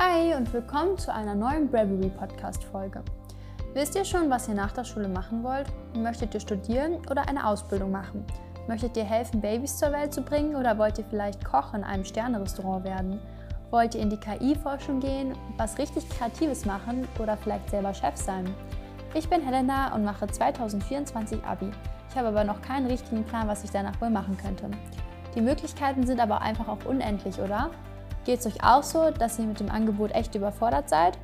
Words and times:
Hi 0.00 0.32
und 0.36 0.52
willkommen 0.52 0.96
zu 0.96 1.12
einer 1.12 1.34
neuen 1.34 1.68
Bravery 1.68 2.08
Podcast 2.08 2.62
Folge. 2.62 3.02
Wisst 3.74 3.96
ihr 3.96 4.04
schon, 4.04 4.30
was 4.30 4.46
ihr 4.46 4.54
nach 4.54 4.70
der 4.70 4.84
Schule 4.84 5.08
machen 5.08 5.42
wollt? 5.42 5.66
Möchtet 5.96 6.34
ihr 6.34 6.40
studieren 6.40 6.98
oder 7.10 7.28
eine 7.28 7.44
Ausbildung 7.44 7.90
machen? 7.90 8.24
Möchtet 8.68 8.96
ihr 8.96 9.02
helfen, 9.02 9.40
Babys 9.40 9.76
zur 9.76 9.90
Welt 9.90 10.14
zu 10.14 10.22
bringen 10.22 10.54
oder 10.54 10.78
wollt 10.78 10.98
ihr 10.98 11.04
vielleicht 11.04 11.44
Koch 11.44 11.74
in 11.74 11.82
einem 11.82 12.04
Sternerestaurant 12.04 12.84
werden? 12.84 13.18
Wollt 13.70 13.96
ihr 13.96 14.00
in 14.00 14.10
die 14.10 14.20
KI-Forschung 14.20 15.00
gehen, 15.00 15.36
was 15.56 15.78
richtig 15.78 16.08
Kreatives 16.08 16.64
machen 16.64 17.08
oder 17.18 17.36
vielleicht 17.36 17.68
selber 17.68 17.92
Chef 17.92 18.16
sein? 18.16 18.48
Ich 19.14 19.28
bin 19.28 19.42
Helena 19.42 19.92
und 19.96 20.04
mache 20.04 20.28
2024 20.28 21.42
Abi. 21.42 21.72
Ich 22.08 22.16
habe 22.16 22.28
aber 22.28 22.44
noch 22.44 22.62
keinen 22.62 22.86
richtigen 22.86 23.24
Plan, 23.24 23.48
was 23.48 23.64
ich 23.64 23.70
danach 23.72 24.00
wohl 24.00 24.10
machen 24.10 24.38
könnte. 24.38 24.70
Die 25.34 25.40
Möglichkeiten 25.40 26.06
sind 26.06 26.20
aber 26.20 26.40
einfach 26.40 26.68
auch 26.68 26.84
unendlich, 26.84 27.40
oder? 27.40 27.70
Geht 28.28 28.40
es 28.40 28.46
euch 28.46 28.62
auch 28.62 28.82
so, 28.82 29.10
dass 29.10 29.38
ihr 29.38 29.46
mit 29.46 29.58
dem 29.58 29.70
Angebot 29.70 30.10
echt 30.10 30.34
überfordert 30.34 30.90
seid? 30.90 31.16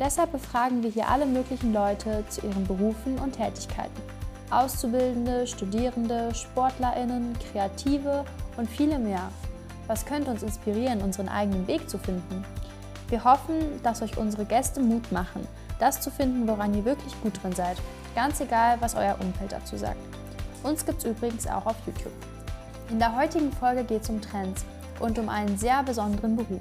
Deshalb 0.00 0.32
befragen 0.32 0.82
wir 0.82 0.88
hier 0.88 1.06
alle 1.06 1.26
möglichen 1.26 1.74
Leute 1.74 2.24
zu 2.30 2.46
ihren 2.46 2.66
Berufen 2.66 3.18
und 3.18 3.32
Tätigkeiten. 3.32 4.00
Auszubildende, 4.50 5.46
Studierende, 5.46 6.34
SportlerInnen, 6.34 7.36
Kreative 7.52 8.24
und 8.56 8.70
viele 8.70 8.98
mehr. 8.98 9.28
Was 9.86 10.06
könnte 10.06 10.30
uns 10.30 10.42
inspirieren, 10.42 11.02
unseren 11.02 11.28
eigenen 11.28 11.66
Weg 11.66 11.90
zu 11.90 11.98
finden? 11.98 12.42
Wir 13.10 13.22
hoffen, 13.22 13.82
dass 13.82 14.00
euch 14.00 14.16
unsere 14.16 14.46
Gäste 14.46 14.80
Mut 14.80 15.12
machen, 15.12 15.46
das 15.78 16.00
zu 16.00 16.10
finden, 16.10 16.48
woran 16.48 16.72
ihr 16.72 16.86
wirklich 16.86 17.20
gut 17.20 17.34
drin 17.42 17.52
seid. 17.52 17.76
Ganz 18.14 18.40
egal, 18.40 18.78
was 18.80 18.94
euer 18.94 19.16
Umfeld 19.20 19.52
dazu 19.52 19.76
sagt. 19.76 20.00
Uns 20.62 20.86
gibt 20.86 21.00
es 21.00 21.04
übrigens 21.04 21.46
auch 21.46 21.66
auf 21.66 21.76
YouTube. 21.84 22.14
In 22.88 22.98
der 22.98 23.14
heutigen 23.14 23.52
Folge 23.52 23.84
geht 23.84 24.04
es 24.04 24.08
um 24.08 24.22
Trends 24.22 24.64
und 25.00 25.18
um 25.18 25.28
einen 25.28 25.56
sehr 25.58 25.82
besonderen 25.82 26.36
Beruf. 26.36 26.60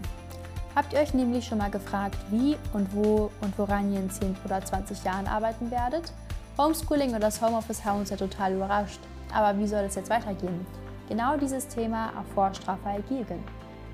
Habt 0.76 0.92
ihr 0.92 1.00
euch 1.00 1.14
nämlich 1.14 1.46
schon 1.46 1.60
mal 1.60 1.72
gefragt, 1.72 2.18
wie 2.32 2.58
und 2.74 2.94
wo 2.94 3.32
und 3.42 3.58
woran 3.58 3.94
ihr 3.94 4.00
in 4.00 4.10
10 4.10 4.36
oder 4.44 4.64
20 4.64 5.04
Jahren 5.04 5.26
arbeiten 5.26 5.72
werdet? 5.72 6.12
Homeschooling 6.58 7.12
oder 7.12 7.20
das 7.20 7.42
Homeoffice 7.42 7.84
haben 7.86 8.00
uns 8.00 8.10
ja 8.10 8.18
total 8.18 8.54
überrascht. 8.54 9.00
Aber 9.34 9.58
wie 9.58 9.68
soll 9.68 9.84
es 9.84 9.96
jetzt 9.96 10.10
weitergehen? 10.10 10.66
Genau 11.08 11.38
dieses 11.38 11.68
Thema 11.68 12.12
erforscht 12.16 12.68
Raphael 12.68 13.02
Giegen. 13.04 13.44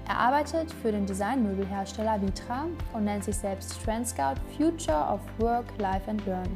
Er 0.08 0.18
arbeitet 0.18 0.72
für 0.82 0.92
den 0.92 1.06
Designmöbelhersteller 1.06 2.22
Vitra 2.22 2.66
und 2.94 3.06
nennt 3.06 3.24
sich 3.24 3.38
selbst 3.38 3.84
Trend 3.84 4.08
Scout 4.08 4.36
Future 4.58 5.08
of 5.08 5.20
Work, 5.38 5.66
Life 5.78 6.10
and 6.10 6.26
Learn. 6.26 6.50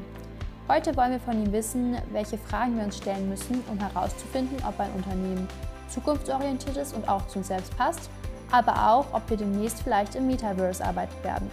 Heute 0.68 0.96
wollen 0.98 1.12
wir 1.12 1.20
von 1.20 1.44
ihm 1.44 1.52
wissen, 1.52 1.96
welche 2.12 2.38
Fragen 2.38 2.78
wir 2.78 2.86
uns 2.86 2.98
stellen 2.98 3.30
müssen, 3.30 3.64
um 3.72 3.80
herauszufinden, 3.80 4.58
ob 4.68 4.80
ein 4.80 4.92
Unternehmen 4.94 5.48
zukunftsorientiert 5.90 6.78
ist 6.78 6.96
und 6.96 7.08
auch 7.08 7.28
zu 7.28 7.40
uns 7.40 7.48
selbst 7.48 7.76
passt, 7.78 8.10
aber 8.52 8.90
auch, 8.90 9.06
ob 9.14 9.30
wir 9.30 9.38
demnächst 9.38 9.82
vielleicht 9.82 10.16
im 10.16 10.28
Metaverse 10.28 10.84
arbeiten 10.84 11.24
werden. 11.24 11.50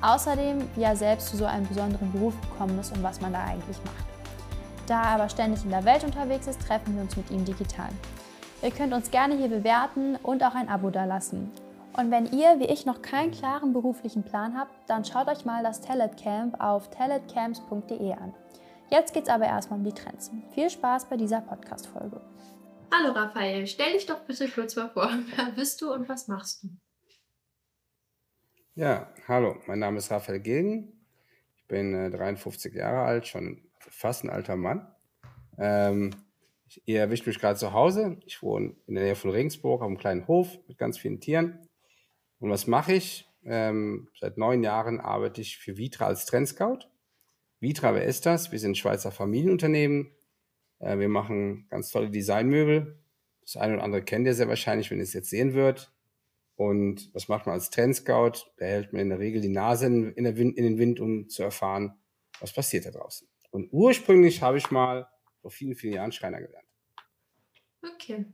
Außerdem, 0.00 0.68
wie 0.76 0.82
er 0.82 0.96
selbst 0.96 1.28
zu 1.28 1.36
so 1.36 1.44
einem 1.44 1.66
besonderen 1.66 2.12
Beruf 2.12 2.34
gekommen 2.40 2.78
ist 2.78 2.96
und 2.96 3.02
was 3.02 3.20
man 3.20 3.32
da 3.32 3.44
eigentlich 3.44 3.78
macht. 3.84 4.06
Da 4.86 5.02
er 5.02 5.08
aber 5.10 5.28
ständig 5.28 5.64
in 5.64 5.70
der 5.70 5.84
Welt 5.84 6.04
unterwegs 6.04 6.46
ist, 6.46 6.62
treffen 6.62 6.94
wir 6.94 7.02
uns 7.02 7.16
mit 7.16 7.30
ihm 7.30 7.44
digital. 7.44 7.90
Ihr 8.62 8.70
könnt 8.70 8.92
uns 8.92 9.10
gerne 9.10 9.36
hier 9.36 9.48
bewerten 9.48 10.16
und 10.22 10.42
auch 10.42 10.54
ein 10.54 10.68
Abo 10.68 10.90
dalassen. 10.90 11.50
Und 11.96 12.10
wenn 12.10 12.26
ihr, 12.26 12.60
wie 12.60 12.66
ich, 12.66 12.86
noch 12.86 13.02
keinen 13.02 13.32
klaren 13.32 13.72
beruflichen 13.72 14.22
Plan 14.22 14.56
habt, 14.56 14.72
dann 14.86 15.04
schaut 15.04 15.28
euch 15.28 15.44
mal 15.44 15.62
das 15.62 15.80
Talent 15.80 16.16
Camp 16.16 16.60
auf 16.60 16.90
talentcamps.de 16.90 18.12
an. 18.12 18.34
Jetzt 18.90 19.12
geht's 19.12 19.28
aber 19.28 19.46
erstmal 19.46 19.80
um 19.80 19.84
die 19.84 19.92
Trends. 19.92 20.30
Viel 20.50 20.70
Spaß 20.70 21.06
bei 21.06 21.16
dieser 21.16 21.40
Podcast-Folge. 21.40 22.20
Hallo 22.90 23.12
Raphael, 23.12 23.66
stell 23.66 23.92
dich 23.92 24.06
doch 24.06 24.20
bitte 24.20 24.48
kurz 24.48 24.74
mal 24.74 24.88
vor. 24.88 25.10
Wer 25.36 25.52
bist 25.52 25.82
du 25.82 25.92
und 25.92 26.08
was 26.08 26.26
machst 26.26 26.62
du? 26.62 26.68
Ja, 28.74 29.12
hallo, 29.26 29.56
mein 29.66 29.78
Name 29.78 29.98
ist 29.98 30.10
Raphael 30.10 30.40
Gegen. 30.40 30.92
Ich 31.56 31.66
bin 31.66 31.94
äh, 31.94 32.10
53 32.10 32.74
Jahre 32.74 33.02
alt, 33.02 33.26
schon 33.26 33.60
fast 33.78 34.24
ein 34.24 34.30
alter 34.30 34.56
Mann. 34.56 34.90
Ähm, 35.58 36.10
ihr 36.86 37.00
erwischt 37.00 37.26
mich 37.26 37.38
gerade 37.38 37.58
zu 37.58 37.74
Hause. 37.74 38.20
Ich 38.24 38.42
wohne 38.42 38.74
in 38.86 38.94
der 38.94 39.04
Nähe 39.04 39.16
von 39.16 39.32
Regensburg 39.32 39.82
auf 39.82 39.88
einem 39.88 39.98
kleinen 39.98 40.26
Hof 40.26 40.58
mit 40.66 40.78
ganz 40.78 40.96
vielen 40.96 41.20
Tieren. 41.20 41.68
Und 42.38 42.50
was 42.50 42.66
mache 42.66 42.94
ich? 42.94 43.28
Ähm, 43.44 44.08
seit 44.18 44.38
neun 44.38 44.62
Jahren 44.62 44.98
arbeite 44.98 45.42
ich 45.42 45.58
für 45.58 45.76
Vitra 45.76 46.06
als 46.06 46.24
Trendscout. 46.24 46.88
Vitra, 47.60 47.94
wer 47.94 48.04
ist 48.04 48.24
das? 48.24 48.50
Wir 48.50 48.58
sind 48.58 48.72
ein 48.72 48.76
Schweizer 48.76 49.10
Familienunternehmen 49.10 50.14
äh, 50.78 50.98
wir 50.98 51.08
machen 51.08 51.66
ganz 51.70 51.90
tolle 51.90 52.10
Designmöbel. 52.10 52.98
Das 53.42 53.56
eine 53.56 53.74
oder 53.74 53.84
andere 53.84 54.02
kennt 54.02 54.26
ihr 54.26 54.34
sehr 54.34 54.48
wahrscheinlich, 54.48 54.90
wenn 54.90 54.98
ihr 54.98 55.04
es 55.04 55.12
jetzt 55.12 55.30
sehen 55.30 55.54
wird. 55.54 55.92
Und 56.56 57.14
was 57.14 57.28
macht 57.28 57.46
man 57.46 57.54
als 57.54 57.70
Trendscout? 57.70 58.50
Da 58.56 58.66
hält 58.66 58.92
man 58.92 59.02
in 59.02 59.10
der 59.10 59.20
Regel 59.20 59.40
die 59.40 59.48
Nase 59.48 59.86
in, 59.86 60.12
in, 60.12 60.36
Wind, 60.36 60.56
in, 60.58 60.64
den 60.64 60.78
Wind, 60.78 61.00
um 61.00 61.28
zu 61.28 61.42
erfahren, 61.42 61.94
was 62.40 62.52
passiert 62.52 62.84
da 62.84 62.90
draußen. 62.90 63.28
Und 63.50 63.72
ursprünglich 63.72 64.42
habe 64.42 64.58
ich 64.58 64.70
mal 64.70 65.08
vor 65.40 65.50
vielen, 65.50 65.76
vielen 65.76 65.94
Jahren 65.94 66.12
Schreiner 66.12 66.40
gelernt. 66.40 66.66
Okay. 67.82 68.26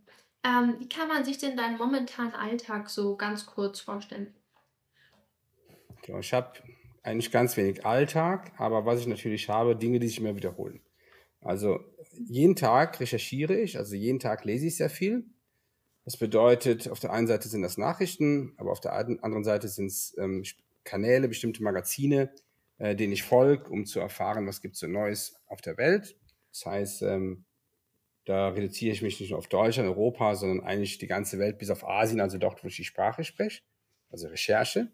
Ähm, 0.43 0.77
wie 0.79 0.89
kann 0.89 1.09
man 1.09 1.25
sich 1.25 1.39
denn 1.39 1.57
deinen 1.57 1.79
momentanen 1.79 2.35
Alltag 2.35 2.91
so 2.91 3.17
ganz 3.17 3.47
kurz 3.47 3.81
vorstellen? 3.81 4.35
Genau, 6.03 6.19
ich 6.19 6.33
habe 6.33 6.53
eigentlich 7.03 7.31
ganz 7.31 7.57
wenig 7.57 7.85
Alltag, 7.85 8.53
aber 8.59 8.85
was 8.85 9.01
ich 9.01 9.07
natürlich 9.07 9.49
habe, 9.49 9.77
Dinge, 9.77 9.99
die 9.99 10.09
sich 10.09 10.19
immer 10.19 10.37
wiederholen. 10.37 10.81
Also 11.41 11.81
jeden 12.27 12.57
Tag 12.57 13.01
recherchiere 13.01 13.57
ich, 13.57 13.79
also 13.79 13.95
jeden 13.95 14.19
Tag 14.19 14.45
lese 14.45 14.67
ich 14.67 14.77
sehr 14.77 14.91
viel. 14.91 15.27
Das 16.05 16.17
bedeutet, 16.17 16.89
auf 16.89 17.01
der 17.01 17.13
einen 17.13 17.27
Seite 17.27 17.49
sind 17.49 17.63
das 17.63 17.79
Nachrichten, 17.79 18.53
aber 18.59 18.73
auf 18.73 18.81
der 18.81 18.93
anderen 18.93 19.45
Seite 19.45 19.69
sind 19.69 19.87
es 19.87 20.15
ähm, 20.19 20.43
Kanäle, 20.85 21.29
bestimmte 21.29 21.63
Magazine, 21.63 22.31
äh, 22.79 22.95
denen 22.95 23.13
ich 23.13 23.23
folge, 23.23 23.71
um 23.71 23.87
zu 23.87 24.01
erfahren, 24.01 24.47
was 24.47 24.61
gibt 24.61 24.75
es 24.75 24.81
so 24.81 24.87
Neues 24.87 25.37
auf 25.47 25.63
der 25.63 25.79
Welt. 25.79 26.17
Das 26.51 26.67
heißt, 26.67 27.03
ähm, 27.03 27.47
da 28.27 28.49
reduziere 28.49 28.93
ich 28.93 29.03
mich 29.03 29.21
nicht 29.21 29.31
nur 29.31 29.39
auf 29.39 29.49
Deutschland, 29.49 29.89
Europa, 29.89 30.35
sondern 30.35 30.67
eigentlich 30.67 30.99
die 30.99 31.07
ganze 31.07 31.39
Welt 31.39 31.59
bis 31.59 31.71
auf 31.71 31.87
Asien, 31.87 32.21
also 32.21 32.39
dort, 32.39 32.63
wo 32.63 32.69
ich 32.69 32.77
die 32.77 32.85
Sprache 32.85 33.25
spreche, 33.25 33.63
also 34.11 34.29
Recherche. 34.29 34.93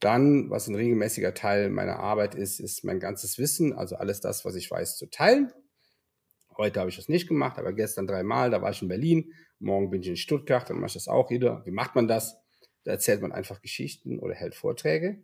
Dann, 0.00 0.50
was 0.50 0.68
ein 0.68 0.74
regelmäßiger 0.74 1.34
Teil 1.34 1.70
meiner 1.70 1.98
Arbeit 1.98 2.34
ist, 2.34 2.60
ist 2.60 2.84
mein 2.84 3.00
ganzes 3.00 3.38
Wissen, 3.38 3.72
also 3.72 3.96
alles 3.96 4.20
das, 4.20 4.44
was 4.44 4.54
ich 4.54 4.70
weiß, 4.70 4.96
zu 4.96 5.06
teilen. 5.06 5.52
Heute 6.56 6.80
habe 6.80 6.90
ich 6.90 6.96
das 6.96 7.08
nicht 7.08 7.28
gemacht, 7.28 7.58
aber 7.58 7.72
gestern 7.72 8.06
dreimal, 8.06 8.50
da 8.50 8.62
war 8.62 8.70
ich 8.70 8.82
in 8.82 8.88
Berlin, 8.88 9.32
morgen 9.58 9.90
bin 9.90 10.02
ich 10.02 10.08
in 10.08 10.16
Stuttgart, 10.16 10.68
dann 10.68 10.76
mache 10.76 10.88
ich 10.88 10.94
das 10.94 11.08
auch 11.08 11.30
wieder. 11.30 11.62
Wie 11.64 11.70
macht 11.70 11.94
man 11.94 12.08
das? 12.08 12.36
Da 12.84 12.92
erzählt 12.92 13.22
man 13.22 13.32
einfach 13.32 13.60
Geschichten 13.62 14.18
oder 14.18 14.34
hält 14.34 14.54
Vorträge. 14.54 15.22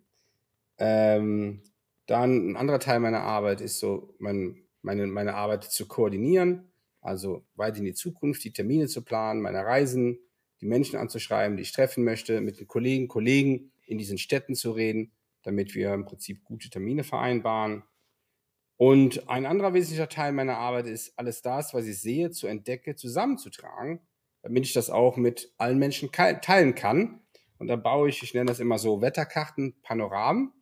Ähm, 0.79 1.63
dann 2.07 2.51
ein 2.51 2.57
anderer 2.57 2.81
Teil 2.81 3.01
meiner 3.01 3.23
Arbeit 3.23 3.61
ist 3.61 3.79
so, 3.79 4.15
mein, 4.19 4.65
meine, 4.83 5.07
meine 5.07 5.35
Arbeit 5.35 5.65
zu 5.65 5.87
koordinieren, 5.87 6.73
also 7.01 7.47
weit 7.55 7.79
in 7.79 7.85
die 7.85 7.95
Zukunft, 7.95 8.43
die 8.45 8.53
Termine 8.53 8.89
zu 8.89 9.03
planen, 9.03 9.43
meine 9.43 9.65
Reisen, 9.65 10.19
die 10.61 10.67
Menschen 10.67 10.99
anzuschreiben, 10.99 11.57
die 11.57 11.63
ich 11.63 11.73
treffen 11.73 12.05
möchte, 12.05 12.41
mit 12.41 12.59
den 12.59 12.67
Kollegen, 12.67 13.09
Kollegen 13.09 13.73
in 13.87 13.99
diesen 13.99 14.19
Städten 14.19 14.55
zu 14.55 14.73
reden, 14.73 15.13
damit 15.43 15.75
wir 15.75 15.95
im 15.95 16.05
Prinzip 16.05 16.45
gute 16.45 16.71
Termine 16.71 17.05
vereinbaren. 17.05 17.83
Und 18.81 19.29
ein 19.29 19.45
anderer 19.45 19.75
wesentlicher 19.75 20.09
Teil 20.09 20.33
meiner 20.33 20.57
Arbeit 20.57 20.87
ist, 20.87 21.13
alles 21.19 21.43
das, 21.43 21.75
was 21.75 21.85
ich 21.85 22.01
sehe, 22.01 22.31
zu 22.31 22.47
entdecken, 22.47 22.97
zusammenzutragen, 22.97 24.01
damit 24.41 24.65
ich 24.65 24.73
das 24.73 24.89
auch 24.89 25.19
mit 25.19 25.53
allen 25.59 25.79
Menschen 25.79 26.11
teilen 26.11 26.75
kann. 26.75 27.21
Und 27.59 27.67
da 27.67 27.77
baue 27.77 28.09
ich, 28.09 28.23
ich 28.23 28.33
nenne 28.33 28.47
das 28.47 28.59
immer 28.59 28.79
so 28.79 29.03
Wetterkarten, 29.03 29.75
Panoramen. 29.83 30.55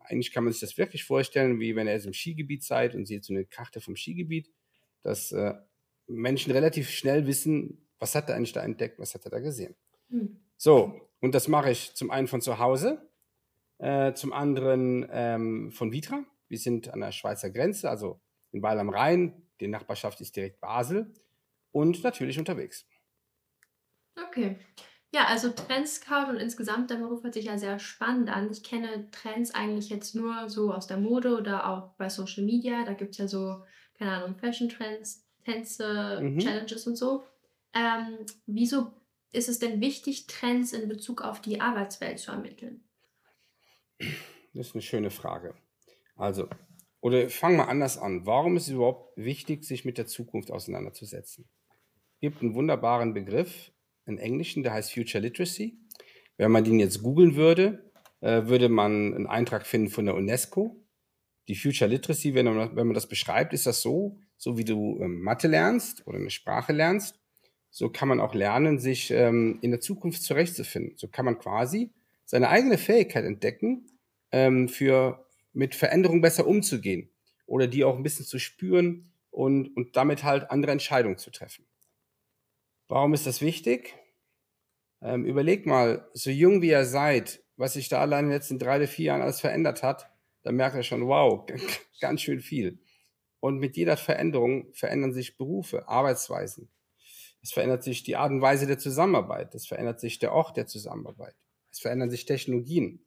Eigentlich 0.00 0.30
kann 0.30 0.44
man 0.44 0.52
sich 0.52 0.60
das 0.60 0.76
wirklich 0.76 1.04
vorstellen, 1.04 1.58
wie 1.58 1.74
wenn 1.74 1.86
ihr 1.86 1.94
jetzt 1.94 2.04
im 2.04 2.12
Skigebiet 2.12 2.64
seid 2.64 2.94
und 2.94 3.06
seht 3.06 3.24
so 3.24 3.32
eine 3.32 3.46
Karte 3.46 3.80
vom 3.80 3.96
Skigebiet, 3.96 4.52
dass 5.02 5.32
äh, 5.32 5.54
Menschen 6.06 6.52
relativ 6.52 6.90
schnell 6.90 7.26
wissen, 7.26 7.88
was 7.98 8.14
hat 8.14 8.28
er 8.28 8.36
eigentlich 8.36 8.52
da 8.52 8.62
entdeckt, 8.62 8.98
was 8.98 9.14
hat 9.14 9.24
er 9.24 9.30
da 9.30 9.40
gesehen. 9.40 9.74
Hm. 10.10 10.36
So, 10.58 11.00
und 11.20 11.34
das 11.34 11.48
mache 11.48 11.70
ich 11.70 11.94
zum 11.94 12.10
einen 12.10 12.26
von 12.26 12.42
zu 12.42 12.58
Hause, 12.58 13.08
äh, 13.78 14.12
zum 14.12 14.34
anderen 14.34 15.08
ähm, 15.10 15.72
von 15.72 15.92
Vitra. 15.92 16.26
Wir 16.48 16.58
sind 16.58 16.92
an 16.92 17.00
der 17.00 17.12
Schweizer 17.12 17.50
Grenze, 17.50 17.88
also 17.88 18.20
in 18.52 18.62
Weil 18.62 18.78
am 18.78 18.90
Rhein. 18.90 19.42
Die 19.60 19.68
Nachbarschaft 19.68 20.20
ist 20.20 20.36
direkt 20.36 20.60
Basel 20.60 21.12
und 21.72 22.02
natürlich 22.02 22.38
unterwegs. 22.38 22.86
Okay. 24.28 24.56
Ja, 25.10 25.24
also 25.26 25.50
Trendscout 25.50 26.28
und 26.28 26.36
insgesamt 26.36 26.90
der 26.90 26.96
Beruf 26.96 27.22
hört 27.24 27.34
sich 27.34 27.46
ja 27.46 27.56
sehr 27.56 27.78
spannend 27.78 28.28
an. 28.28 28.50
Ich 28.50 28.62
kenne 28.62 29.10
Trends 29.10 29.54
eigentlich 29.54 29.88
jetzt 29.88 30.14
nur 30.14 30.48
so 30.50 30.72
aus 30.72 30.86
der 30.86 30.98
Mode 30.98 31.36
oder 31.36 31.68
auch 31.68 31.94
bei 31.96 32.08
Social 32.10 32.44
Media. 32.44 32.84
Da 32.84 32.92
gibt 32.92 33.12
es 33.12 33.18
ja 33.18 33.26
so, 33.26 33.64
keine 33.96 34.12
Ahnung, 34.12 34.36
Fashion 34.36 34.68
Trends, 34.68 35.26
Tänze, 35.44 36.20
mhm. 36.20 36.38
Challenges 36.38 36.86
und 36.86 36.96
so. 36.96 37.24
Ähm, 37.72 38.26
wieso 38.46 38.92
ist 39.32 39.48
es 39.48 39.58
denn 39.58 39.80
wichtig, 39.80 40.26
Trends 40.26 40.72
in 40.72 40.88
Bezug 40.88 41.22
auf 41.22 41.40
die 41.40 41.60
Arbeitswelt 41.60 42.18
zu 42.18 42.32
ermitteln? 42.32 42.84
Das 44.52 44.68
ist 44.68 44.74
eine 44.74 44.82
schöne 44.82 45.10
Frage. 45.10 45.54
Also, 46.18 46.48
oder 47.00 47.30
fangen 47.30 47.56
wir 47.56 47.68
anders 47.68 47.96
an. 47.96 48.26
Warum 48.26 48.56
ist 48.56 48.64
es 48.64 48.74
überhaupt 48.74 49.16
wichtig, 49.16 49.64
sich 49.64 49.84
mit 49.84 49.98
der 49.98 50.06
Zukunft 50.06 50.50
auseinanderzusetzen? 50.50 51.48
Es 52.14 52.20
gibt 52.20 52.42
einen 52.42 52.54
wunderbaren 52.54 53.14
Begriff, 53.14 53.72
einen 54.04 54.18
englischen, 54.18 54.64
der 54.64 54.72
heißt 54.72 54.92
Future 54.92 55.22
Literacy. 55.22 55.78
Wenn 56.36 56.50
man 56.50 56.64
den 56.64 56.80
jetzt 56.80 57.02
googeln 57.02 57.36
würde, 57.36 57.92
äh, 58.20 58.46
würde 58.46 58.68
man 58.68 59.14
einen 59.14 59.26
Eintrag 59.28 59.64
finden 59.66 59.90
von 59.90 60.06
der 60.06 60.16
UNESCO. 60.16 60.84
Die 61.46 61.54
Future 61.54 61.88
Literacy, 61.88 62.34
wenn 62.34 62.46
man, 62.46 62.74
wenn 62.76 62.88
man 62.88 62.94
das 62.94 63.08
beschreibt, 63.08 63.52
ist 63.52 63.66
das 63.66 63.80
so, 63.80 64.18
so 64.36 64.58
wie 64.58 64.64
du 64.64 64.98
ähm, 65.00 65.22
Mathe 65.22 65.46
lernst 65.46 66.04
oder 66.06 66.18
eine 66.18 66.30
Sprache 66.30 66.72
lernst, 66.72 67.20
so 67.70 67.90
kann 67.90 68.08
man 68.08 68.20
auch 68.20 68.34
lernen, 68.34 68.80
sich 68.80 69.10
ähm, 69.12 69.58
in 69.62 69.70
der 69.70 69.80
Zukunft 69.80 70.22
zurechtzufinden. 70.22 70.96
So 70.96 71.06
kann 71.06 71.24
man 71.24 71.38
quasi 71.38 71.92
seine 72.24 72.48
eigene 72.48 72.76
Fähigkeit 72.76 73.24
entdecken, 73.24 73.86
ähm, 74.32 74.68
für 74.68 75.27
mit 75.58 75.74
Veränderungen 75.74 76.20
besser 76.20 76.46
umzugehen 76.46 77.10
oder 77.46 77.66
die 77.66 77.82
auch 77.82 77.96
ein 77.96 78.04
bisschen 78.04 78.24
zu 78.24 78.38
spüren 78.38 79.10
und, 79.30 79.76
und 79.76 79.96
damit 79.96 80.22
halt 80.22 80.52
andere 80.52 80.70
Entscheidungen 80.70 81.18
zu 81.18 81.32
treffen. 81.32 81.66
Warum 82.86 83.12
ist 83.12 83.26
das 83.26 83.40
wichtig? 83.40 83.96
Ähm, 85.02 85.24
überlegt 85.24 85.66
mal, 85.66 86.08
so 86.14 86.30
jung 86.30 86.62
wie 86.62 86.70
ihr 86.70 86.84
seid, 86.84 87.42
was 87.56 87.72
sich 87.72 87.88
da 87.88 88.00
allein 88.00 88.26
in 88.26 88.30
den 88.30 88.36
letzten 88.36 88.58
drei 88.60 88.76
oder 88.76 88.86
vier 88.86 89.06
Jahren 89.06 89.22
alles 89.22 89.40
verändert 89.40 89.82
hat, 89.82 90.08
dann 90.42 90.54
merkt 90.54 90.76
ihr 90.76 90.84
schon, 90.84 91.08
wow, 91.08 91.44
ganz 92.00 92.22
schön 92.22 92.38
viel. 92.38 92.78
Und 93.40 93.58
mit 93.58 93.76
jeder 93.76 93.96
Veränderung 93.96 94.72
verändern 94.74 95.12
sich 95.12 95.36
Berufe, 95.36 95.88
Arbeitsweisen. 95.88 96.70
Es 97.42 97.52
verändert 97.52 97.82
sich 97.82 98.04
die 98.04 98.14
Art 98.14 98.30
und 98.30 98.42
Weise 98.42 98.68
der 98.68 98.78
Zusammenarbeit. 98.78 99.54
Es 99.56 99.66
verändert 99.66 99.98
sich 99.98 100.20
der 100.20 100.32
Ort 100.32 100.56
der 100.56 100.68
Zusammenarbeit. 100.68 101.34
Es 101.72 101.80
verändern 101.80 102.10
sich 102.10 102.26
Technologien. 102.26 103.04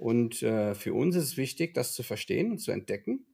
Und 0.00 0.42
äh, 0.42 0.74
für 0.74 0.94
uns 0.94 1.14
ist 1.14 1.24
es 1.24 1.36
wichtig, 1.36 1.74
das 1.74 1.92
zu 1.92 2.02
verstehen 2.02 2.52
und 2.52 2.58
zu 2.58 2.72
entdecken, 2.72 3.26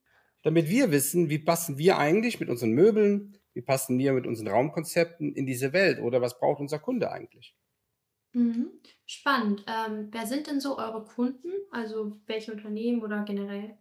damit 0.42 0.68
wir 0.68 0.90
wissen, 0.90 1.30
wie 1.30 1.38
passen 1.38 1.78
wir 1.78 1.96
eigentlich 1.96 2.40
mit 2.40 2.48
unseren 2.48 2.72
Möbeln, 2.72 3.38
wie 3.54 3.62
passen 3.62 3.96
wir 4.00 4.12
mit 4.12 4.26
unseren 4.26 4.48
Raumkonzepten 4.48 5.32
in 5.32 5.46
diese 5.46 5.72
Welt 5.72 6.00
oder 6.00 6.20
was 6.20 6.40
braucht 6.40 6.58
unser 6.58 6.80
Kunde 6.80 7.12
eigentlich. 7.12 7.56
Mhm. 8.32 8.80
Spannend. 9.06 9.64
Ähm, 9.68 10.08
wer 10.10 10.26
sind 10.26 10.48
denn 10.48 10.58
so 10.58 10.76
eure 10.76 11.04
Kunden? 11.04 11.50
Also 11.70 12.18
welche 12.26 12.50
Unternehmen 12.50 13.00
oder 13.00 13.24
generell? 13.24 13.78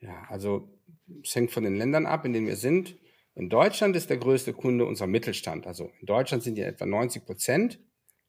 Ja, 0.00 0.24
also 0.30 0.80
es 1.22 1.36
hängt 1.36 1.50
von 1.50 1.64
den 1.64 1.76
Ländern 1.76 2.06
ab, 2.06 2.24
in 2.24 2.32
denen 2.32 2.46
wir 2.46 2.56
sind. 2.56 2.96
In 3.34 3.50
Deutschland 3.50 3.96
ist 3.96 4.08
der 4.08 4.16
größte 4.16 4.54
Kunde 4.54 4.86
unser 4.86 5.06
Mittelstand. 5.06 5.66
Also 5.66 5.92
in 6.00 6.06
Deutschland 6.06 6.42
sind 6.42 6.56
ja 6.56 6.64
etwa 6.64 6.86
90 6.86 7.26
Prozent 7.26 7.78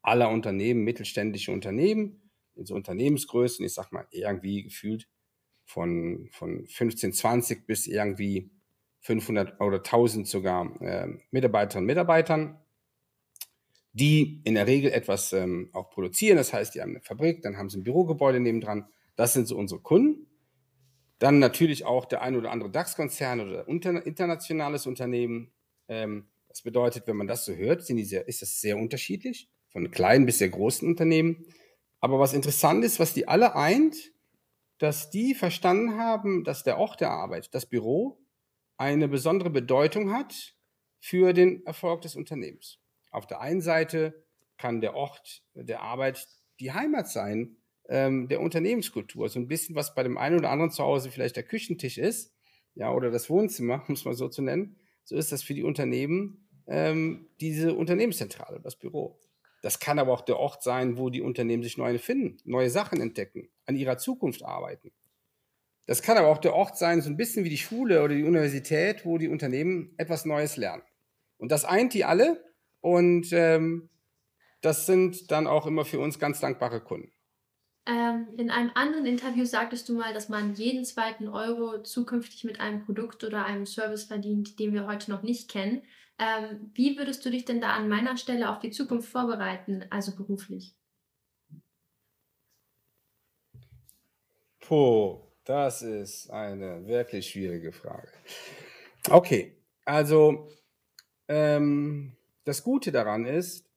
aller 0.01 0.29
Unternehmen 0.29 0.83
mittelständische 0.83 1.51
Unternehmen. 1.51 2.31
In 2.55 2.65
so 2.65 2.75
Unternehmensgrößen, 2.75 3.65
ich 3.65 3.73
sag 3.73 3.91
mal, 3.91 4.07
irgendwie 4.11 4.63
gefühlt 4.63 5.07
von, 5.63 6.29
von 6.31 6.67
15, 6.67 7.13
20 7.13 7.67
bis 7.67 7.87
irgendwie 7.87 8.51
500 9.01 9.61
oder 9.61 9.77
1000 9.77 10.27
sogar 10.27 10.81
äh, 10.81 11.07
Mitarbeiterinnen 11.31 11.83
und 11.83 11.87
Mitarbeitern 11.87 12.59
die 13.93 14.41
in 14.43 14.55
der 14.55 14.67
Regel 14.67 14.91
etwas 14.91 15.33
ähm, 15.33 15.69
auch 15.73 15.89
produzieren. 15.89 16.37
Das 16.37 16.53
heißt, 16.53 16.75
die 16.75 16.81
haben 16.81 16.91
eine 16.91 17.01
Fabrik, 17.01 17.41
dann 17.41 17.57
haben 17.57 17.69
sie 17.69 17.79
ein 17.79 17.83
Bürogebäude 17.83 18.39
nebendran. 18.39 18.87
Das 19.15 19.33
sind 19.33 19.47
so 19.47 19.57
unsere 19.57 19.81
Kunden. 19.81 20.27
Dann 21.17 21.39
natürlich 21.39 21.85
auch 21.85 22.05
der 22.05 22.21
ein 22.21 22.35
oder 22.35 22.51
andere 22.51 22.71
DAX-Konzern 22.71 23.41
oder 23.41 23.67
internationales 23.67 24.85
Unternehmen. 24.85 25.51
Ähm, 25.87 26.29
das 26.47 26.61
bedeutet, 26.61 27.07
wenn 27.07 27.17
man 27.17 27.27
das 27.27 27.45
so 27.45 27.53
hört, 27.53 27.85
sind 27.85 27.97
die 27.97 28.05
sehr, 28.05 28.27
ist 28.27 28.41
das 28.41 28.61
sehr 28.61 28.77
unterschiedlich, 28.77 29.49
von 29.69 29.91
kleinen 29.91 30.25
bis 30.25 30.39
sehr 30.39 30.49
großen 30.49 30.87
Unternehmen. 30.87 31.45
Aber 31.99 32.19
was 32.19 32.33
interessant 32.33 32.83
ist, 32.83 32.99
was 32.99 33.13
die 33.13 33.27
alle 33.27 33.55
eint, 33.55 33.95
dass 34.77 35.09
die 35.09 35.35
verstanden 35.35 35.97
haben, 35.97 36.43
dass 36.43 36.63
der 36.63 36.77
Ort 36.77 37.01
der 37.01 37.11
Arbeit, 37.11 37.53
das 37.53 37.65
Büro, 37.65 38.21
eine 38.77 39.07
besondere 39.07 39.49
Bedeutung 39.49 40.13
hat 40.13 40.55
für 40.99 41.33
den 41.33 41.65
Erfolg 41.65 42.01
des 42.01 42.15
Unternehmens. 42.15 42.79
Auf 43.11 43.27
der 43.27 43.41
einen 43.41 43.61
Seite 43.61 44.25
kann 44.57 44.81
der 44.81 44.95
Ort 44.95 45.43
der 45.53 45.81
Arbeit 45.81 46.27
die 46.59 46.71
Heimat 46.71 47.09
sein, 47.09 47.57
ähm, 47.89 48.27
der 48.27 48.41
Unternehmenskultur. 48.41 49.27
So 49.29 49.39
ein 49.39 49.47
bisschen, 49.47 49.75
was 49.75 49.95
bei 49.95 50.03
dem 50.03 50.17
einen 50.17 50.37
oder 50.37 50.51
anderen 50.51 50.71
zu 50.71 50.83
Hause 50.83 51.11
vielleicht 51.11 51.35
der 51.35 51.43
Küchentisch 51.43 51.97
ist, 51.97 52.33
ja, 52.75 52.91
oder 52.93 53.11
das 53.11 53.29
Wohnzimmer, 53.29 53.83
muss 53.87 54.05
man 54.05 54.13
so 54.13 54.29
zu 54.29 54.41
nennen. 54.41 54.77
So 55.03 55.15
ist 55.15 55.31
das 55.31 55.43
für 55.43 55.53
die 55.53 55.63
Unternehmen 55.63 56.47
ähm, 56.67 57.27
diese 57.41 57.73
Unternehmenszentrale, 57.73 58.61
das 58.61 58.77
Büro. 58.77 59.19
Das 59.61 59.79
kann 59.79 59.99
aber 59.99 60.13
auch 60.13 60.21
der 60.21 60.37
Ort 60.37 60.63
sein, 60.63 60.97
wo 60.97 61.09
die 61.09 61.21
Unternehmen 61.21 61.63
sich 61.63 61.77
neu 61.77 61.97
finden, 61.97 62.37
neue 62.45 62.69
Sachen 62.69 63.01
entdecken, 63.01 63.49
an 63.65 63.75
ihrer 63.75 63.97
Zukunft 63.97 64.43
arbeiten. 64.43 64.91
Das 65.85 66.01
kann 66.01 66.17
aber 66.17 66.27
auch 66.27 66.37
der 66.37 66.53
Ort 66.53 66.77
sein, 66.77 67.01
so 67.01 67.09
ein 67.09 67.17
bisschen 67.17 67.43
wie 67.43 67.49
die 67.49 67.57
Schule 67.57 68.03
oder 68.03 68.15
die 68.15 68.23
Universität, 68.23 69.05
wo 69.05 69.17
die 69.17 69.27
Unternehmen 69.27 69.93
etwas 69.97 70.23
Neues 70.23 70.55
lernen. 70.55 70.83
Und 71.37 71.51
das 71.51 71.65
eint 71.65 71.93
die 71.93 72.05
alle 72.05 72.43
und 72.79 73.33
ähm, 73.33 73.89
das 74.61 74.85
sind 74.85 75.31
dann 75.31 75.47
auch 75.47 75.65
immer 75.65 75.85
für 75.85 75.99
uns 75.99 76.19
ganz 76.19 76.39
dankbare 76.39 76.81
Kunden. 76.81 77.11
Ähm, 77.85 78.27
in 78.37 78.51
einem 78.51 78.71
anderen 78.75 79.05
Interview 79.05 79.45
sagtest 79.45 79.89
du 79.89 79.93
mal, 79.93 80.13
dass 80.13 80.29
man 80.29 80.53
jeden 80.53 80.85
zweiten 80.85 81.27
Euro 81.27 81.81
zukünftig 81.81 82.43
mit 82.43 82.59
einem 82.59 82.85
Produkt 82.85 83.23
oder 83.23 83.45
einem 83.45 83.65
Service 83.65 84.03
verdient, 84.03 84.59
den 84.59 84.73
wir 84.73 84.85
heute 84.85 85.09
noch 85.09 85.23
nicht 85.23 85.49
kennen. 85.49 85.81
Ähm, 86.19 86.71
wie 86.73 86.97
würdest 86.97 87.25
du 87.25 87.31
dich 87.31 87.45
denn 87.45 87.61
da 87.61 87.73
an 87.73 87.87
meiner 87.87 88.17
Stelle 88.17 88.51
auf 88.51 88.59
die 88.59 88.71
Zukunft 88.71 89.09
vorbereiten, 89.09 89.85
also 89.89 90.15
beruflich? 90.15 90.75
Puh, 94.59 95.21
das 95.45 95.81
ist 95.81 96.29
eine 96.29 96.85
wirklich 96.87 97.29
schwierige 97.29 97.71
Frage. 97.71 98.09
Okay, 99.09 99.55
also 99.85 100.49
ähm, 101.27 102.17
das 102.43 102.63
Gute 102.63 102.91
daran 102.91 103.25
ist, 103.25 103.69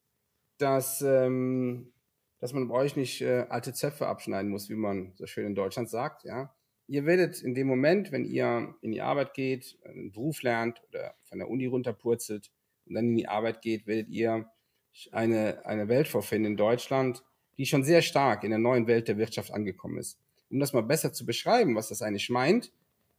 dass, 0.57 1.01
ähm, 1.01 1.93
dass 2.39 2.53
man 2.53 2.67
bei 2.67 2.75
euch 2.75 2.95
nicht 2.95 3.21
äh, 3.21 3.45
alte 3.49 3.73
Zöpfe 3.73 4.07
abschneiden 4.07 4.51
muss, 4.51 4.69
wie 4.69 4.75
man 4.75 5.13
so 5.15 5.25
schön 5.25 5.47
in 5.47 5.55
Deutschland 5.55 5.89
sagt. 5.89 6.25
Ja? 6.25 6.53
Ihr 6.93 7.07
werdet 7.07 7.41
in 7.41 7.55
dem 7.55 7.65
Moment, 7.65 8.11
wenn 8.11 8.23
ihr 8.23 8.75
in 8.81 8.91
die 8.91 9.01
Arbeit 9.01 9.33
geht, 9.33 9.79
einen 9.83 10.11
Beruf 10.11 10.43
lernt 10.43 10.79
oder 10.89 11.15
von 11.23 11.39
der 11.39 11.49
Uni 11.49 11.65
runterpurzelt 11.65 12.51
und 12.85 12.93
dann 12.93 13.07
in 13.07 13.15
die 13.15 13.27
Arbeit 13.27 13.63
geht, 13.63 13.87
werdet 13.87 14.09
ihr 14.09 14.47
eine, 15.11 15.65
eine 15.65 15.87
Welt 15.87 16.07
vorfinden 16.07 16.51
in 16.51 16.55
Deutschland, 16.55 17.23
die 17.57 17.65
schon 17.65 17.83
sehr 17.83 18.03
stark 18.03 18.43
in 18.43 18.51
der 18.51 18.59
neuen 18.59 18.85
Welt 18.85 19.07
der 19.07 19.17
Wirtschaft 19.17 19.51
angekommen 19.51 19.97
ist. 19.97 20.19
Um 20.51 20.59
das 20.59 20.73
mal 20.73 20.83
besser 20.83 21.11
zu 21.11 21.25
beschreiben, 21.25 21.75
was 21.75 21.89
das 21.89 22.03
eigentlich 22.03 22.29
meint, 22.29 22.71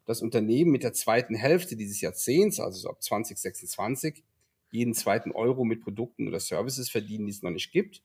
das 0.04 0.22
Unternehmen 0.22 0.70
mit 0.70 0.84
der 0.84 0.92
zweiten 0.92 1.34
Hälfte 1.34 1.74
dieses 1.74 2.00
Jahrzehnts, 2.00 2.60
also 2.60 2.78
so 2.78 2.90
ab 2.90 3.02
2026, 3.02 4.22
jeden 4.70 4.94
zweiten 4.94 5.32
Euro 5.32 5.64
mit 5.64 5.82
Produkten 5.82 6.28
oder 6.28 6.38
Services 6.38 6.90
verdienen, 6.90 7.26
die 7.26 7.32
es 7.32 7.42
noch 7.42 7.50
nicht 7.50 7.72
gibt. 7.72 8.04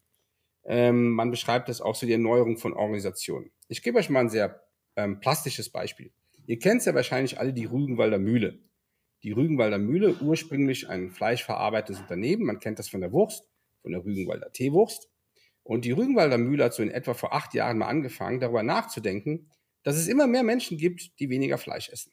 Ähm, 0.66 1.12
man 1.12 1.30
beschreibt 1.30 1.70
das 1.70 1.80
auch 1.80 1.94
so 1.94 2.08
die 2.08 2.14
Erneuerung 2.14 2.58
von 2.58 2.74
Organisationen. 2.74 3.52
Ich 3.68 3.84
gebe 3.84 4.00
euch 4.00 4.10
mal 4.10 4.22
ein 4.22 4.30
sehr 4.30 4.68
ähm, 5.00 5.20
plastisches 5.20 5.70
Beispiel. 5.70 6.12
Ihr 6.46 6.60
kennt 6.60 6.86
ja 6.86 6.94
wahrscheinlich 6.94 7.40
alle 7.40 7.54
die 7.54 7.66
Rügenwalder 7.66 8.20
Mühle. 8.20 8.60
Die 9.24 9.32
Rügenwalder 9.32 9.78
Mühle, 9.78 10.16
ursprünglich 10.22 10.90
ein 10.90 11.12
fleischverarbeitendes 11.12 12.02
Unternehmen. 12.02 12.46
Man 12.46 12.60
kennt 12.60 12.80
das 12.80 12.90
von 12.90 13.02
der 13.02 13.12
Wurst, 13.12 13.48
von 13.82 13.92
der 13.92 14.04
Rügenwalder 14.04 14.52
Teewurst. 14.52 15.10
Und 15.64 15.86
die 15.86 15.92
Rügenwalder 15.92 16.38
Mühle 16.38 16.66
hat 16.66 16.74
so 16.74 16.82
in 16.82 16.90
etwa 16.90 17.14
vor 17.14 17.34
acht 17.34 17.54
Jahren 17.54 17.78
mal 17.78 17.88
angefangen, 17.88 18.40
darüber 18.40 18.64
nachzudenken, 18.64 19.52
dass 19.84 19.98
es 19.98 20.08
immer 20.08 20.28
mehr 20.28 20.44
Menschen 20.44 20.78
gibt, 20.78 21.20
die 21.20 21.30
weniger 21.30 21.58
Fleisch 21.58 21.90
essen. 21.90 22.12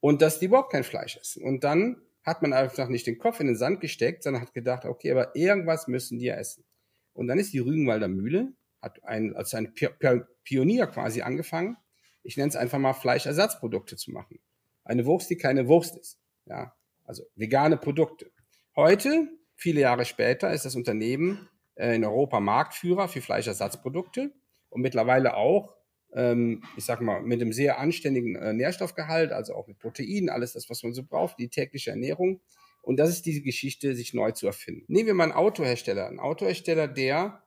Und 0.00 0.22
dass 0.22 0.38
die 0.38 0.46
überhaupt 0.46 0.72
kein 0.72 0.84
Fleisch 0.84 1.16
essen. 1.16 1.42
Und 1.42 1.64
dann 1.64 2.00
hat 2.22 2.42
man 2.42 2.52
einfach 2.52 2.88
nicht 2.88 3.06
den 3.06 3.18
Kopf 3.18 3.40
in 3.40 3.46
den 3.46 3.56
Sand 3.56 3.80
gesteckt, 3.80 4.22
sondern 4.22 4.42
hat 4.42 4.54
gedacht, 4.54 4.84
okay, 4.84 5.10
aber 5.12 5.34
irgendwas 5.34 5.88
müssen 5.88 6.18
die 6.18 6.26
ja 6.26 6.36
essen. 6.36 6.64
Und 7.12 7.26
dann 7.26 7.38
ist 7.38 7.52
die 7.52 7.58
Rügenwalder 7.58 8.08
Mühle, 8.08 8.52
hat 8.80 9.02
ein, 9.04 9.34
als 9.34 9.54
ein 9.54 9.74
Pionier 10.44 10.86
quasi 10.86 11.22
angefangen, 11.22 11.76
ich 12.22 12.36
nenne 12.36 12.48
es 12.48 12.56
einfach 12.56 12.78
mal 12.78 12.94
Fleischersatzprodukte 12.94 13.96
zu 13.96 14.10
machen. 14.10 14.40
Eine 14.84 15.06
Wurst, 15.06 15.30
die 15.30 15.36
keine 15.36 15.68
Wurst 15.68 15.96
ist. 15.96 16.18
Ja, 16.46 16.74
also 17.04 17.24
vegane 17.34 17.76
Produkte. 17.76 18.30
Heute, 18.76 19.28
viele 19.54 19.80
Jahre 19.80 20.04
später, 20.04 20.52
ist 20.52 20.64
das 20.64 20.76
Unternehmen 20.76 21.48
äh, 21.74 21.94
in 21.94 22.04
Europa 22.04 22.40
Marktführer 22.40 23.08
für 23.08 23.20
Fleischersatzprodukte 23.20 24.32
und 24.70 24.80
mittlerweile 24.80 25.36
auch 25.36 25.78
ähm, 26.14 26.62
ich 26.76 26.84
sag 26.84 27.00
mal, 27.00 27.22
mit 27.22 27.40
einem 27.40 27.52
sehr 27.52 27.78
anständigen 27.78 28.36
äh, 28.36 28.52
Nährstoffgehalt, 28.52 29.32
also 29.32 29.54
auch 29.54 29.66
mit 29.66 29.78
Proteinen, 29.78 30.30
alles 30.30 30.52
das, 30.52 30.70
was 30.70 30.82
man 30.82 30.94
so 30.94 31.04
braucht, 31.04 31.38
die 31.38 31.48
tägliche 31.48 31.90
Ernährung. 31.90 32.40
Und 32.82 32.98
das 32.98 33.10
ist 33.10 33.26
diese 33.26 33.42
Geschichte, 33.42 33.94
sich 33.94 34.14
neu 34.14 34.32
zu 34.32 34.46
erfinden. 34.46 34.84
Nehmen 34.88 35.08
wir 35.08 35.14
mal 35.14 35.24
einen 35.24 35.32
Autohersteller. 35.32 36.08
Ein 36.08 36.20
Autohersteller, 36.20 36.88
der 36.88 37.42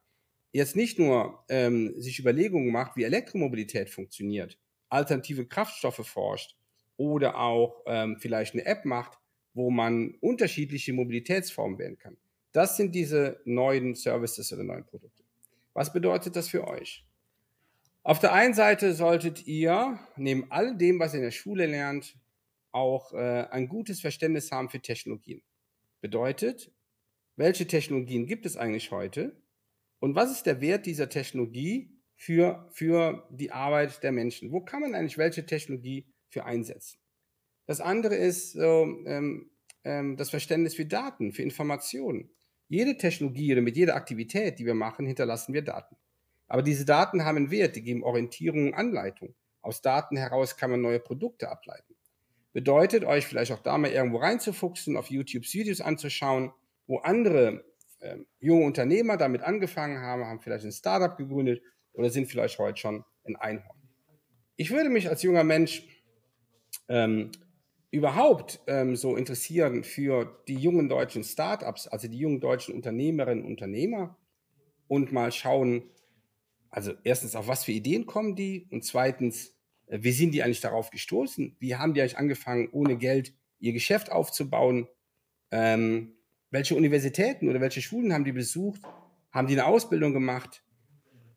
jetzt 0.52 0.76
nicht 0.76 1.00
nur 1.00 1.44
ähm, 1.50 1.94
sich 2.00 2.20
Überlegungen 2.20 2.72
macht, 2.72 2.96
wie 2.96 3.04
Elektromobilität 3.04 3.90
funktioniert, 3.90 4.58
alternative 4.90 5.46
Kraftstoffe 5.46 6.06
forscht 6.06 6.58
oder 6.98 7.38
auch 7.38 7.84
ähm, 7.86 8.18
vielleicht 8.20 8.54
eine 8.54 8.66
App 8.66 8.86
macht, 8.86 9.18
wo 9.54 9.70
man 9.70 10.16
unterschiedliche 10.22 10.94
Mobilitätsformen 10.94 11.80
wählen 11.80 11.98
kann. 11.98 12.18
Das 12.52 12.78
sind 12.78 12.94
diese 12.94 13.42
neuen 13.46 13.96
Services 13.96 14.52
oder 14.52 14.64
neuen 14.64 14.86
Produkte. 14.86 15.24
Was 15.74 15.94
bedeutet 15.94 16.36
das 16.36 16.50
für 16.50 16.68
euch? 16.68 17.06
Auf 18.04 18.20
der 18.20 18.34
einen 18.34 18.54
Seite 18.54 18.94
solltet 18.94 19.46
ihr 19.48 20.00
neben 20.18 20.52
all 20.52 20.76
dem, 20.76 21.00
was 21.00 21.14
ihr 21.14 21.20
in 21.20 21.26
der 21.26 21.32
Schule 21.32 21.68
lernt, 21.68 22.18
auch 22.72 23.14
äh, 23.14 23.48
ein 23.52 23.68
gutes 23.68 24.02
Verständnis 24.02 24.52
haben 24.52 24.70
für 24.70 24.80
Technologien. 24.80 25.42
Bedeutet, 26.02 26.72
welche 27.36 27.68
Technologien 27.68 28.26
gibt 28.26 28.46
es 28.46 28.58
eigentlich 28.58 28.92
heute, 28.92 29.41
Und 30.02 30.16
was 30.16 30.32
ist 30.32 30.48
der 30.48 30.62
Wert 30.62 30.88
dieser 30.88 31.10
Technologie 31.10 31.96
für, 32.16 32.68
für 32.72 33.28
die 33.30 33.52
Arbeit 33.52 34.02
der 34.02 34.12
Menschen? 34.12 34.52
Wo 34.52 34.60
kann 34.62 34.82
man 34.82 34.96
eigentlich 34.96 35.20
welche 35.20 35.46
Technologie 35.46 36.08
für 36.28 36.44
einsetzen? 36.44 36.98
Das 37.68 37.82
andere 37.82 38.16
ist 38.16 38.54
so, 38.54 39.04
ähm, 39.06 39.52
ähm, 39.84 40.18
das 40.18 40.32
Verständnis 40.32 40.74
für 40.74 40.88
Daten, 40.88 41.32
für 41.32 41.44
Informationen. 41.44 42.32
Jede 42.68 42.98
Technologie 42.98 43.54
oder 43.54 43.62
mit 43.62 43.78
jeder 43.78 43.96
Aktivität, 43.96 44.58
die 44.58 44.66
wir 44.66 44.74
machen, 44.74 45.06
hinterlassen 45.06 45.54
wir 45.54 45.62
Daten. 45.62 45.96
Aber 46.48 46.64
diese 46.64 46.84
Daten 46.84 47.24
haben 47.24 47.38
einen 47.38 47.52
Wert, 47.52 47.76
die 47.76 47.84
geben 47.84 48.04
Orientierung 48.04 48.68
und 48.68 48.74
Anleitung. 48.74 49.36
Aus 49.62 49.84
Daten 49.84 50.18
heraus 50.18 50.58
kann 50.58 50.72
man 50.72 50.82
neue 50.82 51.00
Produkte 51.00 51.48
ableiten. 51.48 51.96
Bedeutet, 52.54 53.06
euch 53.06 53.28
vielleicht 53.28 53.52
auch 53.52 53.62
da 53.62 53.78
mal 53.78 53.92
irgendwo 53.92 54.18
reinzufuchsen, 54.18 54.98
auf 54.98 55.12
YouTube 55.12 55.44
Videos 55.44 55.80
anzuschauen, 55.80 56.52
wo 56.88 56.98
andere 56.98 57.64
äh, 58.02 58.18
junge 58.40 58.66
Unternehmer 58.66 59.18
damit 59.18 59.42
angefangen 59.42 60.00
haben, 60.00 60.26
haben 60.26 60.42
vielleicht 60.42 60.66
ein 60.66 60.72
Startup 60.72 61.18
gegründet 61.18 61.62
oder 61.94 62.10
sind 62.10 62.28
vielleicht 62.28 62.60
heute 62.60 62.80
schon 62.80 63.04
ein 63.24 63.36
Einhorn. 63.36 63.78
Ich 64.58 64.72
würde 64.72 64.90
mich 64.90 65.10
als 65.10 65.24
junger 65.24 65.44
Mensch 65.44 65.88
ähm, 66.88 67.32
überhaupt 67.90 68.62
ähm, 68.68 68.96
so 68.96 69.16
interessieren 69.16 69.84
für 69.84 70.44
die 70.48 70.56
jungen 70.56 70.90
deutschen 70.90 71.24
Startups, 71.24 71.88
also 71.88 72.08
die 72.08 72.18
jungen 72.18 72.40
deutschen 72.40 72.76
Unternehmerinnen 72.76 73.44
und 73.44 73.52
Unternehmer 73.52 74.18
und 74.88 75.12
mal 75.12 75.32
schauen, 75.32 75.84
also 76.70 76.94
erstens, 77.04 77.36
auf 77.36 77.48
was 77.48 77.66
für 77.66 77.74
Ideen 77.74 78.06
kommen 78.06 78.36
die 78.36 78.68
und 78.72 78.86
zweitens, 78.86 79.58
äh, 79.88 80.00
wie 80.02 80.12
sind 80.12 80.34
die 80.34 80.42
eigentlich 80.42 80.62
darauf 80.62 80.90
gestoßen? 80.90 81.58
Wie 81.60 81.76
haben 81.76 81.94
die 81.94 82.02
eigentlich 82.02 82.18
angefangen, 82.18 82.70
ohne 82.72 82.98
Geld 82.98 83.34
ihr 83.60 83.74
Geschäft 83.74 84.12
aufzubauen? 84.12 84.88
Ähm, 85.52 86.16
welche 86.52 86.76
Universitäten 86.76 87.50
oder 87.50 87.62
welche 87.62 87.82
Schulen 87.82 88.14
haben 88.14 88.26
die 88.26 88.32
besucht? 88.32 88.82
Haben 89.32 89.48
die 89.48 89.54
eine 89.54 89.66
Ausbildung 89.66 90.14
gemacht? 90.14 90.64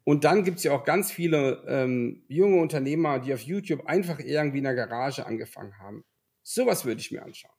Und 0.04 0.24
dann 0.24 0.44
gibt 0.44 0.58
es 0.58 0.64
ja 0.64 0.72
auch 0.72 0.84
ganz 0.84 1.10
viele 1.10 1.64
ähm, 1.66 2.24
junge 2.28 2.60
Unternehmer, 2.60 3.20
die 3.20 3.32
auf 3.32 3.40
YouTube 3.40 3.86
einfach 3.86 4.18
irgendwie 4.18 4.58
in 4.58 4.64
der 4.64 4.74
Garage 4.74 5.24
angefangen 5.24 5.78
haben. 5.78 6.04
Sowas 6.42 6.84
würde 6.84 7.00
ich 7.00 7.10
mir 7.10 7.24
anschauen. 7.24 7.54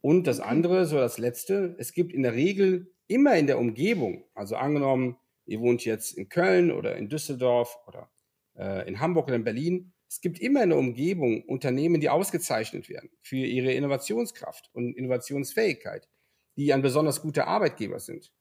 Und 0.00 0.28
das 0.28 0.38
andere, 0.38 0.86
so 0.86 0.96
das 0.96 1.18
letzte, 1.18 1.74
es 1.78 1.92
gibt 1.92 2.12
in 2.12 2.22
der 2.22 2.34
Regel 2.34 2.94
immer 3.08 3.36
in 3.36 3.48
der 3.48 3.58
Umgebung, 3.58 4.24
also 4.34 4.54
angenommen, 4.54 5.16
ihr 5.46 5.60
wohnt 5.60 5.84
jetzt 5.84 6.16
in 6.16 6.28
Köln 6.28 6.70
oder 6.70 6.96
in 6.96 7.08
Düsseldorf 7.08 7.76
oder 7.88 8.10
äh, 8.56 8.86
in 8.86 9.00
Hamburg 9.00 9.26
oder 9.26 9.36
in 9.36 9.44
Berlin, 9.44 9.92
es 10.08 10.20
gibt 10.20 10.38
immer 10.38 10.62
in 10.62 10.70
der 10.70 10.78
Umgebung 10.78 11.42
Unternehmen, 11.44 12.00
die 12.00 12.08
ausgezeichnet 12.08 12.88
werden 12.88 13.10
für 13.22 13.36
ihre 13.36 13.72
Innovationskraft 13.72 14.70
und 14.72 14.96
Innovationsfähigkeit, 14.96 16.08
die 16.56 16.72
ein 16.72 16.82
besonders 16.82 17.22
guter 17.22 17.46
Arbeitgeber 17.46 18.00
sind. 18.00 18.32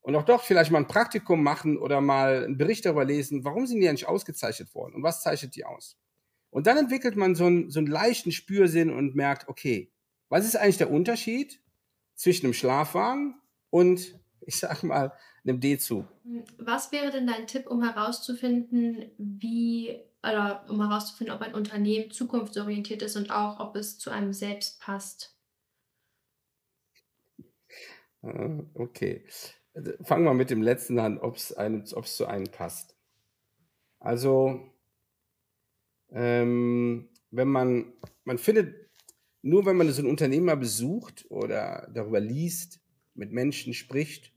Und 0.00 0.16
auch 0.16 0.24
dort 0.24 0.42
vielleicht 0.42 0.70
mal 0.70 0.78
ein 0.78 0.86
Praktikum 0.86 1.42
machen 1.42 1.76
oder 1.76 2.00
mal 2.00 2.44
einen 2.44 2.56
Bericht 2.56 2.86
darüber 2.86 3.04
lesen, 3.04 3.44
warum 3.44 3.66
sind 3.66 3.80
die 3.80 3.88
eigentlich 3.88 4.08
ausgezeichnet 4.08 4.74
worden 4.74 4.94
und 4.94 5.02
was 5.02 5.22
zeichnet 5.22 5.54
die 5.54 5.64
aus. 5.64 5.98
Und 6.50 6.66
dann 6.66 6.78
entwickelt 6.78 7.16
man 7.16 7.34
so 7.34 7.44
einen, 7.44 7.70
so 7.70 7.78
einen 7.78 7.88
leichten 7.88 8.32
Spürsinn 8.32 8.90
und 8.90 9.14
merkt, 9.14 9.48
okay, 9.48 9.92
was 10.28 10.46
ist 10.46 10.56
eigentlich 10.56 10.78
der 10.78 10.90
Unterschied 10.90 11.60
zwischen 12.14 12.46
einem 12.46 12.54
Schlafwagen 12.54 13.40
und, 13.70 14.18
ich 14.40 14.58
sag 14.58 14.82
mal, 14.82 15.12
einem 15.44 15.60
D-Zug? 15.60 16.06
Was 16.58 16.92
wäre 16.92 17.10
denn 17.10 17.26
dein 17.26 17.46
Tipp, 17.46 17.66
um 17.66 17.82
herauszufinden, 17.82 19.10
wie, 19.18 19.98
oder 20.22 20.64
um 20.68 20.80
herauszufinden, 20.80 21.34
ob 21.34 21.42
ein 21.42 21.54
Unternehmen 21.54 22.10
zukunftsorientiert 22.10 23.02
ist 23.02 23.16
und 23.16 23.30
auch, 23.30 23.60
ob 23.60 23.76
es 23.76 23.98
zu 23.98 24.10
einem 24.10 24.32
selbst 24.32 24.80
passt? 24.80 25.37
Ah, 28.22 28.60
okay. 28.74 29.24
Also 29.74 29.92
fangen 30.02 30.24
wir 30.24 30.34
mit 30.34 30.50
dem 30.50 30.62
letzten 30.62 30.98
an, 30.98 31.18
ob 31.18 31.36
es 31.36 32.16
zu 32.16 32.26
einem 32.26 32.44
passt. 32.50 32.96
Also, 34.00 34.60
ähm, 36.10 37.08
wenn 37.30 37.48
man, 37.48 37.92
man 38.24 38.38
findet, 38.38 38.74
nur 39.42 39.66
wenn 39.66 39.76
man 39.76 39.90
so 39.90 40.02
ein 40.02 40.08
Unternehmer 40.08 40.56
besucht 40.56 41.26
oder 41.30 41.88
darüber 41.92 42.20
liest, 42.20 42.80
mit 43.14 43.32
Menschen 43.32 43.74
spricht, 43.74 44.32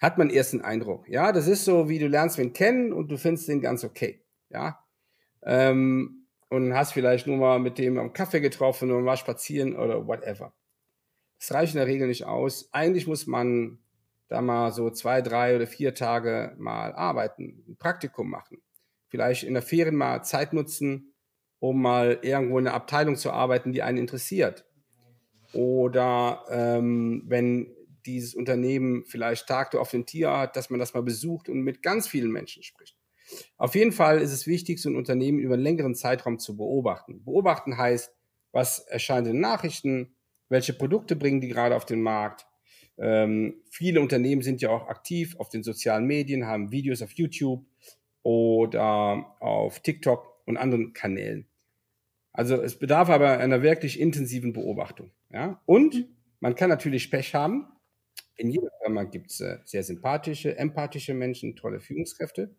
hat 0.00 0.18
man 0.18 0.30
erst 0.30 0.52
einen 0.52 0.62
Eindruck. 0.62 1.08
Ja, 1.08 1.32
das 1.32 1.46
ist 1.46 1.64
so, 1.64 1.88
wie 1.88 1.98
du 1.98 2.08
lernst 2.08 2.38
wen 2.38 2.52
kennen 2.52 2.92
und 2.92 3.08
du 3.10 3.16
findest 3.16 3.48
den 3.48 3.60
ganz 3.60 3.84
okay. 3.84 4.24
Ja, 4.50 4.84
ähm, 5.42 6.26
und 6.50 6.74
hast 6.74 6.92
vielleicht 6.92 7.26
nur 7.26 7.38
mal 7.38 7.58
mit 7.60 7.78
dem 7.78 7.98
am 7.98 8.12
Kaffee 8.12 8.40
getroffen 8.40 8.90
und 8.90 9.04
mal 9.04 9.16
spazieren 9.16 9.76
oder 9.76 10.06
whatever. 10.06 10.52
Das 11.42 11.52
reicht 11.52 11.74
in 11.74 11.78
der 11.78 11.88
Regel 11.88 12.06
nicht 12.06 12.24
aus. 12.24 12.68
Eigentlich 12.72 13.06
muss 13.06 13.26
man 13.26 13.78
da 14.28 14.40
mal 14.40 14.72
so 14.72 14.90
zwei, 14.90 15.20
drei 15.20 15.56
oder 15.56 15.66
vier 15.66 15.94
Tage 15.94 16.54
mal 16.56 16.92
arbeiten, 16.92 17.64
ein 17.68 17.76
Praktikum 17.76 18.30
machen 18.30 18.62
vielleicht 19.12 19.44
in 19.44 19.52
der 19.52 19.62
Ferien 19.62 19.94
mal 19.94 20.22
Zeit 20.22 20.54
nutzen, 20.54 21.12
um 21.58 21.82
mal 21.82 22.18
irgendwo 22.22 22.58
in 22.58 22.66
einer 22.66 22.74
Abteilung 22.74 23.16
zu 23.16 23.30
arbeiten, 23.30 23.70
die 23.70 23.82
einen 23.82 23.98
interessiert. 23.98 24.64
Oder 25.52 26.46
ähm, 26.48 27.22
wenn 27.26 27.76
dieses 28.06 28.34
Unternehmen 28.34 29.04
vielleicht 29.04 29.46
Tag 29.46 29.74
auf 29.74 29.90
den 29.90 30.06
Tier 30.06 30.34
hat, 30.34 30.56
dass 30.56 30.70
man 30.70 30.80
das 30.80 30.94
mal 30.94 31.02
besucht 31.02 31.50
und 31.50 31.60
mit 31.60 31.82
ganz 31.82 32.08
vielen 32.08 32.32
Menschen 32.32 32.62
spricht. 32.62 32.96
Auf 33.58 33.74
jeden 33.74 33.92
Fall 33.92 34.22
ist 34.22 34.32
es 34.32 34.46
wichtig, 34.46 34.80
so 34.80 34.88
ein 34.88 34.96
Unternehmen 34.96 35.38
über 35.38 35.54
einen 35.54 35.62
längeren 35.62 35.94
Zeitraum 35.94 36.38
zu 36.38 36.56
beobachten. 36.56 37.22
Beobachten 37.22 37.76
heißt, 37.76 38.14
was 38.50 38.78
erscheint 38.78 39.26
in 39.26 39.40
Nachrichten, 39.40 40.16
welche 40.52 40.72
Produkte 40.72 41.16
bringen 41.16 41.40
die 41.40 41.48
gerade 41.48 41.74
auf 41.74 41.84
den 41.84 42.00
Markt. 42.00 42.46
Ähm, 42.98 43.62
viele 43.70 44.00
Unternehmen 44.00 44.42
sind 44.42 44.60
ja 44.62 44.70
auch 44.70 44.86
aktiv 44.86 45.34
auf 45.38 45.48
den 45.48 45.62
sozialen 45.62 46.06
Medien, 46.06 46.46
haben 46.46 46.70
Videos 46.70 47.02
auf 47.02 47.12
YouTube, 47.12 47.64
oder 48.22 49.36
auf 49.40 49.80
TikTok 49.80 50.42
und 50.46 50.56
anderen 50.56 50.92
Kanälen. 50.92 51.46
Also 52.32 52.60
es 52.62 52.78
bedarf 52.78 53.10
aber 53.10 53.38
einer 53.38 53.62
wirklich 53.62 54.00
intensiven 54.00 54.52
Beobachtung. 54.52 55.10
Ja? 55.30 55.60
Und 55.66 55.94
mhm. 55.94 56.16
man 56.40 56.54
kann 56.54 56.70
natürlich 56.70 57.10
Pech 57.10 57.34
haben. 57.34 57.66
In 58.36 58.50
jeder 58.50 58.70
Firma 58.82 59.04
gibt 59.04 59.30
es 59.30 59.40
äh, 59.40 59.58
sehr 59.64 59.82
sympathische, 59.82 60.56
empathische 60.56 61.14
Menschen, 61.14 61.56
tolle 61.56 61.80
Führungskräfte. 61.80 62.54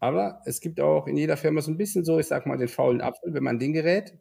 Aber 0.00 0.42
es 0.44 0.60
gibt 0.60 0.80
auch 0.80 1.06
in 1.06 1.16
jeder 1.16 1.36
Firma 1.36 1.60
so 1.60 1.70
ein 1.70 1.78
bisschen 1.78 2.04
so, 2.04 2.18
ich 2.18 2.26
sag 2.26 2.46
mal, 2.46 2.58
den 2.58 2.68
faulen 2.68 3.00
Apfel, 3.00 3.32
wenn 3.32 3.44
man 3.44 3.58
den 3.58 3.72
gerät. 3.72 4.18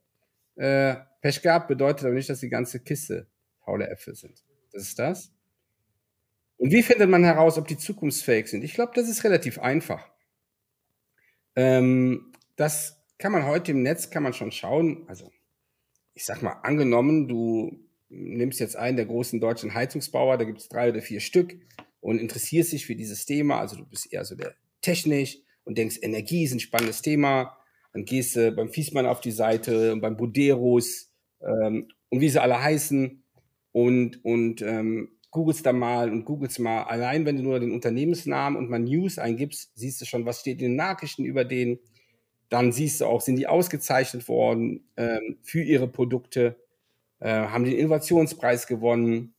Äh, 0.56 0.96
Pech 1.26 1.42
gehabt 1.42 1.68
bedeutet 1.68 2.06
aber 2.06 2.14
nicht, 2.14 2.30
dass 2.30 2.42
die 2.42 2.50
ganze 2.50 2.80
Kiste 2.80 3.26
faule 3.64 3.90
Äpfel 3.90 4.14
sind. 4.14 4.46
Das 4.72 4.84
ist 4.84 5.00
das. 5.00 5.34
Und 6.58 6.72
wie 6.72 6.84
findet 6.84 7.10
man 7.10 7.24
heraus, 7.24 7.58
ob 7.58 7.68
die 7.68 7.78
zukunftsfähig 7.78 8.46
sind? 8.46 8.64
Ich 8.64 8.76
glaube, 8.76 8.92
das 8.94 9.10
ist 9.10 9.24
relativ 9.24 9.58
einfach. 9.58 10.08
Ähm, 11.56 12.32
das 12.58 13.04
kann 13.18 13.32
man 13.32 13.48
heute 13.48 13.72
im 13.72 13.82
Netz, 13.82 14.12
kann 14.12 14.22
man 14.22 14.34
schon 14.34 14.52
schauen. 14.52 15.04
Also, 15.08 15.32
ich 16.14 16.26
sag 16.26 16.44
mal, 16.44 16.60
angenommen, 16.62 17.28
du 17.28 17.76
nimmst 18.10 18.60
jetzt 18.60 18.76
einen 18.76 18.98
der 18.98 19.08
großen 19.08 19.40
deutschen 19.40 19.74
Heizungsbauer, 19.74 20.38
da 20.38 20.44
gibt 20.44 20.60
es 20.60 20.70
drei 20.70 20.92
oder 20.92 21.02
vier 21.02 21.22
Stück 21.22 21.58
und 22.02 22.20
interessierst 22.20 22.72
dich 22.72 22.86
für 22.86 22.96
dieses 22.96 23.26
Thema. 23.26 23.60
Also 23.60 23.78
du 23.78 23.86
bist 23.88 24.14
eher 24.14 24.26
so 24.26 24.36
der 24.36 24.54
technisch 24.80 25.40
und 25.64 25.80
denkst, 25.80 25.98
Energie 26.04 26.44
ist 26.44 26.54
ein 26.54 26.60
spannendes 26.60 27.02
Thema. 27.02 27.58
Dann 27.94 28.06
gehst 28.06 28.36
du 28.36 28.52
beim 28.52 28.70
Fiesmann 28.70 29.08
auf 29.08 29.22
die 29.22 29.32
Seite 29.32 29.92
und 29.92 30.02
beim 30.02 30.18
Buderos 30.18 31.15
ähm, 31.42 31.88
und 32.10 32.22
wie 32.22 32.30
sie 32.30 32.42
alle 32.42 32.62
heißen 32.62 33.24
und, 33.72 34.24
und 34.24 34.62
ähm, 34.62 35.10
googelst 35.32 35.66
da 35.66 35.74
mal 35.74 36.12
und 36.12 36.26
googelst 36.26 36.60
mal. 36.60 36.84
Allein 36.84 37.26
wenn 37.26 37.38
du 37.38 37.44
nur 37.44 37.60
den 37.60 37.74
Unternehmensnamen 37.74 38.58
und 38.58 38.70
mal 38.70 38.80
News 38.80 39.20
eingibst, 39.20 39.72
siehst 39.76 40.00
du 40.02 40.06
schon, 40.06 40.26
was 40.26 40.40
steht 40.40 40.62
in 40.62 40.70
den 40.70 40.76
Nachrichten 40.76 41.26
über 41.26 41.44
den. 41.44 41.80
Dann 42.50 42.72
siehst 42.72 43.02
du 43.02 43.06
auch, 43.06 43.22
sind 43.22 43.36
die 43.36 43.48
ausgezeichnet 43.48 44.28
worden 44.30 44.88
ähm, 44.96 45.38
für 45.42 45.62
ihre 45.62 45.88
Produkte, 45.88 46.58
äh, 47.20 47.30
haben 47.30 47.66
den 47.66 47.76
Innovationspreis 47.76 48.68
gewonnen 48.68 49.34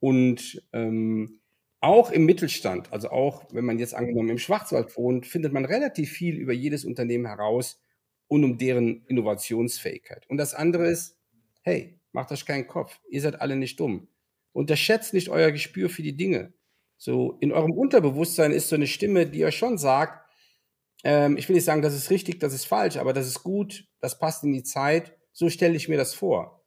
und 0.00 0.62
ähm, 0.72 1.40
auch 1.80 2.10
im 2.10 2.24
Mittelstand, 2.24 2.92
also 2.92 3.10
auch 3.10 3.44
wenn 3.52 3.64
man 3.64 3.78
jetzt 3.78 3.94
angenommen 3.94 4.30
im 4.30 4.38
Schwarzwald 4.38 4.96
wohnt, 4.96 5.26
findet 5.26 5.52
man 5.52 5.64
relativ 5.64 6.10
viel 6.10 6.36
über 6.36 6.52
jedes 6.52 6.84
Unternehmen 6.84 7.26
heraus 7.26 7.80
und 8.28 8.42
um 8.42 8.58
deren 8.58 9.04
Innovationsfähigkeit. 9.06 10.28
Und 10.28 10.38
das 10.38 10.54
andere 10.54 10.88
ist, 10.88 11.15
hey, 11.66 12.00
macht 12.12 12.30
euch 12.30 12.46
keinen 12.46 12.68
Kopf, 12.68 13.00
ihr 13.10 13.20
seid 13.20 13.40
alle 13.40 13.56
nicht 13.56 13.78
dumm. 13.80 14.08
Unterschätzt 14.52 15.12
nicht 15.12 15.28
euer 15.28 15.50
Gespür 15.50 15.90
für 15.90 16.02
die 16.02 16.16
Dinge. 16.16 16.54
So 16.96 17.36
in 17.40 17.52
eurem 17.52 17.72
Unterbewusstsein 17.72 18.52
ist 18.52 18.68
so 18.68 18.76
eine 18.76 18.86
Stimme, 18.86 19.26
die 19.26 19.44
euch 19.44 19.56
schon 19.56 19.76
sagt, 19.76 20.24
ähm, 21.04 21.36
ich 21.36 21.48
will 21.48 21.56
nicht 21.56 21.64
sagen, 21.64 21.82
das 21.82 21.94
ist 21.94 22.08
richtig, 22.10 22.38
das 22.38 22.54
ist 22.54 22.66
falsch, 22.66 22.96
aber 22.96 23.12
das 23.12 23.26
ist 23.26 23.42
gut, 23.42 23.84
das 24.00 24.18
passt 24.18 24.44
in 24.44 24.52
die 24.52 24.62
Zeit. 24.62 25.18
So 25.32 25.50
stelle 25.50 25.76
ich 25.76 25.88
mir 25.88 25.98
das 25.98 26.14
vor. 26.14 26.64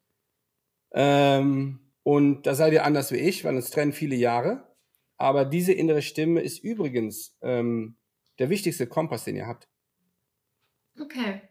Ähm, 0.92 1.80
und 2.04 2.44
da 2.44 2.54
seid 2.54 2.74
ihr 2.74 2.86
anders 2.86 3.12
wie 3.12 3.18
ich, 3.18 3.44
weil 3.44 3.56
uns 3.56 3.72
trennen 3.72 3.94
viele 3.94 4.16
Jahre. 4.16 4.76
Aber 5.18 5.46
diese 5.46 5.74
innere 5.74 6.02
Stimme 6.02 6.42
ist 6.42 6.60
übrigens 6.60 7.38
ähm, 7.42 7.98
der 8.38 8.50
wichtigste 8.50 8.86
Kompass, 8.86 9.24
den 9.24 9.38
ihr 9.38 9.48
habt. 9.48 9.68
Okay. 11.00 11.42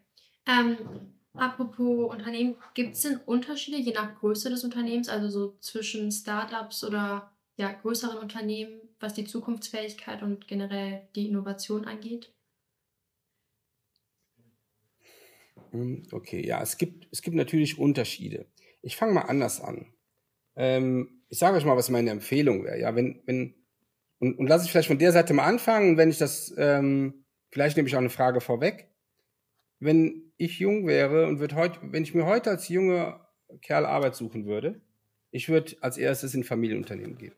Ähm, 0.46 1.17
Apropos 1.38 2.10
Unternehmen, 2.10 2.56
gibt 2.74 2.94
es 2.94 3.02
denn 3.02 3.18
Unterschiede 3.26 3.78
je 3.78 3.92
nach 3.92 4.18
Größe 4.18 4.50
des 4.50 4.64
Unternehmens, 4.64 5.08
also 5.08 5.28
so 5.28 5.56
zwischen 5.60 6.10
Startups 6.10 6.84
oder 6.84 7.32
ja, 7.56 7.72
größeren 7.72 8.18
Unternehmen, 8.18 8.80
was 9.00 9.14
die 9.14 9.24
Zukunftsfähigkeit 9.24 10.22
und 10.22 10.48
generell 10.48 11.08
die 11.14 11.28
Innovation 11.28 11.84
angeht? 11.84 12.32
Hm, 15.72 16.04
okay, 16.12 16.46
ja, 16.46 16.62
es 16.62 16.78
gibt, 16.78 17.08
es 17.12 17.22
gibt 17.22 17.36
natürlich 17.36 17.78
Unterschiede. 17.78 18.46
Ich 18.82 18.96
fange 18.96 19.12
mal 19.12 19.22
anders 19.22 19.60
an. 19.60 19.92
Ähm, 20.56 21.22
ich 21.28 21.38
sage 21.38 21.56
euch 21.56 21.64
mal, 21.64 21.76
was 21.76 21.90
meine 21.90 22.10
Empfehlung 22.10 22.64
wäre. 22.64 22.80
Ja, 22.80 22.94
wenn, 22.94 23.22
wenn, 23.26 23.54
und, 24.18 24.38
und 24.38 24.46
lass 24.46 24.64
ich 24.64 24.70
vielleicht 24.70 24.88
von 24.88 24.98
der 24.98 25.12
Seite 25.12 25.34
mal 25.34 25.44
anfangen, 25.44 25.96
wenn 25.96 26.10
ich 26.10 26.18
das, 26.18 26.54
ähm, 26.56 27.24
vielleicht 27.50 27.76
nehme 27.76 27.88
ich 27.88 27.94
auch 27.94 28.00
eine 28.00 28.10
Frage 28.10 28.40
vorweg. 28.40 28.87
Wenn 29.80 30.32
ich 30.36 30.58
jung 30.58 30.86
wäre 30.86 31.26
und 31.26 31.40
würde 31.40 31.56
heute, 31.56 31.78
wenn 31.82 32.02
ich 32.02 32.14
mir 32.14 32.26
heute 32.26 32.50
als 32.50 32.68
junger 32.68 33.28
Kerl 33.62 33.86
Arbeit 33.86 34.14
suchen 34.14 34.46
würde, 34.46 34.80
ich 35.30 35.48
würde 35.48 35.76
als 35.80 35.98
erstes 35.98 36.34
in 36.34 36.44
Familienunternehmen 36.44 37.18
gehen. 37.18 37.34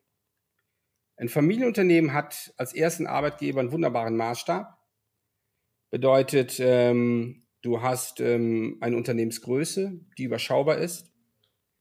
Ein 1.17 1.29
Familienunternehmen 1.29 2.15
hat 2.15 2.55
als 2.57 2.75
ersten 2.75 3.07
Arbeitgeber 3.07 3.61
einen 3.61 3.73
wunderbaren 3.73 4.17
Maßstab. 4.17 4.79
Bedeutet, 5.91 6.59
ähm, 6.61 7.47
du 7.63 7.83
hast 7.83 8.21
ähm, 8.21 8.79
eine 8.81 8.97
Unternehmensgröße, 8.97 10.01
die 10.17 10.25
überschaubar 10.25 10.79
ist, 10.79 11.13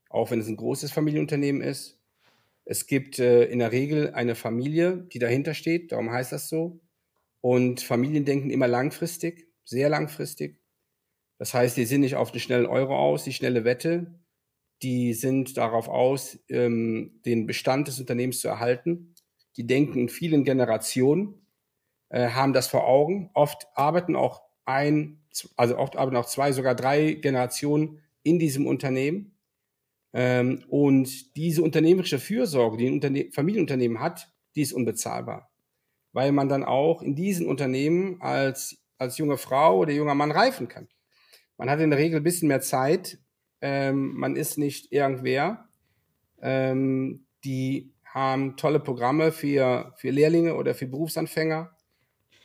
auch 0.10 0.32
wenn 0.32 0.40
es 0.40 0.48
ein 0.48 0.58
großes 0.58 0.92
Familienunternehmen 0.92 1.62
ist. 1.62 2.02
Es 2.66 2.86
gibt 2.86 3.20
äh, 3.20 3.46
in 3.46 3.60
der 3.60 3.72
Regel 3.72 4.14
eine 4.14 4.36
Familie, 4.36 5.08
die 5.14 5.20
dahinter 5.20 5.54
steht, 5.54 5.92
darum 5.92 6.12
heißt 6.12 6.32
das 6.32 6.50
so. 6.50 6.82
Und 7.42 7.82
Familien 7.82 8.26
denken 8.26 8.50
immer 8.50 8.68
langfristig, 8.68 9.49
sehr 9.70 9.90
langfristig. 9.90 10.60
Das 11.38 11.54
heißt, 11.54 11.78
die 11.78 11.86
sind 11.86 12.02
nicht 12.02 12.16
auf 12.16 12.32
den 12.32 12.42
schnellen 12.42 12.66
Euro 12.66 12.98
aus, 12.98 13.24
die 13.24 13.34
schnelle 13.34 13.64
Wette. 13.64 14.20
Die 14.82 15.14
sind 15.14 15.58
darauf 15.58 15.88
aus, 15.88 16.40
ähm, 16.50 17.22
den 17.26 17.46
Bestand 17.46 17.88
des 17.88 18.00
Unternehmens 18.00 18.40
zu 18.40 18.48
erhalten. 18.48 19.14
Die 19.58 19.68
denken 19.68 20.00
in 20.00 20.10
vielen 20.10 20.44
Generationen, 20.44 21.46
äh, 22.10 22.30
haben 22.30 22.54
das 22.54 22.68
vor 22.68 22.88
Augen. 22.88 23.30
Oft 23.34 23.68
arbeiten 23.76 24.16
auch 24.16 24.42
ein, 24.66 25.22
also 25.56 25.78
oft 25.78 25.96
arbeiten 25.96 26.18
auch 26.18 26.26
zwei, 26.26 26.52
sogar 26.52 26.76
drei 26.76 27.14
Generationen 27.14 28.02
in 28.24 28.40
diesem 28.40 28.66
Unternehmen. 28.68 29.38
Ähm, 30.14 30.64
und 30.68 31.36
diese 31.36 31.62
unternehmerische 31.62 32.20
Fürsorge, 32.20 32.78
die 32.78 32.88
ein 32.88 32.94
Unterne 32.94 33.30
Familienunternehmen 33.32 34.00
hat, 34.00 34.32
die 34.56 34.62
ist 34.62 34.74
unbezahlbar. 34.74 35.52
Weil 36.12 36.32
man 36.32 36.50
dann 36.50 36.64
auch 36.64 37.04
in 37.04 37.16
diesen 37.16 37.48
Unternehmen 37.48 38.20
als, 38.22 38.84
als 39.00 39.18
junge 39.18 39.38
Frau 39.38 39.80
oder 39.80 39.92
junger 39.92 40.16
Mann 40.16 40.32
reifen 40.32 40.68
kann. 40.68 40.88
Man 41.58 41.70
hat 41.70 41.80
in 41.80 41.90
der 41.90 42.00
Regel 42.00 42.20
ein 42.20 42.24
bisschen 42.24 42.48
mehr 42.48 42.62
Zeit. 42.62 43.18
Ähm, 43.62 44.14
man 44.16 44.36
ist 44.36 44.58
nicht 44.58 44.92
irgendwer. 44.92 45.68
Ähm, 46.42 47.26
die 47.44 47.94
haben 48.06 48.58
tolle 48.58 48.80
Programme 48.80 49.32
für, 49.32 49.94
für 49.98 50.12
Lehrlinge 50.12 50.56
oder 50.56 50.76
für 50.76 50.88
Berufsanfänger. 50.88 51.76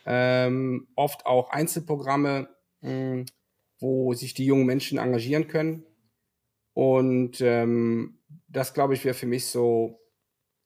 Ähm, 0.07 0.89
oft 0.97 1.27
auch 1.27 1.51
Einzelprogramme, 1.51 2.49
mh, 2.81 2.91
hm, 2.91 3.27
wo 3.79 4.15
sich 4.15 4.35
die 4.35 4.47
jungen 4.47 4.67
Menschen 4.67 4.99
engagieren 4.99 5.49
können. 5.49 5.85
Und 6.73 7.41
ähm, 7.41 8.19
das, 8.49 8.75
glaube 8.75 8.95
ich, 8.95 9.05
wäre 9.05 9.15
für 9.15 9.27
mich 9.27 9.47
so 9.47 10.01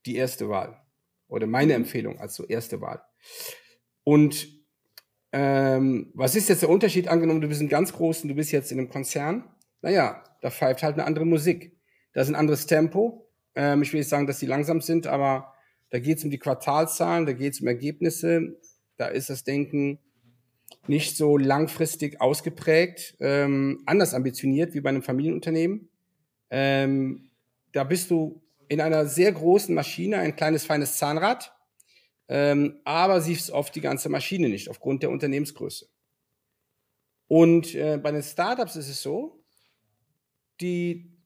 die 0.07 0.17
erste 0.17 0.49
Wahl 0.49 0.81
oder 1.29 1.47
meine 1.47 1.75
mhm. 1.75 1.85
Empfehlung 1.85 2.19
als 2.19 2.35
so 2.35 2.45
erste 2.45 2.81
Wahl. 2.81 3.03
Und 4.05 4.58
ähm, 5.33 6.11
was 6.15 6.35
ist 6.35 6.49
jetzt 6.49 6.63
der 6.63 6.71
Unterschied? 6.71 7.09
Angenommen, 7.09 7.41
du 7.41 7.49
bist 7.49 7.61
ein 7.61 7.69
ganz 7.69 7.93
großen, 7.93 8.29
du 8.29 8.35
bist 8.35 8.53
jetzt 8.53 8.73
in 8.73 8.79
einem 8.79 8.89
Konzern. 8.89 9.45
Naja, 9.83 10.25
da 10.41 10.51
pfeift 10.51 10.83
halt 10.83 10.95
eine 10.95 11.05
andere 11.05 11.27
Musik. 11.27 11.77
Da 12.13 12.23
ist 12.23 12.29
ein 12.29 12.35
anderes 12.35 12.67
Tempo. 12.67 13.31
Ähm, 13.55 13.83
ich 13.83 13.93
will 13.93 14.01
nicht 14.01 14.09
sagen, 14.09 14.27
dass 14.27 14.39
die 14.39 14.47
langsam 14.47 14.81
sind, 14.81 15.07
aber 15.07 15.53
da 15.91 15.99
geht 15.99 16.19
es 16.19 16.25
um 16.25 16.31
die 16.31 16.39
Quartalzahlen, 16.39 17.27
da 17.27 17.33
geht 17.33 17.55
es 17.55 17.61
um 17.61 17.67
Ergebnisse. 17.67 18.59
Da 18.97 19.07
ist 19.07 19.31
das 19.31 19.45
Denken 19.45 19.99
nicht 20.87 21.17
so 21.17 21.37
langfristig 21.37 22.21
ausgeprägt, 22.21 23.17
ähm, 23.21 23.83
anders 23.87 24.15
ambitioniert 24.15 24.75
wie 24.75 24.81
bei 24.81 24.91
einem 24.91 25.03
Familienunternehmen. 25.03 25.89
Ähm, 26.51 27.31
da 27.73 27.85
bist 27.85 28.11
du 28.11 28.43
in 28.69 28.81
einer 28.81 29.07
sehr 29.07 29.33
großen 29.33 29.75
Maschine, 29.75 30.19
ein 30.19 30.37
kleines 30.37 30.65
feines 30.65 30.97
Zahnrad, 30.97 31.55
ähm, 32.29 32.81
aber 32.85 33.21
siehst 33.21 33.51
oft 33.51 33.75
die 33.75 33.81
ganze 33.81 34.09
Maschine 34.09 34.49
nicht 34.49 34.69
aufgrund 34.69 35.03
der 35.03 35.11
Unternehmensgröße. 35.11 35.89
Und 37.27 37.75
äh, 37.75 37.99
bei 38.03 38.11
den 38.11 38.23
Startups 38.23 38.77
ist 38.77 38.89
es 38.89 39.03
so, 39.03 39.45
die, 40.61 41.17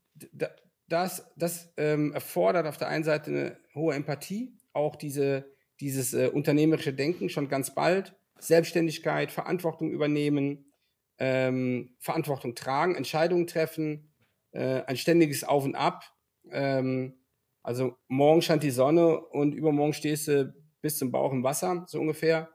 das, 0.88 1.30
das 1.36 1.72
ähm, 1.76 2.12
erfordert 2.12 2.66
auf 2.66 2.76
der 2.76 2.88
einen 2.88 3.04
Seite 3.04 3.30
eine 3.30 3.58
hohe 3.74 3.94
Empathie, 3.94 4.56
auch 4.72 4.96
diese, 4.96 5.50
dieses 5.80 6.12
äh, 6.14 6.28
unternehmerische 6.28 6.92
Denken 6.92 7.28
schon 7.28 7.48
ganz 7.48 7.74
bald, 7.74 8.14
Selbstständigkeit, 8.38 9.30
Verantwortung 9.30 9.90
übernehmen, 9.90 10.72
ähm, 11.18 11.94
Verantwortung 11.98 12.54
tragen, 12.54 12.96
Entscheidungen 12.96 13.46
treffen, 13.46 14.12
äh, 14.50 14.82
ein 14.82 14.96
ständiges 14.96 15.44
Auf 15.44 15.64
und 15.64 15.76
Ab. 15.76 16.04
Ähm, 16.50 17.20
also 17.62 17.96
morgen 18.08 18.42
scheint 18.42 18.64
die 18.64 18.70
Sonne 18.70 19.20
und 19.20 19.54
übermorgen 19.54 19.92
stehst 19.92 20.26
du 20.26 20.52
bis 20.82 20.98
zum 20.98 21.10
Bauch 21.10 21.32
im 21.32 21.42
Wasser, 21.42 21.84
so 21.88 21.98
ungefähr. 22.00 22.50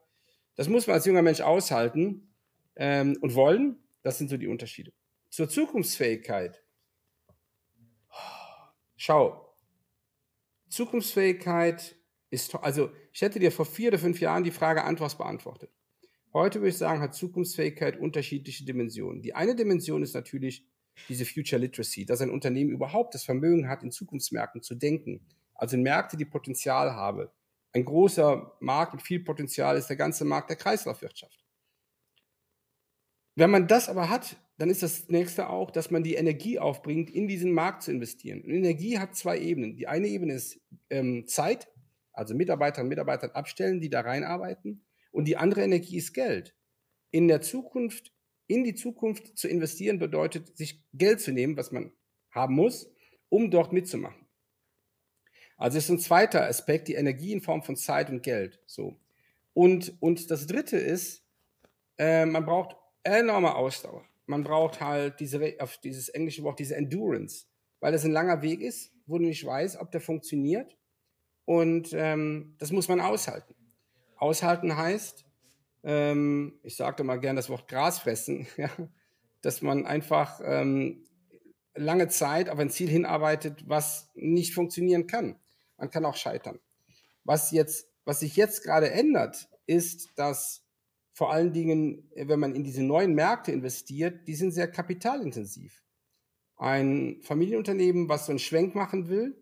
Das 0.55 0.69
muss 0.69 0.85
man 0.85 0.95
als 0.95 1.05
junger 1.05 1.23
Mensch 1.23 1.41
aushalten 1.41 2.35
ähm, 2.75 3.17
und 3.21 3.33
wollen. 3.33 3.77
Das 4.03 4.17
sind 4.17 4.29
so 4.29 4.37
die 4.37 4.47
Unterschiede. 4.47 4.93
Zur 5.29 5.49
Zukunftsfähigkeit. 5.49 6.63
Schau, 8.95 9.55
Zukunftsfähigkeit 10.69 11.95
ist, 12.29 12.53
also 12.55 12.91
ich 13.13 13.21
hätte 13.21 13.39
dir 13.39 13.51
vor 13.51 13.65
vier 13.65 13.89
oder 13.89 13.99
fünf 13.99 14.19
Jahren 14.19 14.43
die 14.43 14.51
Frage 14.51 14.83
Antwort 14.83 15.17
beantwortet. 15.17 15.71
Heute 16.33 16.59
würde 16.59 16.69
ich 16.69 16.77
sagen, 16.77 17.01
hat 17.01 17.15
Zukunftsfähigkeit 17.15 17.97
unterschiedliche 17.97 18.65
Dimensionen. 18.65 19.21
Die 19.21 19.33
eine 19.33 19.55
Dimension 19.55 20.03
ist 20.03 20.13
natürlich 20.13 20.65
diese 21.09 21.25
Future 21.25 21.61
Literacy, 21.61 22.05
dass 22.05 22.21
ein 22.21 22.29
Unternehmen 22.29 22.71
überhaupt 22.71 23.13
das 23.13 23.23
Vermögen 23.23 23.69
hat, 23.69 23.83
in 23.83 23.91
Zukunftsmärkten 23.91 24.61
zu 24.61 24.75
denken. 24.75 25.25
Also 25.55 25.77
in 25.77 25.83
Märkte, 25.83 26.17
die 26.17 26.25
Potenzial 26.25 26.91
haben. 26.91 27.27
Ein 27.77 27.85
großer 27.85 28.57
Markt 28.59 28.95
mit 28.95 29.03
viel 29.03 29.19
Potenzial 29.19 29.77
ist 29.77 29.85
der 29.85 29.97
ganze 29.97 30.25
Markt 30.25 30.49
der 30.49 30.57
Kreislaufwirtschaft. 30.57 31.45
Wenn 33.35 33.51
man 33.51 33.67
das 33.67 33.87
aber 33.87 34.09
hat, 34.09 34.35
dann 34.57 34.71
ist 34.71 34.81
das 34.81 35.09
nächste 35.09 35.47
auch, 35.47 35.69
dass 35.69 35.91
man 35.91 36.01
die 36.01 36.15
Energie 36.15 36.57
aufbringt, 36.57 37.11
in 37.11 37.27
diesen 37.27 37.51
Markt 37.51 37.83
zu 37.83 37.91
investieren. 37.91 38.41
Und 38.41 38.49
Energie 38.49 38.97
hat 38.97 39.15
zwei 39.15 39.37
Ebenen. 39.39 39.75
Die 39.75 39.87
eine 39.87 40.07
Ebene 40.07 40.33
ist 40.33 40.59
ähm, 40.89 41.27
Zeit, 41.27 41.67
also 42.13 42.33
Mitarbeiterinnen 42.33 42.87
und 42.87 42.89
Mitarbeiter 42.89 43.35
abstellen, 43.35 43.79
die 43.79 43.91
da 43.91 44.01
reinarbeiten. 44.01 44.87
Und 45.11 45.25
die 45.25 45.37
andere 45.37 45.61
Energie 45.63 45.97
ist 45.97 46.13
Geld. 46.13 46.55
In 47.11 47.27
der 47.27 47.41
Zukunft 47.41 48.11
in 48.47 48.63
die 48.63 48.73
Zukunft 48.73 49.37
zu 49.37 49.47
investieren 49.47 49.99
bedeutet, 49.99 50.57
sich 50.57 50.83
Geld 50.93 51.19
zu 51.19 51.31
nehmen, 51.31 51.57
was 51.57 51.71
man 51.71 51.91
haben 52.31 52.55
muss, 52.55 52.89
um 53.29 53.51
dort 53.51 53.71
mitzumachen. 53.71 54.26
Also 55.57 55.79
ist 55.79 55.89
ein 55.89 55.99
zweiter 55.99 56.45
Aspekt, 56.45 56.87
die 56.87 56.93
Energie 56.93 57.33
in 57.33 57.41
Form 57.41 57.63
von 57.63 57.75
Zeit 57.75 58.09
und 58.09 58.21
Geld. 58.21 58.61
So. 58.65 58.99
Und, 59.53 59.95
und 59.99 60.29
das 60.29 60.45
dritte 60.45 60.77
ist, 60.77 61.23
äh, 61.97 62.25
man 62.25 62.45
braucht 62.45 62.75
enorme 63.03 63.55
Ausdauer. 63.55 64.05
Man 64.27 64.43
braucht 64.43 64.81
halt 64.81 65.19
diese, 65.19 65.55
auf 65.59 65.77
dieses 65.77 66.09
englische 66.09 66.43
Wort, 66.43 66.59
diese 66.59 66.75
Endurance, 66.75 67.47
weil 67.79 67.91
das 67.91 68.05
ein 68.05 68.11
langer 68.11 68.41
Weg 68.41 68.61
ist, 68.61 68.93
wo 69.07 69.17
du 69.17 69.25
nicht 69.25 69.43
weißt, 69.43 69.77
ob 69.77 69.91
der 69.91 70.01
funktioniert. 70.01 70.77
Und 71.45 71.89
ähm, 71.93 72.55
das 72.59 72.71
muss 72.71 72.87
man 72.87 72.99
aushalten. 72.99 73.55
Aushalten 74.17 74.75
heißt, 74.75 75.25
ähm, 75.83 76.59
ich 76.63 76.75
sagte 76.75 77.03
mal 77.03 77.19
gern 77.19 77.35
das 77.35 77.49
Wort 77.49 77.67
Gras 77.67 77.99
fressen, 77.99 78.47
ja, 78.57 78.69
dass 79.41 79.61
man 79.61 79.85
einfach 79.85 80.41
ähm, 80.43 81.05
lange 81.73 82.09
Zeit 82.09 82.49
auf 82.49 82.59
ein 82.59 82.69
Ziel 82.69 82.89
hinarbeitet, 82.89 83.63
was 83.67 84.11
nicht 84.13 84.53
funktionieren 84.53 85.07
kann. 85.07 85.39
Man 85.77 85.89
kann 85.89 86.05
auch 86.05 86.15
scheitern. 86.15 86.59
Was 87.23 87.51
jetzt, 87.51 87.87
was 88.05 88.21
sich 88.21 88.35
jetzt 88.35 88.63
gerade 88.63 88.91
ändert, 88.91 89.47
ist, 89.65 90.11
dass 90.15 90.65
vor 91.13 91.31
allen 91.31 91.51
Dingen, 91.51 92.09
wenn 92.15 92.39
man 92.39 92.55
in 92.55 92.63
diese 92.63 92.83
neuen 92.83 93.13
Märkte 93.13 93.51
investiert, 93.51 94.27
die 94.27 94.35
sind 94.35 94.51
sehr 94.51 94.69
kapitalintensiv. 94.69 95.83
Ein 96.55 97.21
Familienunternehmen, 97.23 98.09
was 98.09 98.25
so 98.25 98.31
einen 98.31 98.39
Schwenk 98.39 98.75
machen 98.75 99.09
will, 99.09 99.35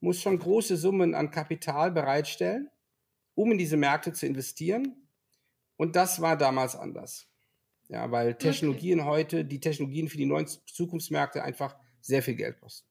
muss 0.00 0.20
schon 0.20 0.38
große 0.38 0.76
Summen 0.76 1.14
an 1.14 1.30
Kapital 1.30 1.90
bereitstellen, 1.90 2.70
um 3.34 3.52
in 3.52 3.58
diese 3.58 3.76
Märkte 3.76 4.12
zu 4.12 4.26
investieren. 4.26 5.08
Und 5.76 5.96
das 5.96 6.20
war 6.20 6.36
damals 6.36 6.76
anders. 6.76 7.28
Ja, 7.88 8.10
weil 8.10 8.34
Technologien 8.34 9.00
okay. 9.00 9.08
heute, 9.08 9.44
die 9.44 9.60
Technologien 9.60 10.08
für 10.08 10.16
die 10.16 10.26
neuen 10.26 10.46
Zukunftsmärkte 10.46 11.42
einfach 11.42 11.76
sehr 12.00 12.22
viel 12.22 12.34
Geld 12.34 12.58
kosten. 12.60 12.88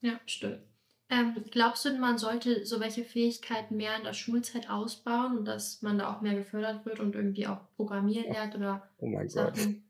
Ja, 0.00 0.20
stimmt. 0.26 0.71
Ähm, 1.12 1.44
glaubst 1.50 1.84
du, 1.84 1.92
man 1.98 2.16
sollte 2.16 2.64
so 2.64 2.80
welche 2.80 3.04
Fähigkeiten 3.04 3.76
mehr 3.76 3.94
in 3.98 4.04
der 4.04 4.14
Schulzeit 4.14 4.70
ausbauen 4.70 5.36
und 5.36 5.44
dass 5.44 5.82
man 5.82 5.98
da 5.98 6.10
auch 6.10 6.22
mehr 6.22 6.34
gefördert 6.34 6.86
wird 6.86 7.00
und 7.00 7.14
irgendwie 7.14 7.46
auch 7.46 7.60
Programmieren 7.76 8.32
lernt 8.32 8.54
oder 8.54 8.88
Oh 8.96 9.06
mein 9.08 9.28
Sachen? 9.28 9.74
Gott. 9.74 9.82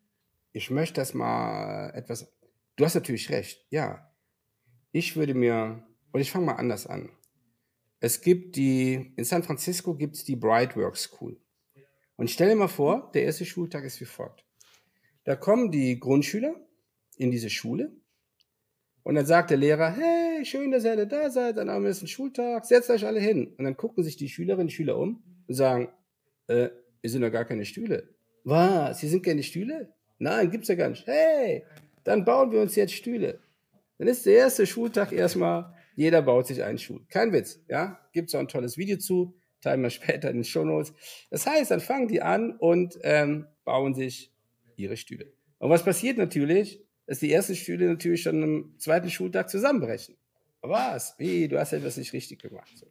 Ich 0.53 0.69
möchte 0.71 0.95
das 1.01 1.15
mal 1.15 1.91
etwas. 1.95 2.27
Du 2.75 2.85
hast 2.85 2.97
natürlich 2.97 3.31
recht, 3.31 3.65
ja. 3.71 4.11
Ich 4.91 5.15
würde 5.15 5.35
mir, 5.35 5.87
und 6.11 6.21
ich 6.21 6.33
fange 6.33 6.47
mal 6.47 6.57
anders 6.57 6.89
an. 6.89 7.09
es 8.01 8.21
gibt 8.21 8.57
die, 8.57 9.13
in 9.17 9.25
San 9.25 9.45
Francisco 9.45 9.95
gibt 9.95 10.17
es 10.17 10.25
die 10.25 10.35
Brightwork 10.35 10.97
School. 10.97 11.41
Und 12.17 12.31
stell 12.31 12.49
dir 12.49 12.57
mal 12.57 12.67
vor, 12.69 13.13
der 13.15 13.23
erste 13.25 13.45
Schultag 13.45 13.85
ist 13.85 14.01
wie 14.01 14.07
folgt. 14.07 14.45
Da 15.25 15.37
kommen 15.37 15.71
die 15.71 16.01
Grundschüler 16.01 16.57
in 17.17 17.31
diese 17.31 17.49
Schule 17.49 17.93
und 19.05 19.17
dann 19.17 19.27
sagt 19.27 19.51
der 19.51 19.57
Lehrer, 19.57 19.91
hey, 19.91 20.45
schön, 20.45 20.71
dass 20.71 20.85
ihr 20.85 20.93
alle 20.93 21.07
da 21.07 21.31
seid, 21.31 21.57
dann 21.57 21.71
haben 21.71 21.83
wir 21.83 21.91
jetzt 21.91 22.01
einen 22.01 22.09
Schultag, 22.09 22.65
setzt 22.65 22.91
euch 22.91 23.05
alle 23.05 23.21
hin. 23.21 23.55
Und 23.59 23.65
dann 23.65 23.77
gucken 23.77 24.05
sich 24.05 24.17
die 24.17 24.29
Schülerinnen 24.29 24.67
und 24.67 24.73
Schüler 24.73 24.97
um 24.97 25.23
und 25.49 25.55
sagen, 25.55 25.89
äh, 26.47 26.69
hier 27.01 27.11
sind 27.11 27.23
doch 27.23 27.31
gar 27.31 27.45
keine 27.45 27.65
Stühle. 27.65 28.09
Was, 28.45 29.01
hier 29.01 29.09
sind 29.09 29.25
keine 29.25 29.43
Stühle? 29.43 29.93
Nein, 30.19 30.51
gibt's 30.51 30.69
ja 30.69 30.77
gar 30.77 30.89
nicht. 30.89 31.07
Hey, 31.07 31.65
dann 32.05 32.25
bauen 32.25 32.53
wir 32.53 32.61
uns 32.61 32.77
jetzt 32.77 32.93
Stühle. 32.93 33.41
Dann 33.99 34.07
ist 34.07 34.25
der 34.25 34.35
erste 34.35 34.67
Schultag 34.67 35.13
erstmal, 35.13 35.75
jeder 35.97 36.23
baut 36.23 36.47
sich 36.47 36.63
einen 36.63 36.79
Stuhl. 36.79 37.05
Kein 37.09 37.33
Witz, 37.33 37.61
ja? 37.69 37.99
Gibt's 38.13 38.35
auch 38.35 38.41
ein 38.41 38.49
tolles 38.49 38.79
Video 38.79 38.99
zu, 38.99 39.35
teilen 39.61 39.83
wir 39.83 39.91
später 39.91 40.31
in 40.31 40.39
den 40.39 40.45
Show 40.45 40.65
Notes. 40.65 40.93
Das 41.31 41.47
heißt, 41.47 41.71
dann 41.73 41.81
fangen 41.81 42.09
die 42.09 42.23
an 42.23 42.57
und 42.57 42.99
ähm, 43.03 43.47
bauen 43.65 43.95
sich 43.95 44.33
ihre 44.77 44.97
Stühle. 44.97 45.33
Und 45.59 45.71
was 45.71 45.85
passiert 45.85 46.19
natürlich? 46.19 46.85
Dass 47.13 47.19
die 47.19 47.31
ersten 47.31 47.55
Stühle 47.55 47.89
natürlich 47.89 48.23
schon 48.23 48.43
am 48.43 48.75
zweiten 48.79 49.11
Schultag 49.11 49.51
zusammenbrechen. 49.51 50.17
Was? 50.63 51.15
Wie? 51.19 51.47
Du 51.47 51.61
hast 51.61 51.75
etwas 51.75 51.99
nicht 51.99 52.15
richtig 52.15 52.41
gemacht. 52.41 52.73
So. 52.75 52.87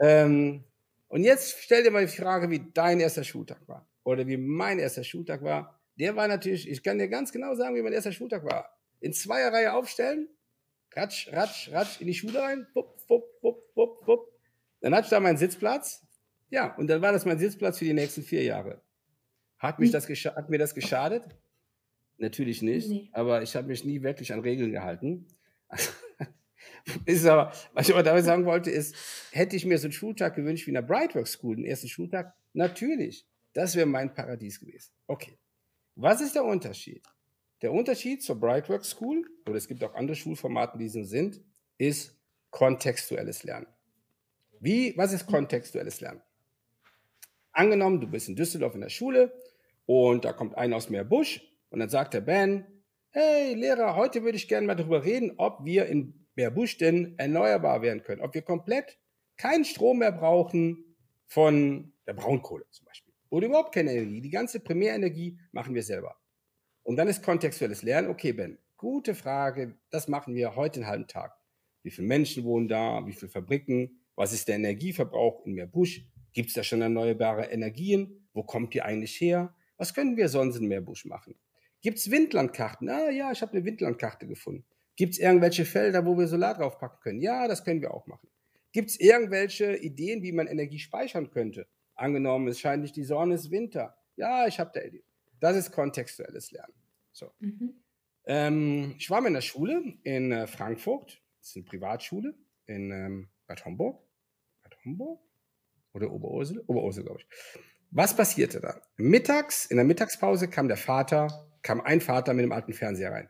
Ähm, 0.00 0.64
und 1.08 1.24
jetzt 1.24 1.56
stell 1.62 1.82
dir 1.82 1.90
mal 1.90 2.04
die 2.04 2.12
Frage, 2.12 2.50
wie 2.50 2.60
dein 2.74 3.00
erster 3.00 3.24
Schultag 3.24 3.66
war. 3.66 3.88
Oder 4.04 4.26
wie 4.26 4.36
mein 4.36 4.78
erster 4.78 5.02
Schultag 5.02 5.42
war. 5.42 5.80
Der 5.98 6.14
war 6.14 6.28
natürlich, 6.28 6.68
ich 6.68 6.82
kann 6.82 6.98
dir 6.98 7.08
ganz 7.08 7.32
genau 7.32 7.54
sagen, 7.54 7.74
wie 7.74 7.80
mein 7.80 7.94
erster 7.94 8.12
Schultag 8.12 8.44
war. 8.44 8.78
In 9.00 9.14
zweier 9.14 9.50
Reihe 9.50 9.72
aufstellen, 9.72 10.28
ratsch, 10.94 11.32
ratsch, 11.32 11.72
ratsch 11.72 12.02
in 12.02 12.08
die 12.08 12.14
Schule 12.14 12.38
rein, 12.38 12.66
wupp, 12.74 12.98
wupp, 13.08 13.24
wupp, 13.40 13.62
wupp, 13.74 14.06
wupp. 14.06 14.40
Dann 14.82 14.94
hatte 14.94 15.06
ich 15.06 15.10
da 15.10 15.20
meinen 15.20 15.38
Sitzplatz. 15.38 16.06
Ja, 16.50 16.74
und 16.76 16.86
dann 16.86 17.00
war 17.00 17.12
das 17.12 17.24
mein 17.24 17.38
Sitzplatz 17.38 17.78
für 17.78 17.86
die 17.86 17.94
nächsten 17.94 18.24
vier 18.24 18.42
Jahre. 18.42 18.82
Hat, 19.56 19.78
mich 19.78 19.90
das 19.90 20.06
hat 20.06 20.50
mir 20.50 20.58
das 20.58 20.74
geschadet? 20.74 21.24
Natürlich 22.22 22.62
nicht, 22.62 22.88
nee. 22.88 23.08
aber 23.10 23.42
ich 23.42 23.56
habe 23.56 23.66
mich 23.66 23.84
nie 23.84 24.00
wirklich 24.00 24.32
an 24.32 24.38
Regeln 24.38 24.70
gehalten. 24.70 25.26
ist 27.04 27.26
aber, 27.26 27.52
was 27.72 27.88
ich 27.88 27.94
aber 27.94 28.04
damit 28.04 28.24
sagen 28.24 28.44
wollte, 28.44 28.70
ist, 28.70 28.94
hätte 29.32 29.56
ich 29.56 29.66
mir 29.66 29.76
so 29.76 29.86
einen 29.86 29.92
Schultag 29.92 30.36
gewünscht 30.36 30.68
wie 30.68 30.70
in 30.70 30.76
der 30.76 30.82
Brightwork 30.82 31.26
School, 31.26 31.56
den 31.56 31.64
ersten 31.64 31.88
Schultag? 31.88 32.32
Natürlich. 32.52 33.26
Das 33.54 33.74
wäre 33.74 33.86
mein 33.86 34.14
Paradies 34.14 34.60
gewesen. 34.60 34.92
Okay. 35.08 35.36
Was 35.96 36.20
ist 36.20 36.36
der 36.36 36.44
Unterschied? 36.44 37.02
Der 37.60 37.72
Unterschied 37.72 38.22
zur 38.22 38.38
Brightwork 38.38 38.84
School, 38.84 39.28
oder 39.44 39.56
es 39.56 39.66
gibt 39.66 39.82
auch 39.82 39.94
andere 39.96 40.14
Schulformate, 40.14 40.78
die 40.78 40.88
so 40.88 41.02
sind, 41.02 41.40
ist 41.76 42.16
kontextuelles 42.50 43.42
Lernen. 43.42 43.66
Wie, 44.60 44.96
was 44.96 45.12
ist 45.12 45.26
kontextuelles 45.26 46.00
Lernen? 46.00 46.22
Angenommen, 47.50 48.00
du 48.00 48.06
bist 48.06 48.28
in 48.28 48.36
Düsseldorf 48.36 48.76
in 48.76 48.80
der 48.82 48.90
Schule 48.90 49.32
und 49.86 50.24
da 50.24 50.32
kommt 50.32 50.56
einer 50.56 50.76
aus 50.76 50.88
Meerbusch 50.88 51.48
und 51.72 51.80
dann 51.80 51.88
sagt 51.88 52.12
der 52.12 52.20
Ben, 52.20 52.66
hey 53.10 53.54
Lehrer, 53.54 53.96
heute 53.96 54.22
würde 54.22 54.36
ich 54.36 54.46
gerne 54.46 54.66
mal 54.66 54.74
darüber 54.74 55.04
reden, 55.04 55.32
ob 55.38 55.64
wir 55.64 55.86
in 55.86 56.26
Meerbusch 56.34 56.76
denn 56.76 57.14
erneuerbar 57.18 57.80
werden 57.80 58.02
können, 58.02 58.20
ob 58.20 58.34
wir 58.34 58.42
komplett 58.42 58.98
keinen 59.38 59.64
Strom 59.64 59.98
mehr 59.98 60.12
brauchen 60.12 60.96
von 61.26 61.94
der 62.06 62.12
Braunkohle 62.12 62.66
zum 62.70 62.84
Beispiel. 62.84 63.14
Oder 63.30 63.46
überhaupt 63.46 63.74
keine 63.74 63.92
Energie. 63.92 64.20
Die 64.20 64.30
ganze 64.30 64.60
Primärenergie 64.60 65.38
machen 65.52 65.74
wir 65.74 65.82
selber. 65.82 66.16
Und 66.82 66.96
dann 66.96 67.08
ist 67.08 67.22
kontextuelles 67.22 67.82
Lernen, 67.82 68.10
okay 68.10 68.32
Ben, 68.32 68.58
gute 68.76 69.14
Frage, 69.14 69.78
das 69.88 70.08
machen 70.08 70.34
wir 70.34 70.54
heute 70.56 70.80
einen 70.80 70.88
halben 70.88 71.06
Tag. 71.06 71.32
Wie 71.82 71.90
viele 71.90 72.06
Menschen 72.06 72.44
wohnen 72.44 72.68
da, 72.68 73.06
wie 73.06 73.14
viele 73.14 73.30
Fabriken, 73.30 74.04
was 74.14 74.34
ist 74.34 74.46
der 74.46 74.56
Energieverbrauch 74.56 75.46
in 75.46 75.54
Meerbusch, 75.54 76.04
gibt 76.34 76.48
es 76.48 76.54
da 76.54 76.62
schon 76.62 76.82
erneuerbare 76.82 77.46
Energien, 77.46 78.28
wo 78.34 78.42
kommt 78.42 78.74
die 78.74 78.82
eigentlich 78.82 79.18
her, 79.18 79.54
was 79.78 79.94
können 79.94 80.18
wir 80.18 80.28
sonst 80.28 80.56
in 80.56 80.68
Meerbusch 80.68 81.06
machen? 81.06 81.34
Gibt 81.82 81.98
es 81.98 82.10
Windlandkarten? 82.10 82.88
Ah 82.88 83.10
ja, 83.10 83.32
ich 83.32 83.42
habe 83.42 83.52
eine 83.52 83.64
Windlandkarte 83.64 84.26
gefunden. 84.26 84.64
Gibt 84.96 85.14
es 85.14 85.18
irgendwelche 85.18 85.64
Felder, 85.64 86.06
wo 86.06 86.16
wir 86.16 86.28
Solar 86.28 86.54
draufpacken 86.54 87.00
können? 87.00 87.20
Ja, 87.20 87.48
das 87.48 87.64
können 87.64 87.80
wir 87.80 87.92
auch 87.92 88.06
machen. 88.06 88.28
Gibt 88.72 88.90
es 88.90 89.00
irgendwelche 89.00 89.76
Ideen, 89.76 90.22
wie 90.22 90.32
man 90.32 90.46
Energie 90.46 90.78
speichern 90.78 91.30
könnte? 91.30 91.66
Angenommen, 91.94 92.48
es 92.48 92.60
scheint 92.60 92.82
nicht 92.82 92.96
die 92.96 93.04
Sonne, 93.04 93.34
es 93.34 93.42
ist 93.42 93.50
Winter. 93.50 93.96
Ja, 94.16 94.46
ich 94.46 94.58
habe 94.58 94.70
da 94.72 94.80
Idee. 94.80 95.04
Das 95.40 95.56
ist 95.56 95.72
kontextuelles 95.72 96.52
Lernen. 96.52 96.74
So. 97.10 97.32
Mhm. 97.40 97.82
Ähm, 98.26 98.94
ich 98.98 99.10
war 99.10 99.20
mal 99.20 99.28
in 99.28 99.34
der 99.34 99.40
Schule 99.40 99.82
in 100.04 100.30
äh, 100.30 100.46
Frankfurt. 100.46 101.20
Das 101.40 101.48
ist 101.48 101.56
eine 101.56 101.64
Privatschule 101.64 102.34
in 102.66 102.90
ähm, 102.92 103.28
Bad 103.46 103.64
Homburg. 103.64 104.00
Bad 104.62 104.76
Homburg? 104.84 105.20
Oder 105.92 106.10
Oberursel? 106.10 106.62
Oberursel, 106.66 107.04
glaube 107.04 107.20
ich. 107.20 107.26
Was 107.90 108.16
passierte 108.16 108.60
da? 108.60 108.80
Mittags, 108.96 109.66
in 109.66 109.76
der 109.76 109.84
Mittagspause 109.84 110.48
kam 110.48 110.68
der 110.68 110.78
Vater, 110.78 111.51
kam 111.62 111.80
ein 111.80 112.00
Vater 112.00 112.34
mit 112.34 112.44
dem 112.44 112.52
alten 112.52 112.72
Fernseher 112.72 113.12
rein. 113.12 113.28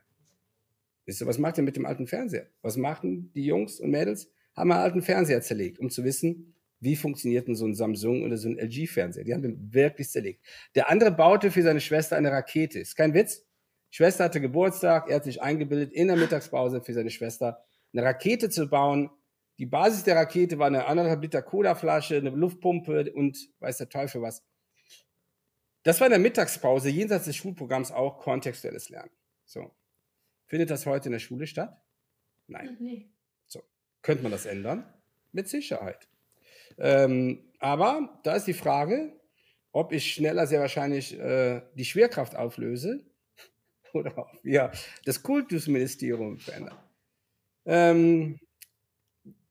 Wisst 1.05 1.21
ihr, 1.21 1.27
was 1.27 1.37
macht 1.37 1.57
er 1.57 1.63
mit 1.63 1.75
dem 1.75 1.85
alten 1.85 2.07
Fernseher? 2.07 2.47
Was 2.61 2.77
machten 2.77 3.31
die 3.33 3.45
Jungs 3.45 3.79
und 3.79 3.91
Mädels? 3.91 4.31
Haben 4.55 4.71
einen 4.71 4.81
alten 4.81 5.01
Fernseher 5.01 5.41
zerlegt, 5.41 5.79
um 5.79 5.89
zu 5.89 6.03
wissen, 6.03 6.55
wie 6.79 6.95
funktioniert 6.95 7.47
denn 7.47 7.55
so 7.55 7.65
ein 7.65 7.75
Samsung 7.75 8.23
oder 8.23 8.37
so 8.37 8.49
ein 8.49 8.59
LG-Fernseher. 8.59 9.23
Die 9.23 9.33
haben 9.33 9.41
den 9.41 9.73
wirklich 9.73 10.09
zerlegt. 10.09 10.43
Der 10.75 10.89
andere 10.89 11.11
baute 11.11 11.49
für 11.49 11.63
seine 11.63 11.79
Schwester 11.79 12.17
eine 12.17 12.31
Rakete. 12.31 12.79
Ist 12.79 12.95
kein 12.95 13.13
Witz. 13.13 13.45
Schwester 13.89 14.25
hatte 14.25 14.41
Geburtstag, 14.41 15.07
er 15.07 15.17
hat 15.17 15.23
sich 15.23 15.41
eingebildet, 15.41 15.93
in 15.93 16.07
der 16.07 16.17
Mittagspause 16.17 16.81
für 16.81 16.93
seine 16.93 17.09
Schwester 17.09 17.63
eine 17.93 18.03
Rakete 18.03 18.49
zu 18.49 18.67
bauen. 18.67 19.11
Die 19.59 19.65
Basis 19.65 20.03
der 20.03 20.15
Rakete 20.15 20.57
war 20.57 20.67
eine 20.67 20.87
anderthalb 20.87 21.21
Liter 21.21 21.41
Cola-Flasche, 21.41 22.17
eine 22.17 22.31
Luftpumpe 22.31 23.13
und 23.13 23.37
weiß 23.59 23.77
der 23.77 23.89
Teufel 23.89 24.21
was. 24.21 24.43
Das 25.83 25.99
war 25.99 26.07
in 26.07 26.11
der 26.11 26.19
Mittagspause, 26.19 26.89
jenseits 26.89 27.25
des 27.25 27.35
Schulprogramms 27.35 27.91
auch 27.91 28.19
kontextuelles 28.19 28.89
Lernen. 28.89 29.11
So. 29.45 29.71
Findet 30.45 30.69
das 30.69 30.85
heute 30.85 31.07
in 31.07 31.13
der 31.13 31.19
Schule 31.19 31.47
statt? 31.47 31.81
Nein. 32.47 32.77
Nee. 32.79 33.09
So. 33.47 33.61
Könnte 34.01 34.23
man 34.23 34.31
das 34.31 34.45
ändern? 34.45 34.85
Mit 35.31 35.49
Sicherheit. 35.49 36.07
Ähm, 36.77 37.51
aber 37.59 38.19
da 38.23 38.35
ist 38.35 38.47
die 38.47 38.53
Frage, 38.53 39.13
ob 39.71 39.91
ich 39.91 40.13
schneller 40.13 40.47
sehr 40.47 40.61
wahrscheinlich 40.61 41.19
äh, 41.19 41.61
die 41.75 41.85
Schwerkraft 41.85 42.35
auflöse 42.35 43.05
oder 43.93 44.17
ob 44.17 44.43
wir 44.43 44.71
das 45.05 45.23
Kultusministerium 45.23 46.39
verändern. 46.39 46.77
Ähm, 47.65 48.39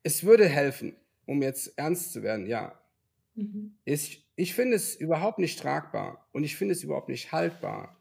es 0.02 0.24
würde 0.24 0.48
helfen, 0.48 0.96
um 1.26 1.42
jetzt 1.42 1.76
ernst 1.78 2.12
zu 2.12 2.22
werden, 2.22 2.46
ja. 2.46 2.78
Mhm. 3.34 3.76
Ich, 3.84 4.21
ich 4.36 4.54
finde 4.54 4.76
es 4.76 4.94
überhaupt 4.94 5.38
nicht 5.38 5.58
tragbar 5.58 6.26
und 6.32 6.44
ich 6.44 6.56
finde 6.56 6.72
es 6.72 6.82
überhaupt 6.82 7.08
nicht 7.08 7.32
haltbar, 7.32 7.96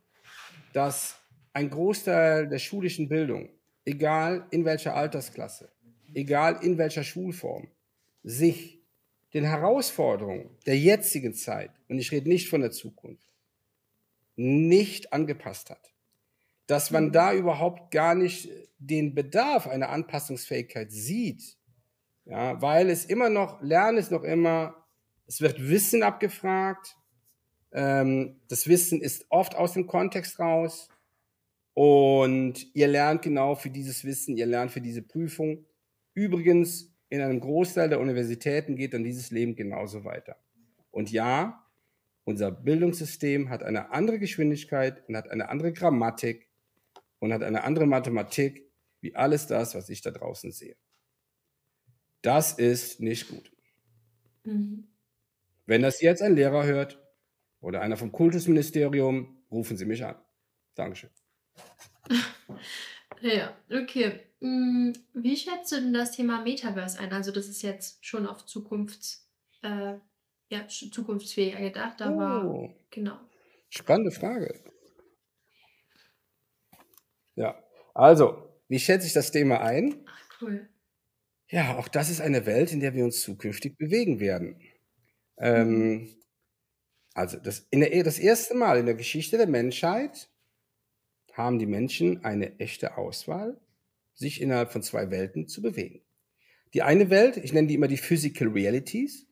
dass 0.74 1.16
ein 1.54 1.70
Großteil 1.70 2.48
der 2.48 2.60
schulischen 2.60 3.10
Bildung, 3.10 3.50
egal 3.86 4.48
in 4.52 4.64
welcher 4.64 4.96
Altersklasse, 4.96 5.72
egal 6.14 6.64
in 6.64 6.78
welcher 6.78 7.04
Schulform, 7.04 7.68
sich 8.24 8.80
den 9.34 9.44
Herausforderungen 9.44 10.50
der 10.66 10.78
jetzigen 10.78 11.34
Zeit, 11.34 11.72
und 11.88 11.98
ich 12.00 12.12
rede 12.12 12.30
nicht 12.30 12.50
von 12.50 12.62
der 12.62 12.72
Zukunft, 12.72 13.28
nicht 14.36 15.14
angepasst 15.14 15.70
hat. 15.70 15.94
Dass 16.68 16.92
man 16.92 17.12
da 17.12 17.34
überhaupt 17.34 17.92
gar 17.92 18.16
nicht 18.16 18.50
den 18.78 19.14
Bedarf 19.14 19.68
einer 19.68 19.90
Anpassungsfähigkeit 19.90 20.92
sieht, 20.92 21.58
ja, 22.26 22.62
weil 22.62 22.90
es 22.90 23.06
immer 23.06 23.30
noch, 23.30 23.62
Lernen 23.62 23.98
ist 23.98 24.12
noch 24.12 24.24
immer 24.24 24.81
es 25.32 25.40
wird 25.40 25.70
Wissen 25.70 26.04
abgefragt. 26.04 26.98
Ähm, 27.72 28.42
das 28.50 28.68
Wissen 28.68 29.00
ist 29.02 29.28
oft 29.30 29.56
aus 29.56 29.72
dem 29.72 29.88
Kontext 29.88 30.40
raus. 30.40 30.90
Und 31.74 32.76
ihr 32.76 32.90
lernt 32.90 33.22
genau 33.22 33.56
für 33.56 33.70
dieses 33.70 34.04
Wissen, 34.04 34.36
ihr 34.36 34.46
lernt 34.46 34.72
für 34.72 34.82
diese 34.82 35.02
Prüfung. 35.02 35.66
Übrigens, 36.14 36.94
in 37.08 37.22
einem 37.22 37.40
Großteil 37.40 37.88
der 37.88 38.02
Universitäten 38.02 38.76
geht 38.76 38.94
dann 38.94 39.06
dieses 39.06 39.32
Leben 39.32 39.56
genauso 39.56 40.04
weiter. 40.04 40.36
Und 40.92 41.14
ja, 41.14 41.66
unser 42.26 42.52
Bildungssystem 42.52 43.50
hat 43.50 43.64
eine 43.64 43.92
andere 43.92 44.20
Geschwindigkeit 44.20 45.08
und 45.08 45.16
hat 45.16 45.30
eine 45.30 45.48
andere 45.48 45.72
Grammatik 45.72 46.50
und 47.20 47.32
hat 47.32 47.44
eine 47.44 47.64
andere 47.64 47.86
Mathematik 47.86 48.70
wie 49.00 49.16
alles 49.16 49.48
das, 49.48 49.76
was 49.76 49.88
ich 49.88 50.02
da 50.02 50.12
draußen 50.12 50.52
sehe. 50.52 50.76
Das 52.22 52.52
ist 52.52 53.00
nicht 53.00 53.30
gut. 53.30 53.50
Mhm. 54.44 54.91
Wenn 55.66 55.82
das 55.82 56.02
jetzt 56.02 56.22
ein 56.22 56.36
Lehrer 56.36 56.66
hört 56.66 57.00
oder 57.60 57.82
einer 57.82 57.98
vom 57.98 58.12
Kultusministerium, 58.12 59.44
rufen 59.52 59.78
Sie 59.78 59.86
mich 59.86 60.04
an. 60.04 60.16
Dankeschön. 60.76 61.12
Ja, 63.22 63.56
okay. 63.70 64.20
Hm, 64.40 64.94
wie 65.14 65.38
schätzt 65.38 65.72
du 65.72 65.76
denn 65.76 65.94
das 65.94 66.12
Thema 66.12 66.42
Metaverse 66.42 67.00
ein? 67.00 67.14
Also 67.14 67.32
das 67.32 67.48
ist 67.48 67.62
jetzt 67.62 68.04
schon 68.06 68.26
auf 68.26 68.46
Zukunfts, 68.46 69.30
äh, 69.62 69.94
ja, 70.50 70.68
zukunftsfähiger 70.68 71.60
gedacht, 71.60 72.02
aber 72.02 72.46
oh. 72.46 72.74
genau. 72.90 73.18
Spannende 73.70 74.12
Frage. 74.12 74.60
Ja, 77.36 77.64
also, 77.94 78.50
wie 78.68 78.80
schätze 78.80 79.08
ich 79.08 79.14
das 79.14 79.32
Thema 79.32 79.62
ein? 79.62 80.04
Ach, 80.08 80.42
cool. 80.42 80.68
Ja, 81.48 81.78
auch 81.78 81.88
das 81.88 82.10
ist 82.10 82.22
eine 82.22 82.46
Welt, 82.46 82.72
in 82.72 82.80
der 82.80 82.94
wir 82.94 83.04
uns 83.04 83.22
zukünftig 83.22 83.78
bewegen 83.78 84.20
werden. 84.20 84.60
Ähm, 85.42 86.08
also 87.14 87.38
das, 87.38 87.68
in 87.72 87.82
der, 87.82 88.04
das 88.04 88.20
erste 88.20 88.54
Mal 88.54 88.80
in 88.80 88.86
der 88.86 88.96
Geschichte 88.96 89.38
der 89.38 89.48
Menschheit 89.48 90.30
haben 91.34 91.60
die 91.60 91.66
Menschen 91.66 92.24
eine 92.24 92.60
echte 92.60 92.98
Auswahl, 92.98 93.60
sich 94.14 94.42
innerhalb 94.42 94.72
von 94.72 94.84
zwei 94.84 95.10
Welten 95.12 95.48
zu 95.48 95.62
bewegen. 95.62 96.02
Die 96.74 96.84
eine 96.84 97.10
Welt, 97.10 97.38
ich 97.38 97.52
nenne 97.52 97.68
die 97.68 97.76
immer 97.76 97.88
die 97.88 97.98
Physical 97.98 98.50
Realities, 98.50 99.28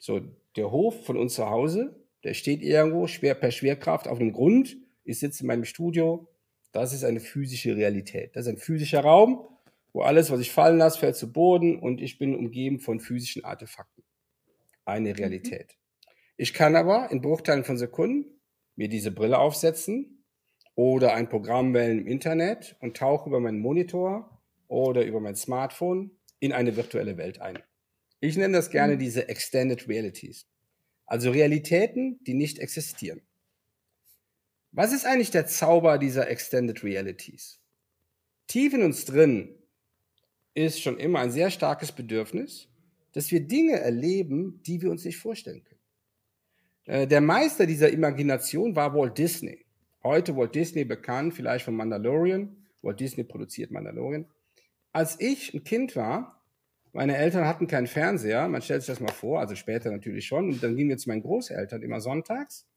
so 0.00 0.20
der 0.56 0.70
Hof 0.70 1.04
von 1.04 1.16
uns 1.16 1.34
zu 1.34 1.48
Hause, 1.48 1.94
der 2.24 2.34
steht 2.34 2.62
irgendwo 2.62 3.06
schwer 3.06 3.34
per 3.34 3.50
Schwerkraft 3.50 4.08
auf 4.08 4.18
dem 4.18 4.32
Grund, 4.32 4.76
ich 5.04 5.20
sitze 5.20 5.42
in 5.42 5.48
meinem 5.48 5.64
Studio, 5.64 6.28
das 6.72 6.92
ist 6.92 7.04
eine 7.04 7.20
physische 7.20 7.76
Realität. 7.76 8.34
Das 8.34 8.46
ist 8.46 8.52
ein 8.52 8.58
physischer 8.58 9.00
Raum, 9.00 9.46
wo 9.92 10.02
alles, 10.02 10.30
was 10.30 10.40
ich 10.40 10.50
fallen 10.50 10.78
lasse, 10.78 10.98
fällt 10.98 11.16
zu 11.16 11.32
Boden 11.32 11.78
und 11.78 12.00
ich 12.00 12.18
bin 12.18 12.34
umgeben 12.34 12.80
von 12.80 13.00
physischen 13.00 13.44
Artefakten. 13.44 13.95
Eine 14.86 15.10
mhm. 15.10 15.16
Realität. 15.16 15.76
Ich 16.38 16.54
kann 16.54 16.74
aber 16.76 17.10
in 17.10 17.20
Bruchteilen 17.20 17.64
von 17.64 17.76
Sekunden 17.76 18.40
mir 18.76 18.88
diese 18.88 19.10
Brille 19.10 19.38
aufsetzen 19.38 20.24
oder 20.74 21.14
ein 21.14 21.28
Programm 21.28 21.74
wählen 21.74 21.98
im 21.98 22.06
Internet 22.06 22.76
und 22.80 22.96
tauche 22.96 23.28
über 23.28 23.40
meinen 23.40 23.58
Monitor 23.58 24.42
oder 24.68 25.04
über 25.04 25.20
mein 25.20 25.36
Smartphone 25.36 26.10
in 26.38 26.52
eine 26.52 26.76
virtuelle 26.76 27.18
Welt 27.18 27.40
ein. 27.40 27.58
Ich 28.20 28.36
nenne 28.36 28.56
das 28.56 28.70
gerne 28.70 28.94
mhm. 28.94 28.98
diese 28.98 29.28
Extended 29.28 29.88
Realities. 29.88 30.46
Also 31.06 31.30
Realitäten, 31.30 32.22
die 32.24 32.34
nicht 32.34 32.58
existieren. 32.58 33.22
Was 34.72 34.92
ist 34.92 35.06
eigentlich 35.06 35.30
der 35.30 35.46
Zauber 35.46 35.98
dieser 35.98 36.28
Extended 36.28 36.82
Realities? 36.82 37.60
Tief 38.46 38.74
in 38.74 38.82
uns 38.82 39.04
drin 39.04 39.54
ist 40.54 40.82
schon 40.82 40.98
immer 40.98 41.20
ein 41.20 41.30
sehr 41.30 41.50
starkes 41.50 41.92
Bedürfnis, 41.92 42.68
dass 43.16 43.30
wir 43.30 43.40
Dinge 43.40 43.80
erleben, 43.80 44.60
die 44.66 44.82
wir 44.82 44.90
uns 44.90 45.06
nicht 45.06 45.16
vorstellen 45.16 45.64
können. 45.64 45.80
Äh, 46.84 47.06
der 47.06 47.22
Meister 47.22 47.64
dieser 47.64 47.88
Imagination 47.88 48.76
war 48.76 48.94
Walt 48.94 49.16
Disney. 49.16 49.64
Heute 50.02 50.36
Walt 50.36 50.54
Disney 50.54 50.84
bekannt, 50.84 51.32
vielleicht 51.32 51.64
von 51.64 51.74
Mandalorian. 51.74 52.54
Walt 52.82 53.00
Disney 53.00 53.24
produziert 53.24 53.70
Mandalorian. 53.70 54.26
Als 54.92 55.18
ich 55.18 55.54
ein 55.54 55.64
Kind 55.64 55.96
war, 55.96 56.44
meine 56.92 57.16
Eltern 57.16 57.46
hatten 57.46 57.66
keinen 57.66 57.86
Fernseher, 57.86 58.48
man 58.48 58.60
stellt 58.60 58.82
sich 58.82 58.94
das 58.94 59.00
mal 59.00 59.12
vor, 59.12 59.40
also 59.40 59.54
später 59.54 59.90
natürlich 59.90 60.26
schon, 60.26 60.50
und 60.50 60.62
dann 60.62 60.76
gingen 60.76 60.90
wir 60.90 60.98
zu 60.98 61.08
meinen 61.08 61.22
Großeltern 61.22 61.80
immer 61.80 62.02
sonntags. 62.02 62.68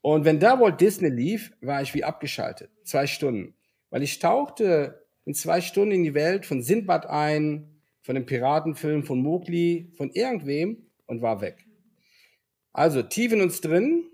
Und 0.00 0.24
wenn 0.24 0.38
da 0.38 0.60
Walt 0.60 0.80
Disney 0.80 1.08
lief, 1.08 1.52
war 1.60 1.82
ich 1.82 1.92
wie 1.92 2.04
abgeschaltet. 2.04 2.70
Zwei 2.84 3.08
Stunden. 3.08 3.56
Weil 3.90 4.04
ich 4.04 4.20
tauchte 4.20 5.04
in 5.24 5.34
zwei 5.34 5.60
Stunden 5.60 5.90
in 5.90 6.04
die 6.04 6.14
Welt 6.14 6.46
von 6.46 6.62
Sindbad 6.62 7.06
ein, 7.06 7.75
von 8.06 8.14
dem 8.14 8.24
Piratenfilm, 8.24 9.02
von 9.02 9.20
Mowgli, 9.20 9.90
von 9.96 10.12
irgendwem 10.12 10.86
und 11.06 11.22
war 11.22 11.40
weg. 11.40 11.66
Also 12.72 13.02
tief 13.02 13.32
in 13.32 13.42
uns 13.42 13.60
drin 13.60 14.08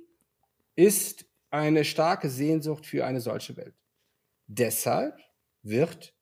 ist 0.77 1.27
eine 1.51 1.85
starke 1.85 2.31
Sehnsucht 2.31 2.87
für 2.87 3.05
eine 3.05 3.21
solche 3.21 3.55
Welt. 3.59 3.75
Deshalb 4.47 5.21
wird 5.63 6.15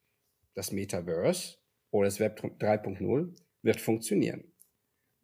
das 0.55 0.73
Metaverse 0.73 1.59
oder 1.93 2.07
das 2.07 2.19
Web 2.19 2.41
3.0 2.41 3.37
wird 3.63 3.81
funktionieren. 3.81 4.53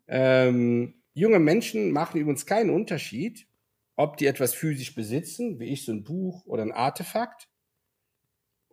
Ähm, 0.07 1.03
junge 1.15 1.41
Menschen 1.41 1.91
machen 1.91 2.21
übrigens 2.21 2.47
keinen 2.47 2.71
Unterschied, 2.71 3.49
ob 3.97 4.19
die 4.19 4.27
etwas 4.27 4.55
physisch 4.55 4.95
besitzen, 4.95 5.59
wie 5.59 5.73
ich 5.73 5.85
so 5.85 5.91
ein 5.91 6.05
Buch 6.05 6.47
oder 6.47 6.63
ein 6.63 6.71
Artefakt, 6.71 7.49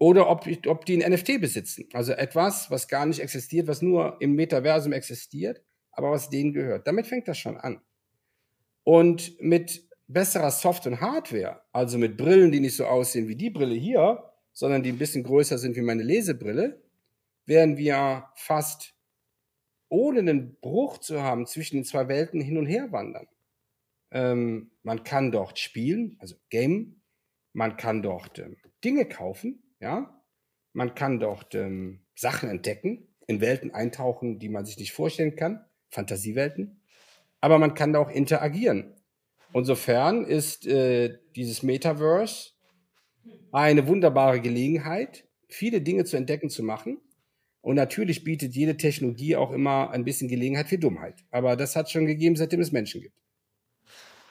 oder 0.04 0.30
ob, 0.30 0.46
ob 0.68 0.86
die 0.86 1.02
ein 1.02 1.13
NFT 1.13 1.39
besitzen. 1.39 1.88
Also 1.94 2.12
etwas, 2.12 2.70
was 2.70 2.89
gar 2.89 3.06
nicht 3.06 3.22
existiert, 3.22 3.68
was 3.68 3.82
nur 3.82 4.18
im 4.20 4.36
Metaversum 4.36 4.92
existiert, 4.92 5.62
aber 5.94 6.12
was 6.12 6.30
denen 6.30 6.52
gehört. 6.52 6.88
Damit 6.88 7.08
fängt 7.08 7.30
das 7.30 7.38
schon 7.38 7.56
an. 7.56 7.80
Und 8.84 9.39
mit 9.39 9.88
besserer 10.08 10.52
Soft- 10.52 10.88
und 10.88 11.00
Hardware, 11.00 11.62
also 11.72 11.98
mit 11.98 12.18
Brillen, 12.18 12.52
die 12.52 12.60
nicht 12.60 12.76
so 12.76 12.86
aussehen 12.86 13.30
wie 13.30 13.38
die 13.38 13.50
Brille 13.50 13.76
hier, 13.76 14.30
sondern 14.52 14.84
die 14.84 14.92
ein 14.92 14.98
bisschen 14.98 15.24
größer 15.24 15.58
sind 15.58 15.78
wie 15.78 15.82
meine 15.82 16.04
Lesebrille, 16.04 16.84
werden 17.46 17.78
wir 17.78 18.26
fast 18.36 18.96
ohne 19.88 20.20
einen 20.20 20.60
Bruch 20.60 20.98
zu 20.98 21.22
haben 21.22 21.46
zwischen 21.46 21.78
den 21.78 21.86
zwei 21.86 22.10
Welten 22.10 22.42
hin 22.42 22.58
und 22.58 22.66
her 22.66 22.92
wandern. 22.92 23.28
Ähm, 24.12 24.72
man 24.82 25.06
kann 25.06 25.32
dort 25.32 25.60
spielen, 25.60 26.18
also 26.20 26.36
game, 26.50 27.02
man 27.54 27.78
kann 27.78 28.02
dort 28.02 28.38
ähm, 28.39 28.58
Dinge 28.84 29.06
kaufen, 29.06 29.62
ja? 29.84 30.19
Man 30.72 30.96
kann 30.96 31.19
dort 31.19 31.54
ähm, 31.54 32.00
Sachen 32.15 32.50
entdecken, 32.50 33.08
in 33.28 33.41
Welten 33.41 33.72
eintauchen, 33.72 34.39
die 34.39 34.50
man 34.50 34.65
sich 34.65 34.78
nicht 34.78 34.93
vorstellen 34.93 35.36
kann, 35.36 35.63
Fantasiewelten. 35.89 36.82
Aber 37.41 37.60
man 37.60 37.74
kann 37.74 37.93
da 37.93 38.00
auch 38.00 38.10
interagieren. 38.10 38.96
Insofern 39.54 40.26
ist 40.26 40.65
äh, 40.65 41.19
dieses 41.36 41.62
Metaverse 41.62 42.54
eine 43.52 43.88
wunderbare 43.88 44.41
Gelegenheit, 44.41 45.28
viele 45.48 45.82
Dinge 45.82 46.06
zu 46.06 46.17
entdecken, 46.17 46.50
zu 46.50 46.63
machen. 46.63 47.00
Und 47.62 47.76
natürlich 47.76 48.24
bietet 48.24 48.56
jede 48.56 48.76
Technologie 48.78 49.36
auch 49.36 49.52
immer 49.52 49.91
ein 49.91 50.04
bisschen 50.04 50.28
Gelegenheit 50.28 50.67
für 50.67 50.80
Dummheit. 50.80 51.24
Aber 51.30 51.56
das 51.56 51.76
hat 51.76 51.91
schon 51.91 52.06
gegeben, 52.06 52.36
seitdem 52.36 52.62
es 52.62 52.72
Menschen 52.72 53.02
gibt. 53.02 53.15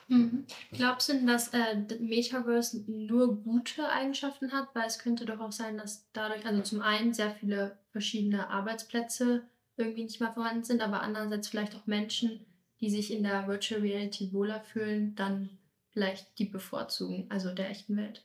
Mhm. 0.07 0.45
Glaubst 0.71 1.09
du 1.09 1.13
denn, 1.13 1.27
dass 1.27 1.49
äh, 1.49 1.75
Metaverse 1.99 2.83
nur 2.87 3.35
gute 3.41 3.89
Eigenschaften 3.89 4.51
hat? 4.51 4.69
Weil 4.73 4.87
es 4.87 4.99
könnte 4.99 5.25
doch 5.25 5.39
auch 5.39 5.51
sein, 5.51 5.77
dass 5.77 6.07
dadurch, 6.13 6.45
also 6.45 6.61
zum 6.61 6.81
einen 6.81 7.13
sehr 7.13 7.31
viele 7.31 7.77
verschiedene 7.91 8.49
Arbeitsplätze 8.49 9.43
irgendwie 9.77 10.03
nicht 10.03 10.19
mehr 10.19 10.33
vorhanden 10.33 10.63
sind, 10.63 10.81
aber 10.81 11.01
andererseits 11.01 11.47
vielleicht 11.47 11.75
auch 11.75 11.87
Menschen, 11.87 12.45
die 12.79 12.89
sich 12.89 13.11
in 13.11 13.23
der 13.23 13.47
Virtual 13.47 13.81
Reality 13.81 14.31
wohler 14.33 14.61
fühlen, 14.61 15.15
dann 15.15 15.57
vielleicht 15.91 16.37
die 16.39 16.45
bevorzugen, 16.45 17.27
also 17.29 17.53
der 17.53 17.69
echten 17.69 17.95
Welt. 17.97 18.23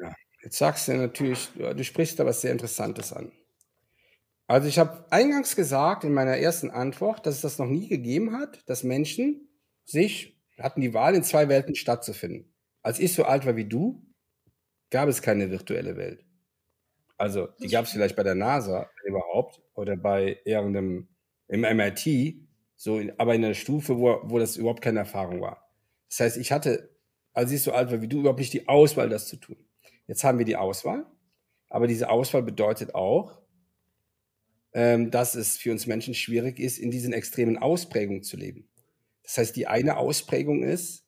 Ja, 0.00 0.14
jetzt 0.42 0.58
sagst 0.58 0.88
du 0.88 0.92
natürlich, 0.94 1.48
du 1.54 1.84
sprichst 1.84 2.18
da 2.18 2.26
was 2.26 2.40
sehr 2.40 2.52
Interessantes 2.52 3.12
an. 3.12 3.32
Also 4.46 4.68
ich 4.68 4.78
habe 4.78 5.04
eingangs 5.10 5.56
gesagt 5.56 6.04
in 6.04 6.12
meiner 6.12 6.36
ersten 6.36 6.70
Antwort, 6.70 7.26
dass 7.26 7.36
es 7.36 7.40
das 7.40 7.58
noch 7.58 7.66
nie 7.66 7.88
gegeben 7.88 8.32
hat, 8.32 8.62
dass 8.68 8.84
Menschen 8.84 9.48
sich 9.84 10.36
hatten 10.58 10.80
die 10.80 10.94
Wahl, 10.94 11.14
in 11.14 11.22
zwei 11.22 11.48
Welten 11.48 11.74
stattzufinden. 11.74 12.54
Als 12.82 12.98
ich 12.98 13.12
so 13.12 13.24
alt 13.24 13.44
war 13.44 13.56
wie 13.56 13.66
du, 13.66 14.06
gab 14.90 15.08
es 15.08 15.20
keine 15.20 15.50
virtuelle 15.50 15.96
Welt. 15.96 16.24
Also 17.18 17.48
die 17.60 17.68
gab 17.68 17.86
es 17.86 17.92
vielleicht 17.92 18.16
bei 18.16 18.22
der 18.22 18.34
NASA 18.34 18.90
überhaupt 19.04 19.62
oder 19.74 19.96
bei 19.96 20.38
irgendeinem 20.44 21.08
im 21.48 21.60
MIT, 21.60 22.36
so 22.74 22.98
in, 22.98 23.18
aber 23.18 23.34
in 23.34 23.44
einer 23.44 23.54
Stufe, 23.54 23.98
wo, 23.98 24.20
wo 24.24 24.38
das 24.38 24.56
überhaupt 24.56 24.82
keine 24.82 25.00
Erfahrung 25.00 25.40
war. 25.40 25.70
Das 26.08 26.20
heißt, 26.20 26.36
ich 26.36 26.52
hatte, 26.52 26.96
als 27.32 27.52
ich 27.52 27.62
so 27.62 27.72
alt 27.72 27.90
war 27.90 28.02
wie 28.02 28.08
du, 28.08 28.20
überhaupt 28.20 28.40
nicht 28.40 28.52
die 28.52 28.68
Auswahl, 28.68 29.08
das 29.08 29.28
zu 29.28 29.36
tun. 29.36 29.56
Jetzt 30.06 30.24
haben 30.24 30.38
wir 30.38 30.44
die 30.44 30.56
Auswahl, 30.56 31.06
aber 31.68 31.86
diese 31.86 32.10
Auswahl 32.10 32.42
bedeutet 32.42 32.94
auch, 32.94 33.40
ähm, 34.76 35.10
dass 35.10 35.34
es 35.34 35.56
für 35.56 35.72
uns 35.72 35.86
Menschen 35.86 36.12
schwierig 36.12 36.60
ist, 36.60 36.76
in 36.76 36.90
diesen 36.90 37.14
extremen 37.14 37.56
Ausprägungen 37.56 38.22
zu 38.22 38.36
leben. 38.36 38.68
Das 39.22 39.38
heißt, 39.38 39.56
die 39.56 39.66
eine 39.66 39.96
Ausprägung 39.96 40.62
ist, 40.62 41.02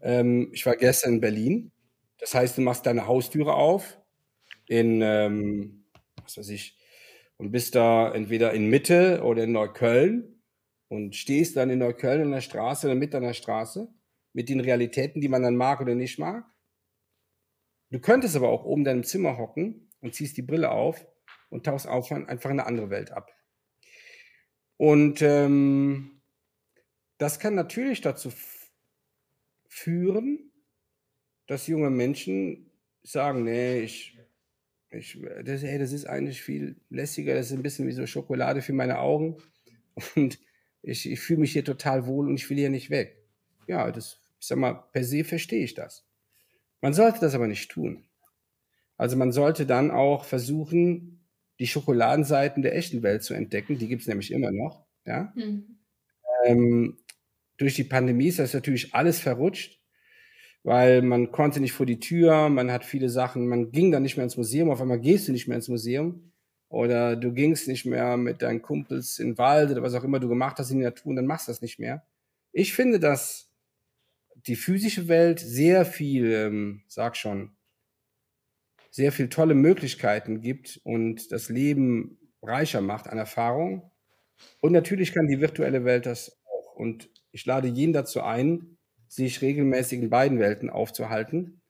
ähm, 0.00 0.50
ich 0.52 0.64
war 0.66 0.76
gestern 0.76 1.14
in 1.14 1.20
Berlin, 1.20 1.72
das 2.18 2.32
heißt, 2.32 2.56
du 2.56 2.62
machst 2.62 2.86
deine 2.86 3.08
Haustüre 3.08 3.54
auf 3.54 4.00
in, 4.68 5.00
ähm, 5.02 5.84
was 6.22 6.38
weiß 6.38 6.48
ich, 6.50 6.78
und 7.38 7.50
bist 7.50 7.74
da 7.74 8.14
entweder 8.14 8.52
in 8.52 8.70
Mitte 8.70 9.22
oder 9.24 9.42
in 9.42 9.52
Neukölln 9.52 10.40
und 10.86 11.16
stehst 11.16 11.56
dann 11.56 11.70
in 11.70 11.80
Neukölln 11.80 12.22
in 12.22 12.30
der 12.30 12.40
Straße 12.40 12.86
oder 12.86 12.94
mit 12.94 13.16
an 13.16 13.24
der 13.24 13.34
Straße 13.34 13.88
mit 14.32 14.48
den 14.48 14.60
Realitäten, 14.60 15.20
die 15.20 15.28
man 15.28 15.42
dann 15.42 15.56
mag 15.56 15.80
oder 15.80 15.96
nicht 15.96 16.20
mag. 16.20 16.44
Du 17.90 17.98
könntest 17.98 18.36
aber 18.36 18.48
auch 18.48 18.64
oben 18.64 18.82
in 18.82 18.84
deinem 18.84 19.04
Zimmer 19.04 19.38
hocken 19.38 19.90
und 20.00 20.14
ziehst 20.14 20.36
die 20.36 20.42
Brille 20.42 20.70
auf 20.70 21.04
und 21.48 21.64
tauchst 21.64 21.86
auf 21.86 22.10
einfach 22.12 22.50
in 22.50 22.60
eine 22.60 22.66
andere 22.66 22.90
Welt 22.90 23.12
ab. 23.12 23.30
Und 24.76 25.22
ähm, 25.22 26.20
das 27.18 27.38
kann 27.38 27.54
natürlich 27.54 28.00
dazu 28.00 28.32
führen, 29.68 30.52
dass 31.46 31.66
junge 31.66 31.90
Menschen 31.90 32.70
sagen, 33.02 33.44
nee, 33.44 33.80
ich, 33.80 34.18
ich 34.90 35.20
das, 35.44 35.62
hey, 35.62 35.78
das 35.78 35.92
ist 35.92 36.06
eigentlich 36.06 36.42
viel 36.42 36.80
lässiger, 36.90 37.34
das 37.34 37.46
ist 37.46 37.52
ein 37.52 37.62
bisschen 37.62 37.86
wie 37.86 37.92
so 37.92 38.06
Schokolade 38.06 38.62
für 38.62 38.72
meine 38.72 38.98
Augen 38.98 39.36
und 40.14 40.38
ich, 40.82 41.10
ich 41.10 41.20
fühle 41.20 41.40
mich 41.40 41.52
hier 41.52 41.64
total 41.64 42.06
wohl 42.06 42.28
und 42.28 42.34
ich 42.36 42.48
will 42.50 42.58
hier 42.58 42.70
nicht 42.70 42.90
weg. 42.90 43.16
Ja, 43.66 43.90
das, 43.90 44.20
ich 44.38 44.46
sag 44.46 44.58
mal, 44.58 44.74
per 44.92 45.04
se 45.04 45.24
verstehe 45.24 45.64
ich 45.64 45.74
das. 45.74 46.06
Man 46.80 46.94
sollte 46.94 47.20
das 47.20 47.34
aber 47.34 47.46
nicht 47.46 47.70
tun. 47.70 48.04
Also 48.96 49.16
man 49.16 49.32
sollte 49.32 49.66
dann 49.66 49.90
auch 49.90 50.24
versuchen, 50.24 51.15
die 51.58 51.66
Schokoladenseiten 51.66 52.62
der 52.62 52.76
echten 52.76 53.02
Welt 53.02 53.22
zu 53.22 53.34
entdecken. 53.34 53.78
Die 53.78 53.88
gibt 53.88 54.02
es 54.02 54.08
nämlich 54.08 54.30
immer 54.32 54.52
noch. 54.52 54.84
Ja? 55.06 55.32
Mhm. 55.34 55.78
Ähm, 56.44 56.98
durch 57.56 57.74
die 57.74 57.84
Pandemie 57.84 58.28
ist 58.28 58.38
das 58.38 58.52
natürlich 58.54 58.94
alles 58.94 59.20
verrutscht, 59.20 59.80
weil 60.62 61.00
man 61.02 61.32
konnte 61.32 61.60
nicht 61.60 61.72
vor 61.72 61.86
die 61.86 62.00
Tür, 62.00 62.48
man 62.50 62.70
hat 62.70 62.84
viele 62.84 63.08
Sachen, 63.08 63.46
man 63.48 63.72
ging 63.72 63.90
dann 63.92 64.02
nicht 64.02 64.16
mehr 64.16 64.24
ins 64.24 64.36
Museum, 64.36 64.70
auf 64.70 64.80
einmal 64.80 65.00
gehst 65.00 65.28
du 65.28 65.32
nicht 65.32 65.48
mehr 65.48 65.56
ins 65.56 65.68
Museum. 65.68 66.32
oder 66.68 67.16
du 67.16 67.32
gingst 67.32 67.68
nicht 67.68 67.86
mehr 67.86 68.16
mit 68.16 68.42
deinen 68.42 68.62
Kumpels 68.62 69.18
in 69.18 69.30
den 69.30 69.38
Wald 69.38 69.70
oder 69.70 69.82
was 69.82 69.94
auch 69.94 70.04
immer 70.04 70.20
du 70.20 70.28
gemacht 70.28 70.58
hast 70.58 70.70
in 70.70 70.80
der 70.80 70.90
Natur 70.90 71.10
und 71.10 71.16
dann 71.16 71.26
machst 71.26 71.48
du 71.48 71.52
das 71.52 71.62
nicht 71.62 71.78
mehr. 71.78 72.04
Ich 72.52 72.74
finde, 72.74 72.98
dass 73.00 73.50
die 74.46 74.56
physische 74.56 75.08
Welt 75.08 75.40
sehr 75.40 75.84
viel, 75.84 76.32
ähm, 76.32 76.82
sag 76.88 77.16
schon, 77.16 77.55
sehr 78.96 79.12
viel 79.12 79.28
tolle 79.28 79.52
Möglichkeiten 79.52 80.40
gibt 80.40 80.80
und 80.82 81.30
das 81.30 81.50
Leben 81.50 82.16
reicher 82.40 82.80
macht 82.80 83.08
an 83.08 83.18
Erfahrung. 83.18 83.90
Und 84.62 84.72
natürlich 84.72 85.12
kann 85.12 85.28
die 85.28 85.38
virtuelle 85.38 85.84
Welt 85.84 86.06
das 86.06 86.40
auch. 86.46 86.74
Und 86.76 87.10
ich 87.30 87.44
lade 87.44 87.68
jeden 87.68 87.92
dazu 87.92 88.22
ein, 88.22 88.78
sich 89.06 89.42
regelmäßig 89.42 90.00
in 90.00 90.08
beiden 90.08 90.38
Welten 90.38 90.70
aufzuhalten, 90.70 91.60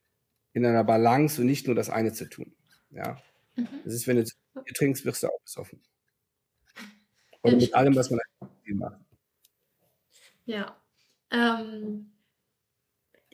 in 0.52 0.64
einer 0.64 0.84
Balance 0.84 1.40
und 1.40 1.48
nicht 1.48 1.66
nur 1.66 1.74
das 1.74 1.90
eine 1.90 2.12
zu 2.12 2.28
tun. 2.28 2.54
Ja. 2.90 3.20
Mhm. 3.56 3.66
Das 3.84 3.92
ist, 3.92 4.06
wenn 4.06 4.18
du 4.18 4.24
Bier 4.54 4.74
trinkst, 4.74 5.04
wirst 5.04 5.24
du 5.24 5.26
auch 5.26 5.40
besoffen. 5.42 5.82
Oder 7.42 7.56
mit 7.56 7.74
allem, 7.74 7.96
was 7.96 8.08
man 8.08 8.20
macht. 8.66 9.00
Ja. 10.44 10.80
Ähm, 11.32 12.12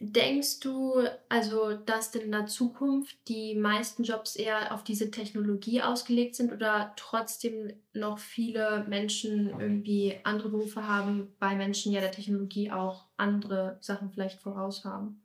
denkst 0.03 0.61
du, 0.61 0.95
also, 1.29 1.75
dass 1.75 2.15
in 2.17 2.33
der 2.33 2.47
Zukunft 2.47 3.17
die 3.29 3.55
meisten 3.55 4.03
Jobs 4.03 4.35
eher 4.35 4.75
auf 4.75 4.83
diese 4.83 5.13
Technologie 5.13 5.81
ausgelegt 5.81 6.35
sind 6.35 6.53
oder 6.53 6.93
trotzdem 6.97 7.73
noch 7.93 8.19
viele 8.19 8.85
Menschen 8.89 9.51
irgendwie 9.61 10.19
andere 10.25 10.49
Berufe 10.51 10.89
haben, 10.89 11.35
weil 11.39 11.57
Menschen 11.57 11.93
ja 11.93 12.01
der 12.01 12.11
Technologie 12.11 12.73
auch 12.73 13.07
andere 13.17 13.79
Sachen 13.81 14.11
vielleicht 14.11 14.41
voraus 14.41 14.85
haben? 14.85 15.23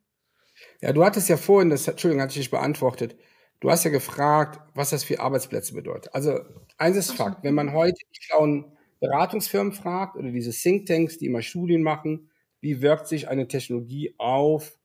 Ja, 0.82 0.94
du 0.94 1.04
hattest 1.04 1.28
ja 1.30 1.38
vorhin, 1.38 1.70
das, 1.72 1.88
Entschuldigung, 1.88 2.22
hatte 2.22 2.34
ich 2.34 2.38
nicht 2.38 2.52
beantwortet. 2.52 3.16
Du 3.60 3.72
hast 3.72 3.84
ja 3.84 3.90
gefragt, 3.90 4.60
was 4.76 4.92
das 4.92 5.04
für 5.04 5.20
Arbeitsplätze 5.20 5.74
bedeutet. 5.74 6.14
Also, 6.14 6.40
eins 6.78 6.98
ist 6.98 7.12
Fakt, 7.14 7.44
wenn 7.44 7.56
man 7.56 7.74
heute 7.74 7.98
die 8.14 8.22
schlauen 8.22 8.78
Beratungsfirmen 9.00 9.74
fragt 9.74 10.16
oder 10.16 10.30
diese 10.30 10.52
Thinktanks, 10.52 11.18
die 11.18 11.26
immer 11.26 11.42
Studien 11.42 11.82
machen, 11.82 12.27
wie 12.60 12.82
wirkt 12.82 13.08
sich 13.08 13.28
eine 13.28 13.48
Technologie 13.48 14.16
auf 14.18 14.80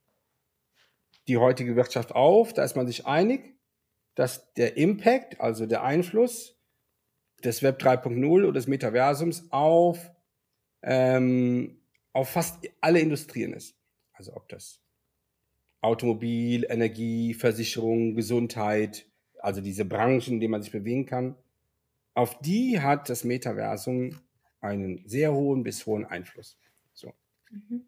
die 1.29 1.37
heutige 1.37 1.77
Wirtschaft 1.77 2.13
auf, 2.13 2.53
da 2.53 2.65
ist 2.65 2.77
man 2.77 2.87
sich 2.87 3.07
einig, 3.07 3.55
dass 4.15 4.53
der 4.55 4.77
Impact, 4.77 5.41
also 5.41 5.67
der 5.67 5.83
Einfluss 5.83 6.59
des 7.45 7.63
Web 7.63 7.81
3.0 7.81 8.43
oder 8.43 8.53
des 8.53 8.67
Metaversums 8.67 9.51
auf, 9.51 10.11
ähm, 10.83 11.81
auf 12.13 12.29
fast 12.29 12.69
alle 12.81 13.01
Industrien 13.01 13.53
ist. 13.53 13.77
Also 14.13 14.35
ob 14.35 14.49
das 14.49 14.81
Automobil, 15.81 16.67
Energie, 16.69 17.35
Versicherung, 17.35 18.15
Gesundheit, 18.15 19.07
also 19.39 19.61
diese 19.61 19.85
Branchen, 19.85 20.35
in 20.35 20.41
denen 20.41 20.53
man 20.53 20.63
sich 20.63 20.73
bewegen 20.73 21.07
kann, 21.07 21.37
auf 22.15 22.39
die 22.41 22.81
hat 22.81 23.09
das 23.09 23.25
Metaversum 23.25 24.21
einen 24.61 25.03
sehr 25.09 25.33
hohen 25.33 25.63
bis 25.63 25.87
hohen 25.87 26.05
Einfluss. 26.05 26.59
So. 26.93 27.13
Mhm. 27.53 27.87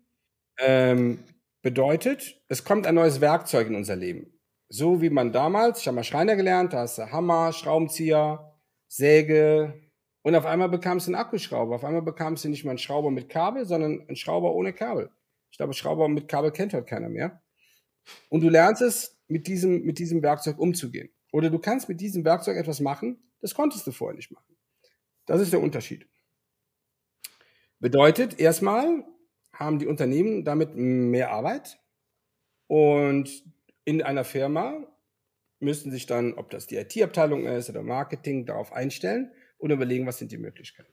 Ähm, 0.59 1.19
bedeutet, 1.63 2.41
es 2.49 2.65
kommt 2.65 2.87
ein 2.87 2.95
neues 2.95 3.21
Werkzeug 3.21 3.67
in 3.67 3.75
unser 3.75 3.97
Leben. 3.97 4.39
So 4.69 5.03
wie 5.03 5.11
man 5.11 5.33
damals, 5.33 5.81
ich 5.81 5.87
habe 5.87 5.97
mal 5.97 6.05
Schreiner 6.05 6.37
gelernt, 6.37 6.73
da 6.73 6.81
hast 6.81 6.99
du 6.99 7.11
Hammer, 7.11 7.53
Schraubenzieher, 7.53 8.55
Säge 8.87 9.75
und 10.23 10.35
auf 10.35 10.47
einmal 10.47 10.69
bekamst 10.69 11.07
du 11.07 11.11
einen 11.11 11.21
Akkuschrauber. 11.21 11.75
Auf 11.75 11.85
einmal 11.85 12.03
bekamst 12.03 12.45
du 12.45 12.49
nicht 12.49 12.65
mal 12.65 12.71
einen 12.71 12.79
Schrauber 12.79 13.11
mit 13.11 13.29
Kabel, 13.29 13.67
sondern 13.67 14.01
einen 14.07 14.17
Schrauber 14.17 14.55
ohne 14.55 14.73
Kabel. 14.73 15.11
Ich 15.51 15.59
glaube, 15.59 15.75
Schrauber 15.75 16.09
mit 16.09 16.29
Kabel 16.29 16.51
kennt 16.51 16.73
heute 16.75 16.87
keiner 16.87 17.09
mehr. 17.09 17.43
Und 18.29 18.43
du 18.43 18.49
lernst 18.49 18.83
es, 18.83 19.15
mit 19.29 19.47
diesem, 19.47 19.85
mit 19.85 19.99
diesem 19.99 20.23
Werkzeug 20.23 20.59
umzugehen. 20.59 21.11
Oder 21.33 21.51
du 21.51 21.59
kannst 21.59 21.89
mit 21.89 22.01
diesem 22.01 22.25
Werkzeug 22.25 22.57
etwas 22.57 22.81
machen, 22.81 23.19
das 23.41 23.55
konntest 23.55 23.87
du 23.87 23.93
vorher 23.93 24.17
nicht 24.17 24.31
machen. 24.31 24.57
Das 25.27 25.41
ist 25.41 25.53
der 25.53 25.61
Unterschied. 25.61 26.07
Bedeutet, 27.81 28.39
erstmal 28.39 29.05
haben 29.55 29.79
die 29.79 29.87
Unternehmen 29.87 30.45
damit 30.45 30.75
mehr 30.75 31.31
Arbeit 31.31 31.79
und 32.67 33.45
in 33.85 34.03
einer 34.03 34.25
Firma 34.25 34.87
müssen 35.61 35.91
sich 35.91 36.07
dann, 36.07 36.35
ob 36.35 36.51
das 36.51 36.67
die 36.67 36.77
IT-Abteilung 36.77 37.47
ist 37.47 37.71
oder 37.71 37.83
Marketing, 37.83 38.47
darauf 38.47 38.73
einstellen 38.73 39.33
und 39.59 39.71
überlegen, 39.71 40.07
was 40.07 40.19
sind 40.19 40.33
die 40.33 40.39
Möglichkeiten. 40.39 40.93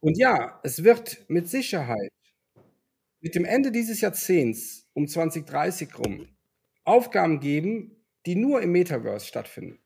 Und 0.00 0.16
ja, 0.16 0.60
es 0.62 0.84
wird 0.84 1.24
mit 1.28 1.48
Sicherheit 1.48 2.12
mit 3.20 3.34
dem 3.34 3.44
Ende 3.44 3.72
dieses 3.72 4.00
Jahrzehnts 4.00 4.88
um 4.94 5.08
2030 5.08 5.98
rum 5.98 6.28
Aufgaben 6.84 7.40
geben, 7.40 7.96
die 8.26 8.36
nur 8.36 8.62
im 8.62 8.72
Metaverse 8.72 9.26
stattfinden. 9.26 9.78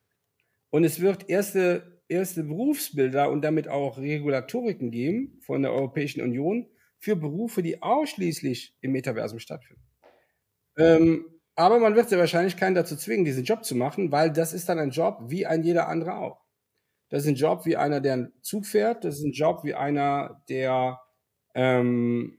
Und 0.71 0.85
es 0.85 1.01
wird 1.01 1.29
erste, 1.29 2.03
erste 2.09 2.45
Berufsbilder 2.45 3.31
und 3.31 3.43
damit 3.43 3.69
auch 3.69 3.99
Regulatoriken 3.99 4.91
geben 4.91 5.39
von 5.41 5.63
der 5.63 5.73
Europäischen 5.73 6.21
Union 6.21 6.67
für 7.03 7.17
Berufe, 7.17 7.63
die 7.63 7.83
ausschließlich 7.83 8.77
im 8.81 8.93
Metaversum 8.93 9.41
stattfinden. 9.41 9.83
Ähm, 10.79 11.27
aber 11.57 11.81
man 11.81 11.97
wird 11.97 12.09
sehr 12.09 12.19
wahrscheinlich 12.19 12.57
keinen 12.57 12.77
dazu 12.77 12.97
zwingen, 12.97 13.25
diesen 13.25 13.43
Job 13.43 13.65
zu 13.65 13.75
machen, 13.75 14.13
weil 14.13 14.33
das 14.33 14.53
ist 14.53 14.69
dann 14.69 14.79
ein 14.79 14.91
Job 14.91 15.19
wie 15.27 15.45
ein 15.45 15.65
jeder 15.65 15.89
andere 15.89 16.15
auch. 16.15 16.41
Das 17.09 17.25
ist 17.25 17.29
ein 17.29 17.35
Job 17.35 17.67
wie 17.67 17.77
einer, 17.77 18.01
der 18.01 18.13
einen 18.13 18.33
Zug 18.41 18.67
fährt. 18.67 19.05
Das 19.05 19.17
ist 19.17 19.25
ein 19.25 19.33
Job 19.33 19.65
wie 19.65 19.75
einer, 19.75 20.45
der 20.49 21.01
ähm, 21.57 22.39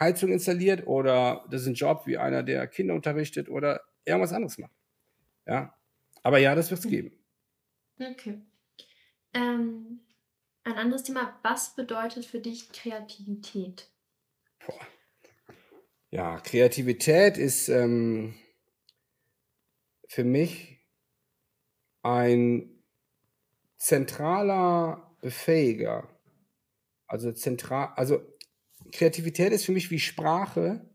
Heizung 0.00 0.32
installiert 0.32 0.86
oder 0.86 1.44
das 1.50 1.62
ist 1.62 1.68
ein 1.68 1.74
Job 1.74 2.06
wie 2.06 2.16
einer, 2.16 2.42
der 2.42 2.66
Kinder 2.66 2.94
unterrichtet 2.94 3.50
oder 3.50 3.82
irgendwas 4.06 4.32
anderes 4.32 4.56
macht. 4.56 4.72
Ja, 5.46 5.76
aber 6.22 6.38
ja, 6.38 6.54
das 6.54 6.70
wird 6.70 6.80
es 6.80 6.88
geben. 6.88 7.12
Okay. 8.00 8.40
Ähm, 9.34 10.00
ein 10.64 10.74
anderes 10.74 11.02
Thema, 11.02 11.38
was 11.42 11.74
bedeutet 11.74 12.24
für 12.24 12.40
dich 12.40 12.72
Kreativität? 12.72 13.90
Boah. 14.66 14.80
Ja, 16.10 16.38
Kreativität 16.40 17.36
ist 17.36 17.68
ähm, 17.68 18.34
für 20.08 20.24
mich 20.24 20.80
ein 22.02 22.82
zentraler 23.78 25.16
Befähiger. 25.20 26.08
Also 27.06 27.32
zentral, 27.32 27.92
also 27.96 28.22
Kreativität 28.92 29.52
ist 29.52 29.64
für 29.64 29.72
mich 29.72 29.90
wie 29.90 29.98
Sprache 29.98 30.88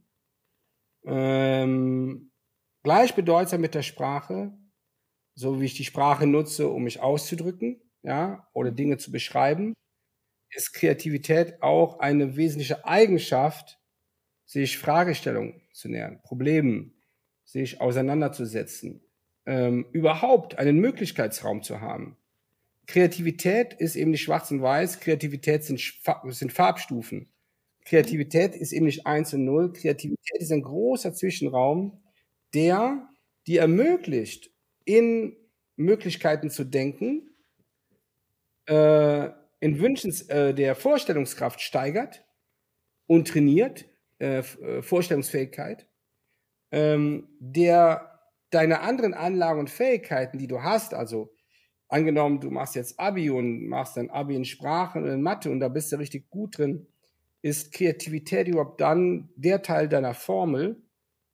ähm, 1.03 2.31
gleichbedeutsam 2.83 3.61
mit 3.61 3.75
der 3.75 3.83
Sprache, 3.83 4.57
so 5.35 5.59
wie 5.59 5.65
ich 5.65 5.75
die 5.75 5.85
Sprache 5.85 6.25
nutze, 6.25 6.69
um 6.69 6.83
mich 6.83 7.01
auszudrücken, 7.01 7.81
ja, 8.03 8.47
oder 8.53 8.71
Dinge 8.71 8.97
zu 8.97 9.11
beschreiben, 9.11 9.73
ist 10.51 10.73
Kreativität 10.73 11.61
auch 11.61 11.99
eine 11.99 12.35
wesentliche 12.35 12.85
Eigenschaft, 12.85 13.79
sich 14.45 14.77
Fragestellungen 14.77 15.61
zu 15.73 15.89
nähern, 15.89 16.21
Problemen, 16.23 16.95
sich 17.45 17.81
auseinanderzusetzen, 17.81 19.01
ähm, 19.45 19.85
überhaupt 19.91 20.57
einen 20.57 20.79
Möglichkeitsraum 20.79 21.61
zu 21.61 21.81
haben. 21.81 22.17
Kreativität 22.87 23.73
ist 23.73 23.95
eben 23.95 24.11
nicht 24.11 24.23
schwarz 24.23 24.49
und 24.49 24.63
weiß, 24.63 24.99
Kreativität 24.99 25.63
sind, 25.63 25.79
sind 26.29 26.51
Farbstufen. 26.51 27.31
Kreativität 27.85 28.55
ist 28.55 28.71
eben 28.71 28.87
nicht 28.87 29.05
eins 29.05 29.33
und 29.33 29.45
null. 29.45 29.73
Kreativität 29.73 30.41
ist 30.41 30.51
ein 30.51 30.63
großer 30.63 31.13
Zwischenraum, 31.13 32.01
der 32.53 33.07
dir 33.45 33.61
ermöglicht, 33.61 34.51
in 34.85 35.35
Möglichkeiten 35.75 36.49
zu 36.49 36.63
denken, 36.63 37.28
äh, 38.69 39.29
in 39.59 39.79
Wünschen 39.79 40.13
äh, 40.29 40.53
der 40.53 40.75
Vorstellungskraft 40.75 41.61
steigert 41.61 42.23
und 43.07 43.27
trainiert, 43.27 43.85
äh, 44.19 44.39
äh, 44.39 44.81
Vorstellungsfähigkeit, 44.81 45.87
ähm, 46.71 47.27
der 47.39 48.19
deine 48.51 48.81
anderen 48.81 49.13
Anlagen 49.13 49.59
und 49.59 49.69
Fähigkeiten, 49.69 50.37
die 50.37 50.47
du 50.47 50.63
hast, 50.63 50.93
also 50.93 51.33
angenommen, 51.87 52.39
du 52.39 52.51
machst 52.51 52.75
jetzt 52.75 52.99
Abi 52.99 53.29
und 53.29 53.67
machst 53.67 53.97
dann 53.97 54.09
Abi 54.09 54.35
in 54.35 54.45
Sprachen 54.45 55.03
und 55.03 55.09
in 55.09 55.21
Mathe 55.21 55.49
und 55.49 55.59
da 55.59 55.67
bist 55.67 55.91
du 55.91 55.97
richtig 55.97 56.29
gut 56.29 56.57
drin, 56.57 56.87
ist 57.41 57.73
Kreativität 57.73 58.47
überhaupt 58.47 58.81
dann 58.81 59.29
der 59.35 59.61
Teil 59.61 59.89
deiner 59.89 60.13
Formel 60.13 60.81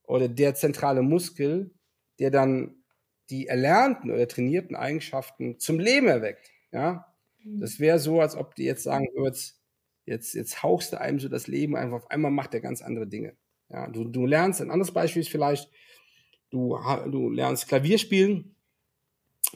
oder 0.03 0.27
der 0.29 0.55
zentrale 0.55 1.01
Muskel, 1.01 1.73
der 2.19 2.31
dann 2.31 2.83
die 3.29 3.47
erlernten 3.47 4.11
oder 4.11 4.27
trainierten 4.27 4.75
Eigenschaften 4.75 5.59
zum 5.59 5.79
Leben 5.79 6.07
erweckt. 6.07 6.51
Ja. 6.71 7.14
Das 7.45 7.79
wäre 7.79 7.99
so, 7.99 8.21
als 8.21 8.35
ob 8.35 8.55
du 8.55 8.63
jetzt 8.63 8.83
sagen 8.83 9.07
würdest, 9.13 9.61
jetzt, 10.05 10.33
jetzt 10.33 10.63
hauchst 10.63 10.93
du 10.93 10.99
einem 10.99 11.19
so 11.19 11.29
das 11.29 11.47
Leben 11.47 11.75
einfach, 11.75 11.97
auf 11.97 12.11
einmal 12.11 12.31
macht 12.31 12.53
er 12.53 12.59
ganz 12.59 12.81
andere 12.81 13.07
Dinge. 13.07 13.35
Ja, 13.69 13.87
du, 13.87 14.03
du 14.03 14.25
lernst, 14.25 14.61
ein 14.61 14.71
anderes 14.71 14.91
Beispiel 14.91 15.21
ist 15.21 15.29
vielleicht, 15.29 15.69
du, 16.49 16.77
du 17.11 17.29
lernst 17.29 17.67
Klavier 17.67 17.97
spielen 17.97 18.55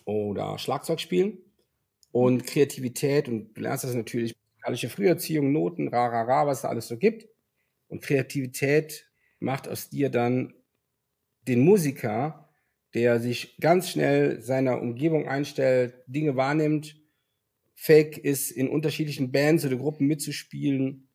oder 0.06 0.58
Schlagzeug 0.60 1.00
spielen 1.00 1.40
und 2.12 2.46
Kreativität 2.46 3.28
und 3.28 3.54
du 3.54 3.62
lernst 3.62 3.84
das 3.84 3.94
natürlich, 3.94 4.36
musikalische 4.52 4.90
Früherziehung, 4.90 5.52
Noten, 5.52 5.88
ra, 5.88 6.08
ra, 6.08 6.24
ra, 6.24 6.48
was 6.48 6.62
da 6.62 6.70
alles 6.70 6.88
so 6.88 6.98
gibt. 6.98 7.28
Und 7.88 8.04
Kreativität 8.04 9.10
macht 9.40 9.68
aus 9.68 9.90
dir 9.90 10.10
dann 10.10 10.54
den 11.48 11.62
Musiker, 11.62 12.50
der 12.94 13.20
sich 13.20 13.58
ganz 13.60 13.90
schnell 13.90 14.42
seiner 14.42 14.82
Umgebung 14.82 15.28
einstellt, 15.28 15.96
Dinge 16.08 16.36
wahrnimmt, 16.36 16.99
fake 17.80 18.18
ist, 18.18 18.52
in 18.52 18.68
unterschiedlichen 18.68 19.32
Bands 19.32 19.66
oder 19.66 19.78
Gruppen 19.78 20.06
mitzuspielen 20.06 21.08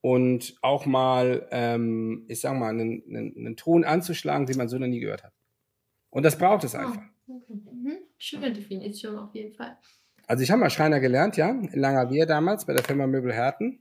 und 0.00 0.54
auch 0.62 0.86
mal, 0.86 1.48
ähm, 1.50 2.24
ich 2.28 2.40
sag 2.40 2.56
mal, 2.56 2.68
einen, 2.68 3.02
einen, 3.08 3.36
einen, 3.36 3.56
Ton 3.56 3.82
anzuschlagen, 3.82 4.46
den 4.46 4.56
man 4.56 4.68
so 4.68 4.78
noch 4.78 4.86
nie 4.86 5.00
gehört 5.00 5.24
hat. 5.24 5.32
Und 6.10 6.22
das 6.22 6.38
braucht 6.38 6.62
es 6.62 6.76
ah, 6.76 6.86
einfach. 6.86 7.02
Oh, 7.26 7.42
okay. 7.42 7.52
mhm. 7.52 7.98
Schöne 8.16 8.52
Definition 8.52 9.18
auf 9.18 9.34
jeden 9.34 9.52
Fall. 9.54 9.76
Also 10.28 10.44
ich 10.44 10.52
habe 10.52 10.60
mal 10.60 10.70
Schreiner 10.70 11.00
gelernt, 11.00 11.36
ja, 11.36 11.50
in 11.50 11.80
Langerwehe 11.80 12.26
damals 12.26 12.64
bei 12.64 12.74
der 12.74 12.84
Firma 12.84 13.08
Möbel 13.08 13.32
Herten. 13.32 13.80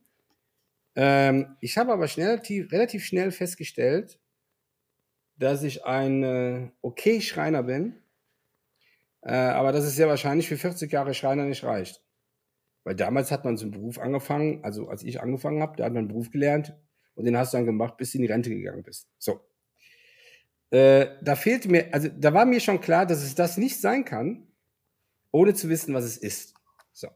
Ähm, 0.95 1.55
ich 1.59 1.77
habe 1.77 1.93
aber 1.93 2.07
schnell, 2.07 2.41
relativ 2.49 3.05
schnell 3.05 3.29
festgestellt, 3.29 4.19
dass 5.37 5.61
ich 5.61 5.85
ein 5.85 6.23
äh, 6.23 6.71
okay 6.81 7.21
Schreiner 7.21 7.61
bin, 7.61 8.01
äh, 9.21 9.35
aber 9.35 9.71
dass 9.71 9.85
es 9.85 9.95
sehr 9.95 10.07
wahrscheinlich 10.07 10.47
für 10.47 10.57
40 10.57 10.91
Jahre 10.91 11.13
Schreiner 11.13 11.45
nicht 11.45 11.63
reicht. 11.63 12.02
Weil 12.83 12.95
damals 12.95 13.31
hat 13.31 13.45
man 13.45 13.57
so 13.57 13.65
einen 13.65 13.71
Beruf 13.71 13.97
angefangen, 13.99 14.63
also 14.63 14.89
als 14.89 15.03
ich 15.03 15.21
angefangen 15.21 15.61
habe, 15.61 15.77
da 15.77 15.85
hat 15.85 15.93
man 15.93 15.99
einen 15.99 16.07
Beruf 16.09 16.31
gelernt 16.31 16.75
und 17.15 17.25
den 17.25 17.37
hast 17.37 17.53
du 17.53 17.57
dann 17.57 17.65
gemacht, 17.65 17.97
bis 17.97 18.11
du 18.11 18.17
in 18.17 18.23
die 18.23 18.31
Rente 18.31 18.49
gegangen 18.49 18.83
bist. 18.83 19.07
So. 19.17 19.39
Äh, 20.71 21.07
da 21.21 21.35
fehlte 21.35 21.69
mir, 21.69 21.93
also 21.93 22.09
da 22.09 22.33
war 22.33 22.45
mir 22.45 22.59
schon 22.59 22.81
klar, 22.81 23.05
dass 23.05 23.23
es 23.23 23.35
das 23.35 23.57
nicht 23.57 23.79
sein 23.79 24.05
kann, 24.05 24.47
ohne 25.31 25.53
zu 25.53 25.69
wissen, 25.69 25.93
was 25.93 26.03
es 26.03 26.17
ist. 26.17 26.55
So. 26.91 27.07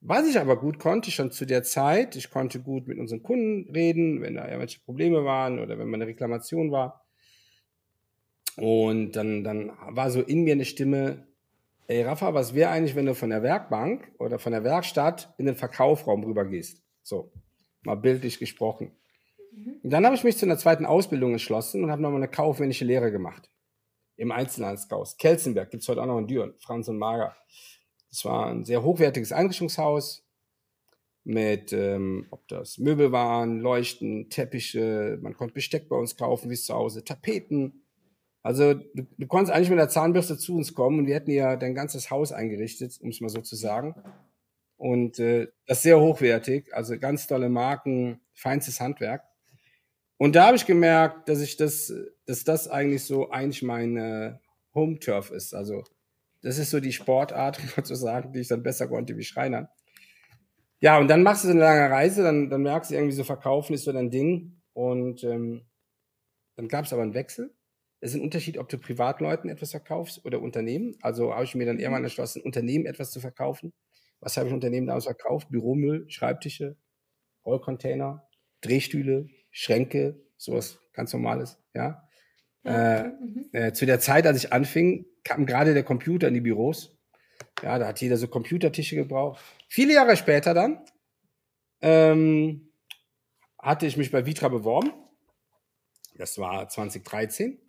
Was 0.00 0.28
ich 0.28 0.38
aber 0.38 0.58
gut 0.58 0.78
konnte, 0.78 1.10
schon 1.10 1.30
zu 1.30 1.46
der 1.46 1.62
Zeit, 1.62 2.16
ich 2.16 2.30
konnte 2.30 2.60
gut 2.60 2.86
mit 2.86 2.98
unseren 2.98 3.22
Kunden 3.22 3.70
reden, 3.72 4.20
wenn 4.20 4.34
da 4.34 4.44
irgendwelche 4.44 4.80
Probleme 4.80 5.24
waren 5.24 5.60
oder 5.60 5.78
wenn 5.78 5.88
mal 5.88 5.96
eine 5.96 6.06
Reklamation 6.06 6.72
war. 6.72 7.06
Und 8.56 9.12
dann, 9.12 9.44
dann 9.44 9.72
war 9.88 10.10
so 10.10 10.20
in 10.20 10.44
mir 10.44 10.52
eine 10.52 10.64
Stimme, 10.64 11.26
ey 11.86 12.02
Rafa, 12.02 12.34
was 12.34 12.54
wäre 12.54 12.70
eigentlich, 12.70 12.94
wenn 12.94 13.06
du 13.06 13.14
von 13.14 13.30
der 13.30 13.42
Werkbank 13.42 14.12
oder 14.18 14.38
von 14.38 14.52
der 14.52 14.64
Werkstatt 14.64 15.34
in 15.38 15.46
den 15.46 15.54
Verkaufraum 15.54 16.24
rübergehst? 16.24 16.82
So, 17.02 17.32
mal 17.82 17.96
bildlich 17.96 18.38
gesprochen. 18.38 18.92
Mhm. 19.52 19.80
Und 19.82 19.90
dann 19.90 20.04
habe 20.04 20.16
ich 20.16 20.24
mich 20.24 20.36
zu 20.36 20.46
einer 20.46 20.58
zweiten 20.58 20.86
Ausbildung 20.86 21.32
entschlossen 21.32 21.84
und 21.84 21.90
habe 21.90 22.02
nochmal 22.02 22.20
eine 22.20 22.30
kaufmännische 22.30 22.84
Lehre 22.84 23.10
gemacht. 23.10 23.50
Im 24.16 24.30
Einzelhandelskaus. 24.30 25.16
Kelzenberg 25.16 25.70
gibt 25.70 25.82
es 25.82 25.88
heute 25.88 26.00
auch 26.00 26.06
noch 26.06 26.18
in 26.18 26.28
Düren, 26.28 26.54
Franz 26.60 26.88
und 26.88 26.98
Mager. 26.98 27.36
Das 28.10 28.24
war 28.24 28.46
ein 28.46 28.64
sehr 28.64 28.82
hochwertiges 28.82 29.32
Einrichtungshaus 29.32 30.24
mit, 31.24 31.72
ähm, 31.72 32.26
ob 32.30 32.46
das 32.48 32.78
Möbel 32.78 33.10
waren, 33.10 33.58
Leuchten, 33.58 34.28
Teppiche, 34.28 35.18
man 35.20 35.34
konnte 35.34 35.54
Besteck 35.54 35.88
bei 35.88 35.96
uns 35.96 36.16
kaufen, 36.16 36.50
wie 36.50 36.54
zu 36.54 36.74
Hause, 36.74 37.02
Tapeten. 37.02 37.83
Also 38.44 38.74
du, 38.74 39.06
du 39.16 39.26
konntest 39.26 39.52
eigentlich 39.56 39.70
mit 39.70 39.78
der 39.78 39.88
Zahnbürste 39.88 40.36
zu 40.36 40.54
uns 40.54 40.74
kommen 40.74 40.98
und 41.00 41.06
wir 41.06 41.14
hätten 41.14 41.30
ja 41.30 41.56
dein 41.56 41.74
ganzes 41.74 42.10
Haus 42.10 42.30
eingerichtet, 42.30 42.98
um 43.00 43.08
es 43.08 43.22
mal 43.22 43.30
so 43.30 43.40
zu 43.40 43.56
sagen. 43.56 43.94
Und 44.76 45.18
äh, 45.18 45.48
das 45.66 45.80
sehr 45.80 45.98
hochwertig, 45.98 46.74
also 46.74 46.98
ganz 46.98 47.26
tolle 47.26 47.48
Marken, 47.48 48.20
feinstes 48.34 48.80
Handwerk. 48.80 49.22
Und 50.18 50.36
da 50.36 50.46
habe 50.48 50.56
ich 50.56 50.66
gemerkt, 50.66 51.30
dass 51.30 51.40
ich 51.40 51.56
das, 51.56 51.90
dass 52.26 52.44
das 52.44 52.68
eigentlich 52.68 53.04
so 53.04 53.30
eigentlich 53.30 53.62
meine 53.62 54.40
Home 54.74 54.98
Turf 54.98 55.30
ist. 55.30 55.54
Also 55.54 55.82
das 56.42 56.58
ist 56.58 56.70
so 56.70 56.80
die 56.80 56.92
Sportart, 56.92 57.58
sozusagen, 57.76 58.34
die 58.34 58.40
ich 58.40 58.48
dann 58.48 58.62
besser 58.62 58.88
konnte 58.88 59.16
wie 59.16 59.24
Schreiner. 59.24 59.70
Ja, 60.80 60.98
und 60.98 61.08
dann 61.08 61.22
machst 61.22 61.44
du 61.44 61.48
so 61.48 61.52
eine 61.52 61.62
lange 61.62 61.90
Reise, 61.90 62.22
dann, 62.22 62.50
dann 62.50 62.60
merkst 62.60 62.90
du 62.90 62.94
irgendwie 62.94 63.16
so, 63.16 63.24
verkaufen 63.24 63.72
ist 63.72 63.84
so 63.84 63.92
dein 63.92 64.10
Ding. 64.10 64.60
Und 64.74 65.24
ähm, 65.24 65.62
dann 66.56 66.68
gab 66.68 66.84
es 66.84 66.92
aber 66.92 67.00
einen 67.00 67.14
Wechsel. 67.14 67.54
Es 68.04 68.10
ist 68.10 68.16
ein 68.16 68.24
Unterschied, 68.24 68.58
ob 68.58 68.68
du 68.68 68.76
Privatleuten 68.76 69.48
etwas 69.48 69.70
verkaufst 69.70 70.26
oder 70.26 70.42
Unternehmen. 70.42 70.94
Also 71.00 71.32
habe 71.32 71.44
ich 71.44 71.54
mir 71.54 71.64
dann 71.64 71.78
irgendwann 71.78 72.04
entschlossen, 72.04 72.42
Unternehmen 72.42 72.84
etwas 72.84 73.10
zu 73.10 73.18
verkaufen. 73.18 73.72
Was 74.20 74.36
habe 74.36 74.46
ich 74.46 74.52
Unternehmen 74.52 74.86
damals 74.86 75.06
verkauft? 75.06 75.48
Büromüll, 75.48 76.04
Schreibtische, 76.10 76.76
Rollcontainer, 77.46 78.28
Drehstühle, 78.60 79.30
Schränke, 79.50 80.20
sowas 80.36 80.80
ganz 80.92 81.14
Normales, 81.14 81.58
ja. 81.72 82.06
äh, 82.64 83.04
mhm. 83.04 83.48
äh, 83.52 83.72
zu 83.72 83.86
der 83.86 84.00
Zeit, 84.00 84.26
als 84.26 84.36
ich 84.36 84.52
anfing, 84.52 85.06
kam 85.24 85.46
gerade 85.46 85.72
der 85.72 85.82
Computer 85.82 86.28
in 86.28 86.34
die 86.34 86.42
Büros. 86.42 86.98
Ja, 87.62 87.78
da 87.78 87.86
hat 87.86 88.02
jeder 88.02 88.18
so 88.18 88.28
Computertische 88.28 88.96
gebraucht. 88.96 89.42
Viele 89.70 89.94
Jahre 89.94 90.18
später 90.18 90.52
dann 90.52 90.84
ähm, 91.80 92.70
hatte 93.58 93.86
ich 93.86 93.96
mich 93.96 94.10
bei 94.10 94.26
Vitra 94.26 94.48
beworben. 94.48 94.92
Das 96.18 96.36
war 96.36 96.68
2013. 96.68 97.63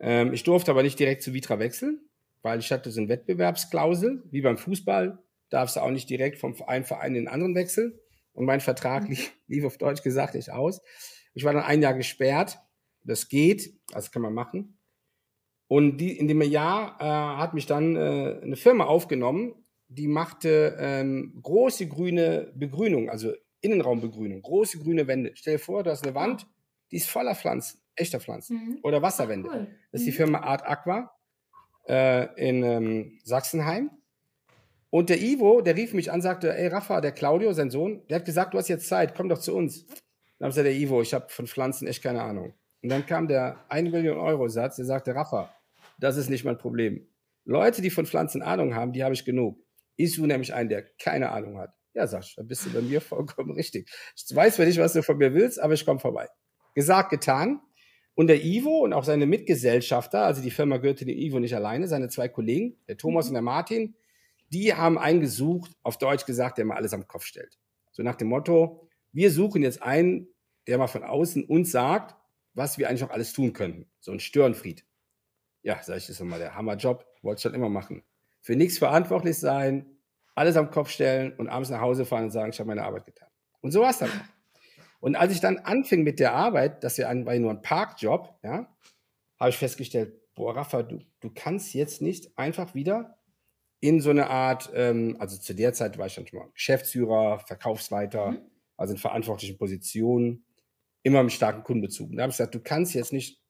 Ähm, 0.00 0.32
ich 0.32 0.42
durfte 0.42 0.70
aber 0.70 0.82
nicht 0.82 0.98
direkt 0.98 1.22
zu 1.22 1.34
Vitra 1.34 1.58
wechseln, 1.58 2.00
weil 2.42 2.58
ich 2.58 2.72
hatte 2.72 2.90
so 2.90 3.00
eine 3.00 3.08
Wettbewerbsklausel, 3.08 4.22
wie 4.30 4.40
beim 4.40 4.56
Fußball, 4.56 5.18
darfst 5.50 5.76
du 5.76 5.80
auch 5.80 5.90
nicht 5.90 6.08
direkt 6.08 6.38
vom 6.38 6.54
einen 6.66 6.84
Verein 6.84 7.14
in 7.14 7.24
den 7.24 7.28
anderen 7.28 7.54
wechseln. 7.54 7.98
Und 8.32 8.46
mein 8.46 8.60
Vertrag 8.60 9.04
mhm. 9.04 9.10
lief, 9.10 9.32
lief 9.46 9.64
auf 9.64 9.78
Deutsch 9.78 10.02
gesagt 10.02 10.34
nicht 10.34 10.50
aus. 10.50 10.80
Ich 11.34 11.44
war 11.44 11.52
dann 11.52 11.62
ein 11.62 11.82
Jahr 11.82 11.94
gesperrt. 11.94 12.58
Das 13.02 13.28
geht, 13.28 13.74
das 13.92 14.12
kann 14.12 14.22
man 14.22 14.34
machen. 14.34 14.78
Und 15.68 15.98
die, 15.98 16.16
in 16.18 16.28
dem 16.28 16.42
Jahr 16.42 16.96
äh, 17.00 17.38
hat 17.38 17.54
mich 17.54 17.66
dann 17.66 17.96
äh, 17.96 18.40
eine 18.42 18.56
Firma 18.56 18.84
aufgenommen, 18.84 19.54
die 19.88 20.08
machte 20.08 20.76
ähm, 20.78 21.38
große 21.42 21.88
grüne 21.88 22.52
Begrünung, 22.54 23.08
also 23.08 23.32
Innenraumbegrünung, 23.60 24.42
große 24.42 24.78
grüne 24.78 25.06
Wände. 25.06 25.32
Stell 25.34 25.54
dir 25.54 25.58
vor, 25.58 25.82
du 25.82 25.90
hast 25.90 26.04
eine 26.04 26.14
Wand, 26.14 26.46
die 26.90 26.96
ist 26.96 27.08
voller 27.08 27.34
Pflanzen, 27.34 27.79
echter 27.96 28.20
Pflanzen. 28.20 28.56
Mhm. 28.56 28.78
Oder 28.82 29.02
Wasserwände. 29.02 29.48
Ach, 29.50 29.56
cool. 29.56 29.66
Das 29.92 30.00
ist 30.00 30.06
die 30.06 30.12
mhm. 30.12 30.16
Firma 30.16 30.38
Art 30.40 30.66
Aqua 30.66 31.12
äh, 31.88 32.48
in 32.48 32.62
ähm, 32.62 33.18
Sachsenheim. 33.24 33.90
Und 34.90 35.08
der 35.08 35.20
Ivo, 35.20 35.60
der 35.60 35.76
rief 35.76 35.94
mich 35.94 36.10
an, 36.10 36.20
sagte, 36.20 36.56
ey 36.56 36.66
Rafa, 36.66 37.00
der 37.00 37.12
Claudio, 37.12 37.52
sein 37.52 37.70
Sohn, 37.70 38.02
der 38.08 38.16
hat 38.16 38.24
gesagt, 38.24 38.54
du 38.54 38.58
hast 38.58 38.68
jetzt 38.68 38.88
Zeit, 38.88 39.14
komm 39.14 39.28
doch 39.28 39.38
zu 39.38 39.54
uns. 39.54 39.86
Dann 39.86 40.46
habe 40.46 40.50
ich 40.50 40.54
gesagt, 40.56 40.66
der 40.66 40.74
Ivo, 40.74 41.00
ich 41.02 41.14
habe 41.14 41.28
von 41.28 41.46
Pflanzen 41.46 41.86
echt 41.86 42.02
keine 42.02 42.22
Ahnung. 42.22 42.54
Und 42.82 42.88
dann 42.88 43.06
kam 43.06 43.28
der 43.28 43.64
1 43.68 43.90
Million 43.90 44.18
Euro 44.18 44.48
Satz, 44.48 44.76
der 44.76 44.86
sagte, 44.86 45.14
Rafa, 45.14 45.54
das 45.98 46.16
ist 46.16 46.30
nicht 46.30 46.44
mein 46.44 46.58
Problem. 46.58 47.06
Leute, 47.44 47.82
die 47.82 47.90
von 47.90 48.06
Pflanzen 48.06 48.42
Ahnung 48.42 48.74
haben, 48.74 48.92
die 48.92 49.04
habe 49.04 49.14
ich 49.14 49.24
genug. 49.24 49.62
Ich 49.96 50.14
suche 50.14 50.26
nämlich 50.26 50.54
einen, 50.54 50.68
der 50.68 50.82
keine 50.98 51.30
Ahnung 51.30 51.58
hat. 51.58 51.74
Ja, 51.92 52.06
Sascha, 52.06 52.40
da 52.40 52.42
bist 52.46 52.64
du 52.64 52.72
bei 52.72 52.80
mir 52.80 53.00
vollkommen 53.00 53.52
richtig. 53.52 53.90
Ich 54.16 54.34
weiß 54.34 54.56
zwar 54.56 54.66
nicht, 54.66 54.78
was 54.78 54.92
du 54.92 55.02
von 55.02 55.18
mir 55.18 55.34
willst, 55.34 55.60
aber 55.60 55.74
ich 55.74 55.84
komme 55.84 56.00
vorbei. 56.00 56.28
Gesagt, 56.74 57.10
getan. 57.10 57.60
Und 58.20 58.26
der 58.26 58.44
Ivo 58.44 58.80
und 58.80 58.92
auch 58.92 59.04
seine 59.04 59.24
Mitgesellschafter, 59.24 60.26
also 60.26 60.42
die 60.42 60.50
Firma 60.50 60.76
gehörte 60.76 61.06
dem 61.06 61.16
Ivo 61.16 61.38
nicht 61.38 61.54
alleine, 61.54 61.88
seine 61.88 62.10
zwei 62.10 62.28
Kollegen, 62.28 62.76
der 62.86 62.98
Thomas 62.98 63.28
und 63.28 63.32
der 63.32 63.40
Martin, 63.40 63.94
die 64.52 64.74
haben 64.74 64.98
einen 64.98 65.22
gesucht, 65.22 65.70
auf 65.82 65.96
Deutsch 65.96 66.26
gesagt, 66.26 66.58
der 66.58 66.66
mal 66.66 66.76
alles 66.76 66.92
am 66.92 67.08
Kopf 67.08 67.24
stellt. 67.24 67.58
So 67.92 68.02
nach 68.02 68.16
dem 68.16 68.28
Motto, 68.28 68.86
wir 69.12 69.30
suchen 69.30 69.62
jetzt 69.62 69.80
einen, 69.80 70.28
der 70.66 70.76
mal 70.76 70.86
von 70.86 71.02
außen 71.02 71.44
uns 71.44 71.72
sagt, 71.72 72.14
was 72.52 72.76
wir 72.76 72.90
eigentlich 72.90 73.00
noch 73.00 73.08
alles 73.08 73.32
tun 73.32 73.54
könnten. 73.54 73.86
So 74.00 74.12
ein 74.12 74.20
Störenfried. 74.20 74.84
Ja, 75.62 75.82
sag 75.82 75.96
ich, 75.96 76.06
das 76.06 76.20
ist 76.20 76.22
mal 76.22 76.38
der 76.38 76.54
Hammerjob, 76.54 77.06
wollte 77.22 77.38
ich 77.38 77.42
schon 77.44 77.54
immer 77.54 77.70
machen. 77.70 78.02
Für 78.42 78.54
nichts 78.54 78.76
verantwortlich 78.76 79.38
sein, 79.38 79.96
alles 80.34 80.58
am 80.58 80.70
Kopf 80.70 80.90
stellen 80.90 81.32
und 81.38 81.48
abends 81.48 81.70
nach 81.70 81.80
Hause 81.80 82.04
fahren 82.04 82.24
und 82.24 82.32
sagen, 82.32 82.50
ich 82.50 82.60
habe 82.60 82.68
meine 82.68 82.82
Arbeit 82.82 83.06
getan. 83.06 83.30
Und 83.62 83.70
so 83.70 83.80
war 83.80 83.88
es 83.88 83.98
dann. 83.98 84.10
Und 85.00 85.16
als 85.16 85.32
ich 85.32 85.40
dann 85.40 85.58
anfing 85.58 86.02
mit 86.02 86.20
der 86.20 86.34
Arbeit, 86.34 86.84
das 86.84 86.96
ja 86.96 87.08
war 87.24 87.34
nur 87.38 87.50
ein 87.50 87.62
Parkjob, 87.62 88.38
ja, 88.42 88.74
habe 89.38 89.50
ich 89.50 89.56
festgestellt, 89.56 90.12
boah, 90.34 90.56
Rafa, 90.56 90.82
du, 90.82 91.00
du 91.20 91.30
kannst 91.34 91.74
jetzt 91.74 92.02
nicht 92.02 92.38
einfach 92.38 92.74
wieder 92.74 93.18
in 93.80 94.00
so 94.00 94.10
eine 94.10 94.28
Art, 94.28 94.70
ähm, 94.74 95.16
also 95.18 95.38
zu 95.38 95.54
der 95.54 95.72
Zeit 95.72 95.96
war 95.96 96.06
ich 96.06 96.14
dann 96.14 96.26
schon 96.26 96.38
mal 96.38 96.50
Geschäftsführer, 96.52 97.38
Verkaufsleiter, 97.40 98.32
mhm. 98.32 98.40
also 98.76 98.92
in 98.92 98.98
verantwortlichen 98.98 99.56
Positionen, 99.56 100.44
immer 101.02 101.22
mit 101.22 101.32
starken 101.32 101.62
Kundenbezug. 101.62 102.10
Und 102.10 102.16
da 102.16 102.22
habe 102.22 102.30
ich 102.30 102.36
gesagt, 102.36 102.54
du 102.54 102.60
kannst 102.60 102.94
jetzt 102.94 103.12
nicht 103.12 103.42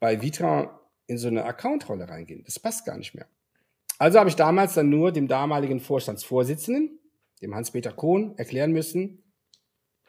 bei 0.00 0.22
Vitra 0.22 0.80
in 1.06 1.18
so 1.18 1.28
eine 1.28 1.44
Accountrolle 1.44 2.08
reingehen. 2.08 2.42
Das 2.44 2.58
passt 2.58 2.86
gar 2.86 2.96
nicht 2.96 3.14
mehr. 3.14 3.26
Also 3.98 4.18
habe 4.18 4.30
ich 4.30 4.36
damals 4.36 4.74
dann 4.74 4.88
nur 4.88 5.12
dem 5.12 5.28
damaligen 5.28 5.78
Vorstandsvorsitzenden, 5.78 6.98
dem 7.42 7.54
Hans-Peter 7.54 7.92
Kohn, 7.92 8.34
erklären 8.38 8.72
müssen, 8.72 9.22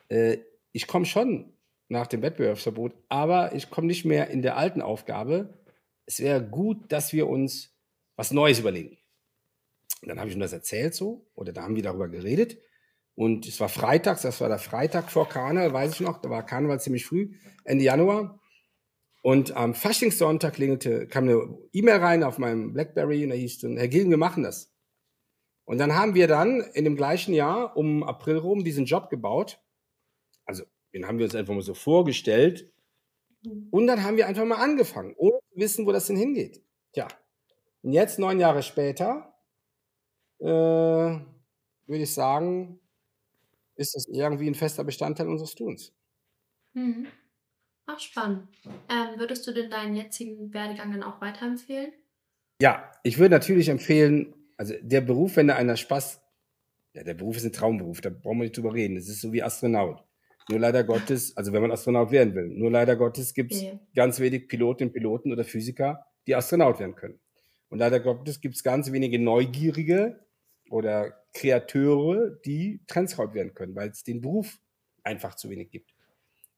äh, 0.08 0.38
ich 0.72 0.88
komme 0.88 1.06
schon 1.06 1.54
nach 1.90 2.08
dem 2.08 2.22
Wettbewerbsverbot, 2.22 2.94
aber 3.10 3.54
ich 3.54 3.70
komme 3.70 3.88
nicht 3.88 4.06
mehr 4.06 4.30
in 4.30 4.42
der 4.42 4.58
alten 4.58 4.82
Aufgabe. 4.82 5.60
Es 6.06 6.20
wäre 6.20 6.42
gut, 6.44 6.92
dass 6.92 7.14
wir 7.14 7.28
uns 7.28 7.76
was 8.16 8.32
Neues 8.32 8.60
überlegen. 8.60 8.98
Und 10.02 10.10
dann 10.10 10.20
habe 10.20 10.30
ich 10.30 10.36
ihm 10.36 10.42
das 10.42 10.54
erzählt 10.54 10.96
so, 10.96 11.30
oder 11.36 11.54
da 11.54 11.64
haben 11.64 11.76
wir 11.76 11.84
darüber 11.84 12.08
geredet. 12.08 12.58
Und 13.14 13.46
es 13.46 13.60
war 13.60 13.70
freitags, 13.70 14.22
das 14.22 14.40
war 14.42 14.48
der 14.48 14.58
Freitag 14.58 15.12
vor 15.12 15.28
Karneval, 15.28 15.74
weiß 15.74 15.94
ich 15.94 16.00
noch, 16.00 16.22
da 16.22 16.30
war 16.30 16.46
Karneval 16.46 16.80
ziemlich 16.80 17.06
früh, 17.06 17.34
Ende 17.66 17.84
Januar. 17.84 18.40
Und 19.22 19.56
am 19.56 19.76
Faschingssonntag 19.76 20.54
klingelte, 20.54 21.08
kam 21.08 21.26
eine 21.26 21.58
E-Mail 21.74 21.98
rein 21.98 22.24
auf 22.24 22.40
meinem 22.40 22.74
Blackberry 22.74 23.24
und 23.24 23.30
da 23.30 23.36
hieß 23.36 23.60
dann, 23.60 23.78
Herr 23.78 23.90
Gilgen, 23.90 24.10
wir 24.10 24.18
machen 24.18 24.44
das. 24.44 24.74
Und 25.66 25.78
dann 25.78 25.94
haben 25.94 26.16
wir 26.16 26.28
dann 26.28 26.62
in 26.74 26.86
dem 26.86 26.96
gleichen 26.96 27.34
Jahr 27.34 27.78
um 27.78 28.04
April 28.04 28.38
rum 28.38 28.64
diesen 28.64 28.86
Job 28.86 29.10
gebaut 29.10 29.62
also 30.46 30.64
den 30.94 31.08
haben 31.08 31.18
wir 31.18 31.26
uns 31.26 31.36
einfach 31.36 31.54
mal 31.54 31.62
so 31.62 31.74
vorgestellt. 31.74 32.72
Mhm. 33.44 33.68
Und 33.72 33.88
dann 33.88 34.04
haben 34.04 34.18
wir 34.18 34.28
einfach 34.28 34.46
mal 34.46 34.62
angefangen, 34.62 35.16
ohne 35.18 35.40
wissen, 35.56 35.86
wo 35.86 35.92
das 35.92 36.08
denn 36.08 36.18
hingeht. 36.18 36.64
Tja, 36.94 37.08
und 37.84 37.94
jetzt, 37.94 38.20
neun 38.20 38.40
Jahre 38.40 38.62
später, 38.62 39.34
äh, 40.40 40.46
würde 40.46 41.24
ich 41.88 42.14
sagen, 42.14 42.80
ist 43.76 43.96
das 43.96 44.08
irgendwie 44.08 44.48
ein 44.48 44.56
fester 44.56 44.84
Bestandteil 44.84 45.28
unseres 45.28 45.56
Tuns. 45.56 45.94
Mhm. 46.74 47.08
Ach, 47.88 48.00
spannend. 48.00 48.48
Ähm, 48.90 49.20
würdest 49.20 49.46
du 49.48 49.52
denn 49.52 49.70
deinen 49.70 49.96
jetzigen 49.96 50.54
Werdegang 50.54 50.92
dann 50.92 51.04
auch 51.04 51.20
weiterempfehlen? 51.20 51.92
Ja, 52.62 52.92
ich 53.04 53.18
würde 53.18 53.34
natürlich 53.34 53.70
empfehlen, 53.70 54.36
also 54.56 54.76
der 54.82 55.02
Beruf, 55.02 55.36
wenn 55.36 55.48
da 55.48 55.56
einer 55.56 55.76
Spaß, 55.76 56.22
ja, 56.94 57.04
der 57.04 57.16
Beruf 57.16 57.38
ist 57.38 57.46
ein 57.46 57.52
Traumberuf, 57.52 58.02
da 58.02 58.10
brauchen 58.10 58.38
wir 58.38 58.44
nicht 58.44 58.58
drüber 58.58 58.74
reden. 58.74 58.96
Das 58.96 59.08
ist 59.08 59.22
so 59.22 59.34
wie 59.34 59.42
Astronaut. 59.42 60.06
Nur 60.50 60.60
leider 60.60 60.84
Gottes, 60.84 61.36
also 61.38 61.54
wenn 61.54 61.62
man 61.62 61.72
Astronaut 61.72 62.12
werden 62.12 62.36
will, 62.36 62.48
nur 62.50 62.72
leider 62.72 62.96
Gottes 62.96 63.34
gibt 63.34 63.54
es 63.54 63.62
Ja. 63.62 63.80
ganz 63.96 64.20
wenig 64.20 64.48
Pilotinnen, 64.48 64.92
Piloten 64.94 65.32
oder 65.32 65.44
Physiker, 65.44 66.06
die 66.28 66.36
Astronaut 66.36 66.80
werden 66.80 66.96
können. 66.96 67.20
Und 67.70 67.80
leider 67.80 68.00
Gottes 68.00 68.42
gibt 68.42 68.56
es 68.56 68.64
ganz 68.64 68.92
wenige 68.92 69.18
Neugierige 69.20 70.26
oder 70.70 71.14
Kreateure, 71.34 72.32
die 72.46 72.82
Trendscout 72.88 73.34
werden 73.34 73.54
können, 73.54 73.76
weil 73.76 73.90
es 73.90 74.04
den 74.04 74.22
Beruf 74.22 74.60
einfach 75.04 75.36
zu 75.36 75.50
wenig 75.50 75.70
gibt. 75.72 75.94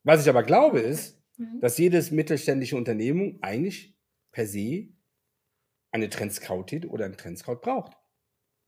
Was 0.04 0.24
ich 0.24 0.30
aber 0.30 0.44
glaube 0.44 0.80
ist, 0.80 1.20
Mhm. 1.38 1.60
dass 1.62 1.78
jedes 1.78 2.12
mittelständische 2.12 2.76
Unternehmen 2.78 3.38
eigentlich 3.42 3.96
per 4.32 4.46
se 4.48 4.88
eine 5.92 6.10
Trendscoutin 6.10 6.86
oder 6.86 7.06
einen 7.06 7.18
Trendscout 7.18 7.58
braucht. 7.62 7.94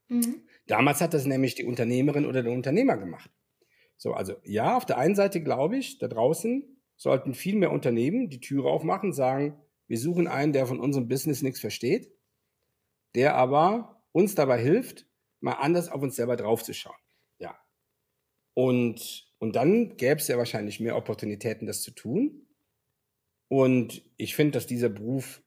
Mhm. 0.07 0.43
Damals 0.67 1.01
hat 1.01 1.13
das 1.13 1.25
nämlich 1.25 1.55
die 1.55 1.65
Unternehmerin 1.65 2.25
oder 2.25 2.43
der 2.43 2.51
Unternehmer 2.51 2.97
gemacht. 2.97 3.31
So, 3.97 4.13
also 4.13 4.35
ja, 4.43 4.75
auf 4.77 4.85
der 4.85 4.97
einen 4.97 5.15
Seite 5.15 5.41
glaube 5.41 5.77
ich, 5.77 5.97
da 5.99 6.07
draußen 6.07 6.75
sollten 6.97 7.33
viel 7.33 7.55
mehr 7.55 7.71
Unternehmen 7.71 8.29
die 8.29 8.39
Türe 8.39 8.69
aufmachen, 8.69 9.13
sagen, 9.13 9.61
wir 9.87 9.99
suchen 9.99 10.27
einen, 10.27 10.53
der 10.53 10.65
von 10.65 10.79
unserem 10.79 11.07
Business 11.07 11.41
nichts 11.41 11.59
versteht, 11.59 12.11
der 13.15 13.35
aber 13.35 14.03
uns 14.11 14.35
dabei 14.35 14.61
hilft, 14.61 15.07
mal 15.41 15.53
anders 15.53 15.89
auf 15.89 16.01
uns 16.01 16.15
selber 16.15 16.35
draufzuschauen. 16.35 16.97
Ja. 17.39 17.59
Und, 18.55 19.31
und 19.39 19.55
dann 19.55 19.97
gäbe 19.97 20.19
es 20.19 20.27
ja 20.27 20.37
wahrscheinlich 20.37 20.79
mehr 20.79 20.95
Opportunitäten, 20.95 21.67
das 21.67 21.81
zu 21.81 21.91
tun. 21.91 22.47
Und 23.47 24.03
ich 24.17 24.35
finde, 24.35 24.53
dass 24.53 24.67
dieser 24.67 24.89
Beruf 24.89 25.43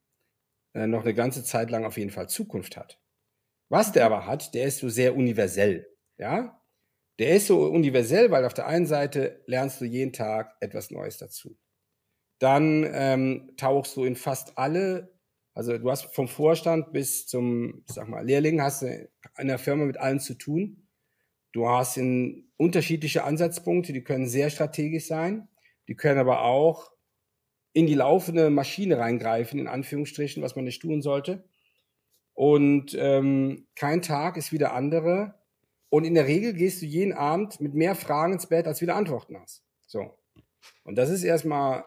äh, 0.74 0.86
noch 0.86 1.02
eine 1.02 1.14
ganze 1.14 1.42
Zeit 1.42 1.70
lang 1.70 1.84
auf 1.84 1.96
jeden 1.96 2.10
Fall 2.10 2.28
Zukunft 2.28 2.76
hat. 2.76 3.00
Was 3.70 3.92
der 3.92 4.06
aber 4.06 4.26
hat, 4.26 4.54
der 4.54 4.66
ist 4.66 4.78
so 4.78 4.88
sehr 4.88 5.16
universell. 5.16 5.88
Ja? 6.16 6.62
Der 7.18 7.36
ist 7.36 7.48
so 7.48 7.64
universell, 7.64 8.30
weil 8.30 8.44
auf 8.44 8.54
der 8.54 8.66
einen 8.66 8.86
Seite 8.86 9.42
lernst 9.46 9.80
du 9.80 9.84
jeden 9.84 10.12
Tag 10.12 10.56
etwas 10.60 10.90
Neues 10.90 11.18
dazu. 11.18 11.58
Dann 12.38 12.88
ähm, 12.92 13.52
tauchst 13.56 13.96
du 13.96 14.04
in 14.04 14.14
fast 14.14 14.56
alle, 14.56 15.12
also 15.54 15.76
du 15.76 15.90
hast 15.90 16.14
vom 16.14 16.28
Vorstand 16.28 16.92
bis 16.92 17.26
zum, 17.26 17.82
sag 17.86 18.08
mal, 18.08 18.24
Lehrling, 18.24 18.62
hast 18.62 18.82
du 18.82 19.08
in 19.38 19.48
der 19.48 19.58
Firma 19.58 19.84
mit 19.84 19.96
allen 19.96 20.20
zu 20.20 20.34
tun. 20.34 20.86
Du 21.52 21.68
hast 21.68 21.96
in 21.96 22.52
unterschiedliche 22.56 23.24
Ansatzpunkte, 23.24 23.92
die 23.92 24.04
können 24.04 24.28
sehr 24.28 24.50
strategisch 24.50 25.06
sein, 25.06 25.48
die 25.88 25.96
können 25.96 26.20
aber 26.20 26.42
auch 26.42 26.92
in 27.72 27.86
die 27.86 27.94
laufende 27.94 28.50
Maschine 28.50 28.98
reingreifen, 28.98 29.58
in 29.58 29.66
Anführungsstrichen, 29.66 30.42
was 30.42 30.54
man 30.54 30.64
nicht 30.64 30.82
tun 30.82 31.02
sollte. 31.02 31.48
Und 32.34 32.96
ähm, 32.98 33.66
kein 33.74 34.02
Tag 34.02 34.36
ist 34.36 34.52
wie 34.52 34.58
der 34.58 34.74
andere. 34.74 35.37
Und 35.90 36.04
in 36.04 36.14
der 36.14 36.26
Regel 36.26 36.52
gehst 36.52 36.82
du 36.82 36.86
jeden 36.86 37.12
Abend 37.12 37.60
mit 37.60 37.74
mehr 37.74 37.94
Fragen 37.94 38.34
ins 38.34 38.46
Bett, 38.46 38.66
als 38.66 38.80
wieder 38.80 38.96
Antworten 38.96 39.38
hast. 39.38 39.62
So. 39.86 40.14
Und 40.84 40.96
das 40.96 41.10
ist 41.10 41.24
erstmal 41.24 41.84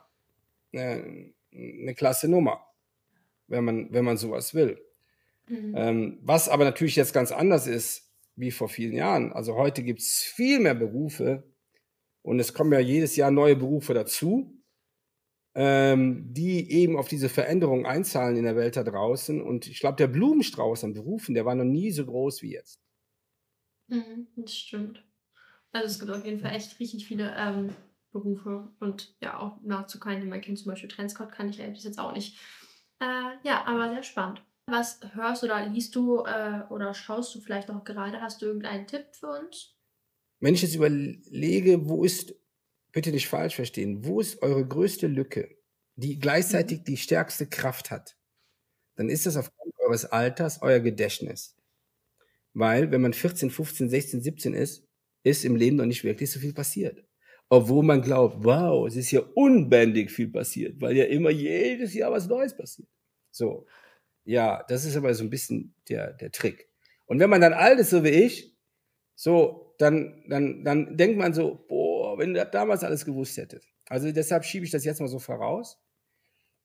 eine, 0.73 1.33
eine 1.53 1.93
klasse 1.95 2.27
Nummer, 2.27 2.65
wenn 3.47 3.63
man, 3.63 3.93
wenn 3.93 4.05
man 4.05 4.17
sowas 4.17 4.53
will. 4.53 4.81
Mhm. 5.47 5.73
Ähm, 5.75 6.19
was 6.21 6.49
aber 6.49 6.63
natürlich 6.63 6.95
jetzt 6.95 7.13
ganz 7.13 7.31
anders 7.31 7.67
ist 7.67 8.09
wie 8.35 8.51
vor 8.51 8.69
vielen 8.69 8.93
Jahren. 8.93 9.33
Also 9.33 9.55
heute 9.55 9.83
gibt 9.83 9.99
es 9.99 10.23
viel 10.23 10.59
mehr 10.59 10.73
Berufe 10.73 11.43
und 12.21 12.39
es 12.39 12.53
kommen 12.53 12.71
ja 12.71 12.79
jedes 12.79 13.15
Jahr 13.15 13.31
neue 13.31 13.55
Berufe 13.55 13.93
dazu, 13.93 14.57
ähm, 15.53 16.33
die 16.33 16.71
eben 16.71 16.97
auf 16.97 17.07
diese 17.07 17.29
Veränderungen 17.29 17.85
einzahlen 17.85 18.37
in 18.37 18.45
der 18.45 18.55
Welt 18.55 18.77
da 18.77 18.83
draußen. 18.83 19.41
Und 19.41 19.67
ich 19.67 19.79
glaube, 19.79 19.97
der 19.97 20.07
Blumenstrauß 20.07 20.85
an 20.85 20.93
Berufen, 20.93 21.35
der 21.35 21.45
war 21.45 21.55
noch 21.55 21.65
nie 21.65 21.91
so 21.91 22.05
groß 22.05 22.41
wie 22.41 22.53
jetzt. 22.53 22.79
Mhm, 23.91 24.27
das 24.37 24.55
stimmt. 24.55 25.03
Also 25.73 25.87
es 25.87 25.99
gibt 25.99 26.11
auf 26.11 26.25
jeden 26.25 26.39
Fall 26.39 26.55
echt 26.55 26.79
richtig 26.79 27.05
viele 27.05 27.33
ähm, 27.37 27.75
Berufe 28.11 28.69
und 28.79 29.15
ja, 29.21 29.39
auch 29.39 29.61
nahezu 29.61 29.99
keinen, 29.99 30.21
den 30.21 30.29
man 30.29 30.41
kennt. 30.41 30.59
Zum 30.59 30.71
Beispiel 30.71 30.89
Trendscout 30.89 31.27
kann 31.27 31.49
ich 31.49 31.57
ja 31.57 31.67
jetzt 31.67 31.99
auch 31.99 32.13
nicht. 32.13 32.37
Äh, 32.99 33.37
ja, 33.43 33.65
aber 33.65 33.89
sehr 33.89 34.03
spannend. 34.03 34.43
Was 34.67 34.99
hörst 35.13 35.43
oder 35.43 35.65
liest 35.65 35.95
du 35.95 36.23
äh, 36.23 36.63
oder 36.69 36.93
schaust 36.93 37.35
du 37.35 37.41
vielleicht 37.41 37.69
auch 37.69 37.83
gerade? 37.83 38.21
Hast 38.21 38.41
du 38.41 38.45
irgendeinen 38.45 38.87
Tipp 38.87 39.05
für 39.11 39.27
uns? 39.27 39.75
Wenn 40.39 40.53
ich 40.53 40.61
jetzt 40.61 40.75
überlege, 40.75 41.89
wo 41.89 42.03
ist, 42.03 42.33
bitte 42.91 43.11
nicht 43.11 43.27
falsch 43.27 43.55
verstehen, 43.55 44.05
wo 44.05 44.21
ist 44.21 44.41
eure 44.41 44.65
größte 44.65 45.07
Lücke, 45.07 45.57
die 45.95 46.17
gleichzeitig 46.17 46.83
die 46.83 46.97
stärkste 46.97 47.47
Kraft 47.47 47.91
hat, 47.91 48.17
dann 48.95 49.09
ist 49.09 49.25
das 49.25 49.37
aufgrund 49.37 49.73
eures 49.79 50.05
Alters 50.05 50.61
euer 50.61 50.79
Gedächtnis. 50.79 51.60
Weil, 52.53 52.91
wenn 52.91 53.01
man 53.01 53.13
14, 53.13 53.49
15, 53.49 53.89
16, 53.89 54.21
17 54.21 54.53
ist, 54.53 54.87
ist 55.23 55.45
im 55.45 55.55
Leben 55.55 55.77
noch 55.77 55.85
nicht 55.85 56.03
wirklich 56.03 56.31
so 56.31 56.39
viel 56.39 56.53
passiert. 56.53 57.03
Obwohl 57.49 57.83
man 57.83 58.01
glaubt, 58.01 58.43
wow, 58.43 58.87
es 58.87 58.95
ist 58.95 59.11
ja 59.11 59.21
unbändig 59.35 60.09
viel 60.11 60.29
passiert, 60.29 60.79
weil 60.81 60.95
ja 60.95 61.05
immer 61.05 61.29
jedes 61.29 61.93
Jahr 61.93 62.11
was 62.11 62.27
Neues 62.27 62.55
passiert. 62.55 62.87
So. 63.31 63.65
Ja, 64.23 64.63
das 64.69 64.85
ist 64.85 64.95
aber 64.95 65.13
so 65.13 65.23
ein 65.23 65.29
bisschen 65.29 65.73
der, 65.89 66.13
der 66.13 66.31
Trick. 66.31 66.69
Und 67.07 67.19
wenn 67.19 67.29
man 67.29 67.41
dann 67.41 67.53
alt 67.53 67.79
ist, 67.79 67.89
so 67.89 68.03
wie 68.03 68.09
ich, 68.09 68.55
so, 69.15 69.75
dann, 69.77 70.23
dann, 70.27 70.63
dann 70.63 70.95
denkt 70.97 71.17
man 71.17 71.33
so, 71.33 71.65
boah, 71.67 72.17
wenn 72.17 72.33
du 72.33 72.45
damals 72.45 72.83
alles 72.83 73.05
gewusst 73.05 73.37
hättest. 73.37 73.67
Also 73.87 74.11
deshalb 74.11 74.45
schiebe 74.45 74.65
ich 74.65 74.71
das 74.71 74.85
jetzt 74.85 75.01
mal 75.01 75.07
so 75.07 75.19
voraus. 75.19 75.77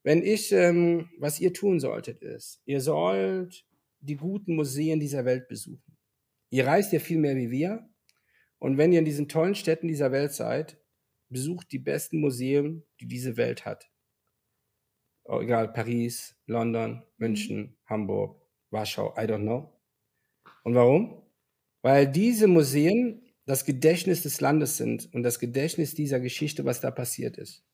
Wenn 0.05 0.23
ich, 0.23 0.53
ähm, 0.53 1.11
was 1.19 1.41
ihr 1.41 1.53
tun 1.53 1.81
solltet, 1.81 2.23
ist, 2.23 2.63
ihr 2.65 2.81
sollt 2.81 3.65
die 4.07 4.17
guten 4.17 4.57
Museen 4.57 5.01
dieser 5.01 5.25
Welt 5.25 5.49
besuchen. 5.49 5.97
Ihr 6.51 6.67
reist 6.67 6.93
ja 6.93 7.01
viel 7.01 7.19
mehr 7.19 7.37
wie 7.37 7.51
wir. 7.51 7.89
Und 8.59 8.79
wenn 8.79 8.93
ihr 8.93 9.01
in 9.01 9.05
diesen 9.05 9.29
tollen 9.29 9.55
Städten 9.55 9.89
dieser 9.89 10.13
Welt 10.13 10.33
seid, 10.33 10.79
besucht 11.29 11.73
die 11.73 11.79
besten 11.79 12.21
Museen, 12.21 12.85
die 13.01 13.07
diese 13.07 13.37
Welt 13.37 13.67
hat. 13.67 13.91
Oh, 15.25 15.41
egal, 15.41 15.73
Paris, 15.73 16.37
London, 16.47 17.03
München, 17.17 17.77
Hamburg, 17.87 18.41
Warschau, 18.71 19.13
I 19.17 19.23
don't 19.23 19.43
know. 19.43 19.73
Und 20.63 20.75
warum? 20.75 21.23
Weil 21.83 22.11
diese 22.11 22.47
Museen 22.47 23.23
das 23.45 23.65
Gedächtnis 23.65 24.23
des 24.23 24.41
Landes 24.41 24.77
sind 24.77 25.09
und 25.15 25.23
das 25.23 25.39
Gedächtnis 25.39 25.95
dieser 25.95 26.21
Geschichte, 26.21 26.65
was 26.65 26.81
da 26.81 26.91
passiert 26.91 27.37
ist. 27.37 27.65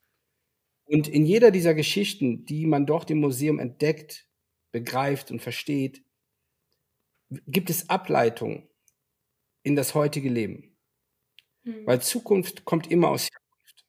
Und 0.85 1.09
in 1.09 1.25
jeder 1.25 1.51
dieser 1.51 1.75
Geschichten, 1.75 2.45
die 2.45 2.67
man 2.67 2.85
dort 2.85 3.11
im 3.11 3.21
Museum 3.21 3.59
entdeckt, 3.59 4.29
begreift 4.71 5.31
und 5.31 5.41
versteht, 5.41 6.05
gibt 7.47 7.71
es 7.71 7.89
Ableitungen 7.89 8.69
in 9.63 9.77
das 9.77 9.95
heutige 9.95 10.29
Leben. 10.29 10.77
Mhm. 11.65 11.87
Weil 11.87 12.03
Zukunft 12.03 12.65
kommt 12.65 12.91
immer 12.91 13.09
aus 13.09 13.29
Herkunft. 13.31 13.87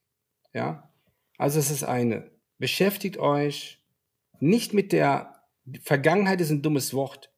Ja? 0.53 0.93
Also 1.37 1.59
es 1.59 1.71
ist 1.71 1.83
eine. 1.83 2.31
Beschäftigt 2.57 3.17
euch 3.17 3.83
nicht 4.39 4.73
mit 4.73 4.91
der 4.91 5.33
Vergangenheit 5.81 6.41
ist 6.41 6.49
ein 6.49 6.61
dummes 6.61 6.93
Wort, 6.93 7.31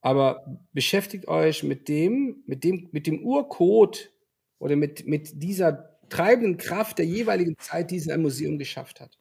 aber 0.00 0.60
beschäftigt 0.72 1.28
euch 1.28 1.62
mit 1.62 1.88
dem, 1.88 2.42
mit 2.46 2.64
dem, 2.64 2.88
mit 2.92 3.06
dem 3.06 3.22
Urcode 3.22 4.10
oder 4.58 4.74
mit, 4.76 5.06
mit 5.06 5.42
dieser 5.42 5.98
treibenden 6.08 6.56
Kraft 6.56 6.98
der 6.98 7.06
jeweiligen 7.06 7.56
Zeit, 7.58 7.90
die 7.90 7.96
es 7.96 8.06
in 8.06 8.12
einem 8.12 8.22
Museum 8.22 8.58
geschafft 8.58 9.00
hat. 9.00 9.18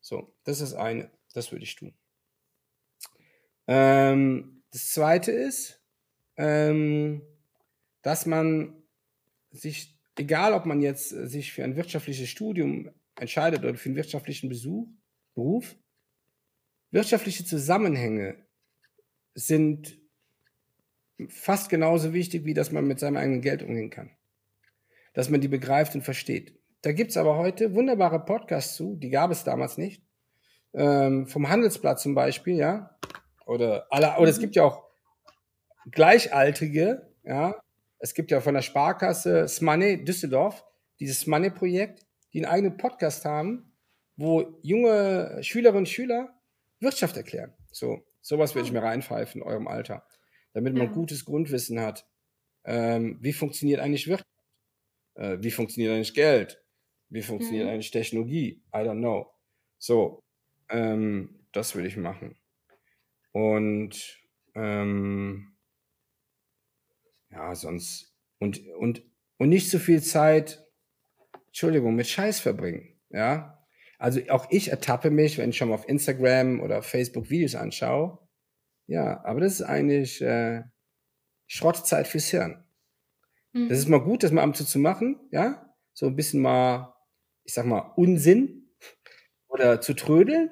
So, 0.00 0.34
das 0.44 0.60
ist 0.60 0.74
eine. 0.74 1.10
Das 1.34 1.52
würde 1.52 1.64
ich 1.64 1.76
tun. 1.76 1.94
Ähm, 3.66 4.51
das 4.72 4.90
zweite 4.90 5.30
ist, 5.30 5.80
ähm, 6.36 7.22
dass 8.02 8.26
man 8.26 8.82
sich, 9.50 9.98
egal 10.16 10.54
ob 10.54 10.66
man 10.66 10.80
jetzt 10.80 11.12
äh, 11.12 11.28
sich 11.28 11.52
für 11.52 11.62
ein 11.62 11.76
wirtschaftliches 11.76 12.28
Studium 12.28 12.90
entscheidet 13.16 13.64
oder 13.64 13.74
für 13.76 13.88
einen 13.88 13.96
wirtschaftlichen 13.96 14.48
Besuch, 14.48 14.88
Beruf, 15.34 15.76
wirtschaftliche 16.90 17.44
Zusammenhänge 17.44 18.36
sind 19.34 19.98
fast 21.28 21.70
genauso 21.70 22.12
wichtig, 22.12 22.44
wie 22.44 22.54
dass 22.54 22.72
man 22.72 22.86
mit 22.86 22.98
seinem 22.98 23.16
eigenen 23.16 23.40
Geld 23.40 23.62
umgehen 23.62 23.90
kann. 23.90 24.10
Dass 25.14 25.30
man 25.30 25.40
die 25.40 25.48
begreift 25.48 25.94
und 25.94 26.02
versteht. 26.02 26.58
Da 26.82 26.92
gibt 26.92 27.10
es 27.10 27.16
aber 27.16 27.36
heute 27.36 27.74
wunderbare 27.74 28.24
Podcasts 28.24 28.76
zu, 28.76 28.96
die 28.96 29.10
gab 29.10 29.30
es 29.30 29.44
damals 29.44 29.78
nicht. 29.78 30.02
Ähm, 30.74 31.26
vom 31.26 31.48
Handelsblatt 31.48 32.00
zum 32.00 32.14
Beispiel, 32.14 32.56
ja. 32.56 32.98
Oder, 33.46 33.86
alle, 33.90 34.16
oder 34.18 34.30
es 34.30 34.38
gibt 34.38 34.56
ja 34.56 34.64
auch 34.64 34.84
Gleichaltrige, 35.90 37.10
ja. 37.24 37.60
Es 37.98 38.14
gibt 38.14 38.30
ja 38.30 38.40
von 38.40 38.54
der 38.54 38.62
Sparkasse 38.62 39.46
Smoney 39.48 40.04
Düsseldorf, 40.04 40.64
dieses 40.98 41.20
Smoney-Projekt, 41.20 42.04
die 42.32 42.44
einen 42.44 42.52
eigenen 42.52 42.76
Podcast 42.76 43.24
haben, 43.24 43.72
wo 44.16 44.58
junge 44.62 45.38
Schülerinnen 45.42 45.78
und 45.80 45.88
Schüler 45.88 46.34
Wirtschaft 46.80 47.16
erklären. 47.16 47.54
So, 47.70 48.04
sowas 48.20 48.54
würde 48.54 48.66
ich 48.66 48.72
mir 48.72 48.82
reinpfeifen 48.82 49.40
in 49.40 49.46
eurem 49.46 49.68
Alter, 49.68 50.04
damit 50.52 50.74
man 50.74 50.88
Ja. 50.88 50.92
gutes 50.92 51.24
Grundwissen 51.24 51.80
hat. 51.80 52.06
Ähm, 52.64 53.18
wie 53.20 53.32
funktioniert 53.32 53.80
eigentlich 53.80 54.08
Wirtschaft? 54.08 54.26
Äh, 55.14 55.38
wie 55.40 55.50
funktioniert 55.50 55.92
eigentlich 55.94 56.14
Geld? 56.14 56.62
Wie 57.08 57.22
funktioniert 57.22 57.66
Mhm. 57.66 57.72
eigentlich 57.72 57.90
Technologie? 57.90 58.62
I 58.74 58.78
don't 58.78 58.98
know. 58.98 59.30
So, 59.78 60.20
ähm, 60.70 61.46
das 61.52 61.74
würde 61.74 61.88
ich 61.88 61.96
machen. 61.96 62.36
Und 63.32 64.18
ähm, 64.54 65.56
ja, 67.30 67.54
sonst 67.54 68.14
und 68.38 68.60
und 68.78 69.02
und 69.38 69.48
nicht 69.48 69.70
so 69.70 69.78
viel 69.78 70.02
Zeit, 70.02 70.64
Entschuldigung, 71.48 71.94
mit 71.96 72.08
Scheiß 72.08 72.40
verbringen. 72.40 73.00
Ja, 73.10 73.64
also 73.98 74.20
auch 74.30 74.46
ich 74.50 74.70
ertappe 74.70 75.10
mich, 75.10 75.38
wenn 75.38 75.50
ich 75.50 75.56
schon 75.58 75.68
mal 75.68 75.76
auf 75.76 75.88
Instagram 75.88 76.60
oder 76.60 76.82
Facebook 76.82 77.30
Videos 77.30 77.54
anschaue. 77.54 78.18
Ja, 78.88 79.24
aber 79.24 79.40
das 79.40 79.54
ist 79.54 79.62
eigentlich 79.62 80.22
äh, 80.22 80.64
Schrottzeit 81.48 82.08
fürs 82.08 82.28
Hirn. 82.28 82.64
Das 83.66 83.78
ist 83.78 83.88
Mhm. 83.88 83.92
mal 83.92 84.00
gut, 84.00 84.22
das 84.22 84.32
mal 84.32 84.42
ab 84.42 84.48
und 84.48 84.56
zu 84.56 84.64
zu 84.64 84.78
machen, 84.78 85.20
ja, 85.30 85.74
so 85.94 86.06
ein 86.06 86.16
bisschen 86.16 86.40
mal, 86.40 86.94
ich 87.44 87.54
sag 87.54 87.66
mal, 87.66 87.92
Unsinn 87.96 88.70
oder 89.48 89.80
zu 89.80 89.94
trödeln, 89.94 90.50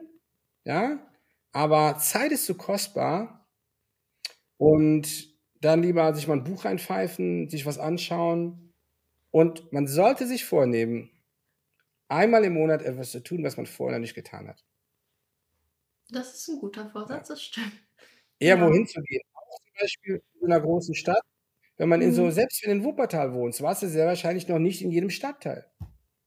ja, 0.64 1.09
aber 1.52 1.98
Zeit 1.98 2.32
ist 2.32 2.46
so 2.46 2.54
kostbar 2.54 3.46
und 4.60 5.34
dann 5.62 5.82
lieber 5.82 6.14
sich 6.14 6.26
mal 6.28 6.34
ein 6.36 6.44
Buch 6.44 6.66
reinpfeifen, 6.66 7.48
sich 7.48 7.64
was 7.64 7.78
anschauen 7.78 8.74
und 9.30 9.72
man 9.72 9.86
sollte 9.88 10.26
sich 10.26 10.44
vornehmen, 10.46 11.10
einmal 12.08 12.44
im 12.44 12.54
Monat 12.54 12.82
etwas 12.82 13.12
zu 13.12 13.22
tun, 13.22 13.44
was 13.44 13.56
man 13.58 13.66
vorher 13.66 13.98
nicht 14.00 14.14
getan 14.14 14.48
hat. 14.48 14.64
Das 16.08 16.34
ist 16.34 16.48
ein 16.48 16.58
guter 16.60 16.88
Ja. 17.08 17.24
Vorsatz, 17.24 17.28
das 17.28 17.42
stimmt. 17.42 17.72
Irgendwo 18.42 18.70
Ja. 18.70 18.72
hinzugehen, 18.72 19.20
auch 19.34 19.58
zum 19.60 19.72
Beispiel 19.80 20.22
in 20.40 20.46
einer 20.52 20.60
großen 20.62 20.94
Stadt, 20.94 21.20
wenn 21.78 21.88
man 21.90 22.02
in 22.02 22.12
so, 22.12 22.30
Mhm. 22.30 22.32
selbst 22.32 22.62
wenn 22.64 22.70
du 22.72 22.76
in 22.78 22.84
Wuppertal 22.84 23.34
wohnst, 23.34 23.62
warst 23.62 23.82
du 23.82 23.88
sehr 23.88 24.06
wahrscheinlich 24.06 24.48
noch 24.48 24.58
nicht 24.60 24.82
in 24.82 24.90
jedem 24.92 25.10
Stadtteil, 25.10 25.66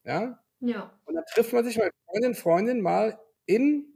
ja, 0.05 0.43
Ja. 0.61 0.99
und 1.05 1.15
dann 1.15 1.25
trifft 1.33 1.53
man 1.53 1.65
sich 1.65 1.77
mal 1.77 1.91
Freundin, 2.07 2.35
Freundin 2.35 2.81
mal 2.81 3.19
in 3.47 3.92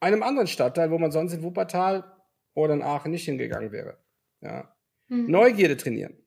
einem 0.00 0.22
anderen 0.22 0.48
Stadtteil, 0.48 0.90
wo 0.90 0.98
man 0.98 1.12
sonst 1.12 1.32
in 1.34 1.42
Wuppertal 1.42 2.16
oder 2.54 2.74
in 2.74 2.82
Aachen 2.82 3.10
nicht 3.12 3.24
hingegangen 3.24 3.72
wäre, 3.72 3.98
ja. 4.40 4.74
Mhm. 5.08 5.26
Neugierde 5.26 5.76
trainieren, 5.76 6.18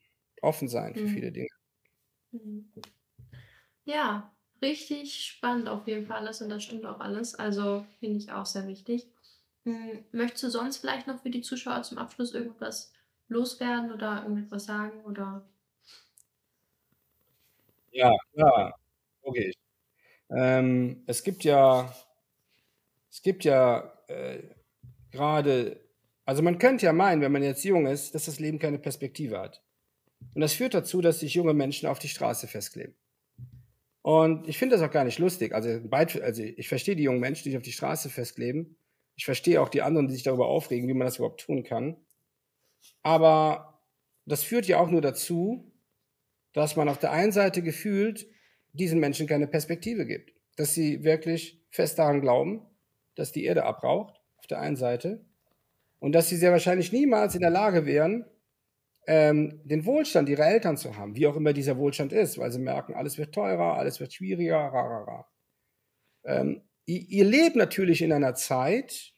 offen 0.42 0.68
sein 0.70 0.96
für 0.96 1.08
viele 1.08 1.32
Mhm. 1.32 1.34
Dinge. 1.34 1.48
Mhm. 2.32 2.72
Ja, 3.86 4.36
richtig 4.62 5.26
spannend 5.26 5.68
auf 5.70 5.88
jeden 5.88 6.06
Fall 6.08 6.18
alles 6.18 6.42
und 6.42 6.50
das 6.50 6.64
stimmt 6.64 6.86
auch 6.86 7.00
alles. 7.00 7.36
Also 7.36 7.86
finde 8.00 8.18
ich 8.18 8.32
auch 8.32 8.46
sehr 8.46 8.68
wichtig. 8.68 9.08
Hm, 9.66 10.06
möchtest 10.12 10.44
du 10.44 10.50
sonst 10.50 10.78
vielleicht 10.78 11.08
noch 11.08 11.22
für 11.22 11.30
die 11.30 11.42
Zuschauer 11.42 11.84
zum 11.84 11.98
Abschluss 11.98 12.34
irgendwas 12.34 12.92
loswerden 13.28 13.92
oder 13.92 14.24
irgendetwas 14.24 14.66
sagen 14.66 15.04
oder? 15.06 15.46
Ja, 17.92 18.12
klar, 18.34 18.74
logisch. 19.24 19.54
Ähm, 20.32 21.04
es 21.08 21.24
gibt 21.24 21.44
ja 21.46 21.94
es 23.12 23.22
gibt 23.22 23.44
ja, 23.44 23.94
äh, 24.08 24.40
grade 25.12 25.82
also 26.26 26.44
man 26.44 26.60
könnte 26.60 26.86
ja 26.86 26.94
meinen, 26.94 27.22
wenn 27.22 27.32
man 27.32 27.44
jetzt 27.44 27.66
jung 27.66 27.88
ist, 27.88 28.16
dass 28.16 28.26
das 28.26 28.40
Leben 28.40 28.60
keine 28.60 28.80
Perspektive 28.80 29.40
hat. 29.40 29.62
Und 30.34 30.42
das 30.42 30.54
führt 30.54 30.74
dazu, 30.74 31.02
dass 31.02 31.20
sich 31.20 31.34
junge 31.34 31.54
Menschen 31.54 31.90
auf 31.90 32.00
die 32.00 32.08
Straße 32.08 32.48
festkleben. 32.48 32.96
Und 34.04 34.48
ich 34.48 34.58
finde 34.58 34.76
das 34.76 34.88
auch 34.88 34.94
gar 34.94 35.04
nicht 35.04 35.20
lustig. 35.20 35.54
Also, 35.54 35.82
also 35.92 36.44
ich 36.44 36.68
verstehe 36.68 36.96
die 36.96 37.04
jungen 37.04 37.20
Menschen, 37.20 37.44
die 37.44 37.50
sich 37.50 37.58
auf 37.58 37.64
die 37.64 37.72
Straße 37.72 38.10
festkleben. 38.10 38.78
Ich 39.16 39.26
verstehe 39.26 39.62
auch 39.62 39.70
die 39.70 39.82
anderen, 39.82 40.08
die 40.08 40.14
sich 40.14 40.24
darüber 40.24 40.48
aufregen, 40.48 40.88
wie 40.88 40.94
man 40.94 41.06
das 41.06 41.18
überhaupt 41.18 41.42
tun 41.42 41.64
kann. 41.64 41.98
Aber 43.04 43.82
das 44.26 44.44
führt 44.44 44.68
ja 44.68 44.80
auch 44.80 44.90
nur 44.90 45.02
dazu, 45.02 45.72
dass 46.54 46.76
man 46.76 46.88
auf 46.88 46.98
der 46.98 47.12
einen 47.12 47.32
Seite 47.32 47.62
gefühlt 47.62 48.28
diesen 48.74 49.00
Menschen 49.00 49.28
keine 49.28 49.48
Perspektive 49.48 50.06
gibt. 50.06 50.34
Dass 50.56 50.74
sie 50.74 51.04
wirklich 51.04 51.62
fest 51.72 52.00
daran 52.00 52.22
glauben, 52.22 52.66
dass 53.16 53.32
die 53.32 53.46
Erde 53.46 53.64
abraucht, 53.64 54.22
auf 54.38 54.48
der 54.48 54.60
einen 54.60 54.76
Seite. 54.76 55.26
Und 56.00 56.14
dass 56.14 56.30
sie 56.30 56.38
sehr 56.38 56.52
wahrscheinlich 56.52 56.92
niemals 56.92 57.36
in 57.36 57.42
der 57.42 57.50
Lage 57.50 57.86
wären, 57.86 58.26
ähm, 59.08 59.62
den 59.64 59.86
Wohlstand 59.86 60.30
ihrer 60.30 60.48
Eltern 60.48 60.78
zu 60.78 60.96
haben, 60.96 61.16
wie 61.16 61.28
auch 61.28 61.36
immer 61.36 61.54
dieser 61.54 61.78
Wohlstand 61.78 62.14
ist, 62.14 62.38
weil 62.38 62.52
sie 62.52 62.60
merken, 62.60 62.94
alles 62.94 63.18
wird 63.18 63.34
teurer, 63.34 63.76
alles 63.76 64.00
wird 64.00 64.14
schwieriger, 64.14 64.58
ra. 64.58 65.28
Ähm, 66.24 66.62
ihr, 66.86 67.02
ihr 67.10 67.26
lebt 67.26 67.56
natürlich 67.56 68.02
in 68.02 68.14
einer 68.14 68.36
Zeit, 68.36 69.14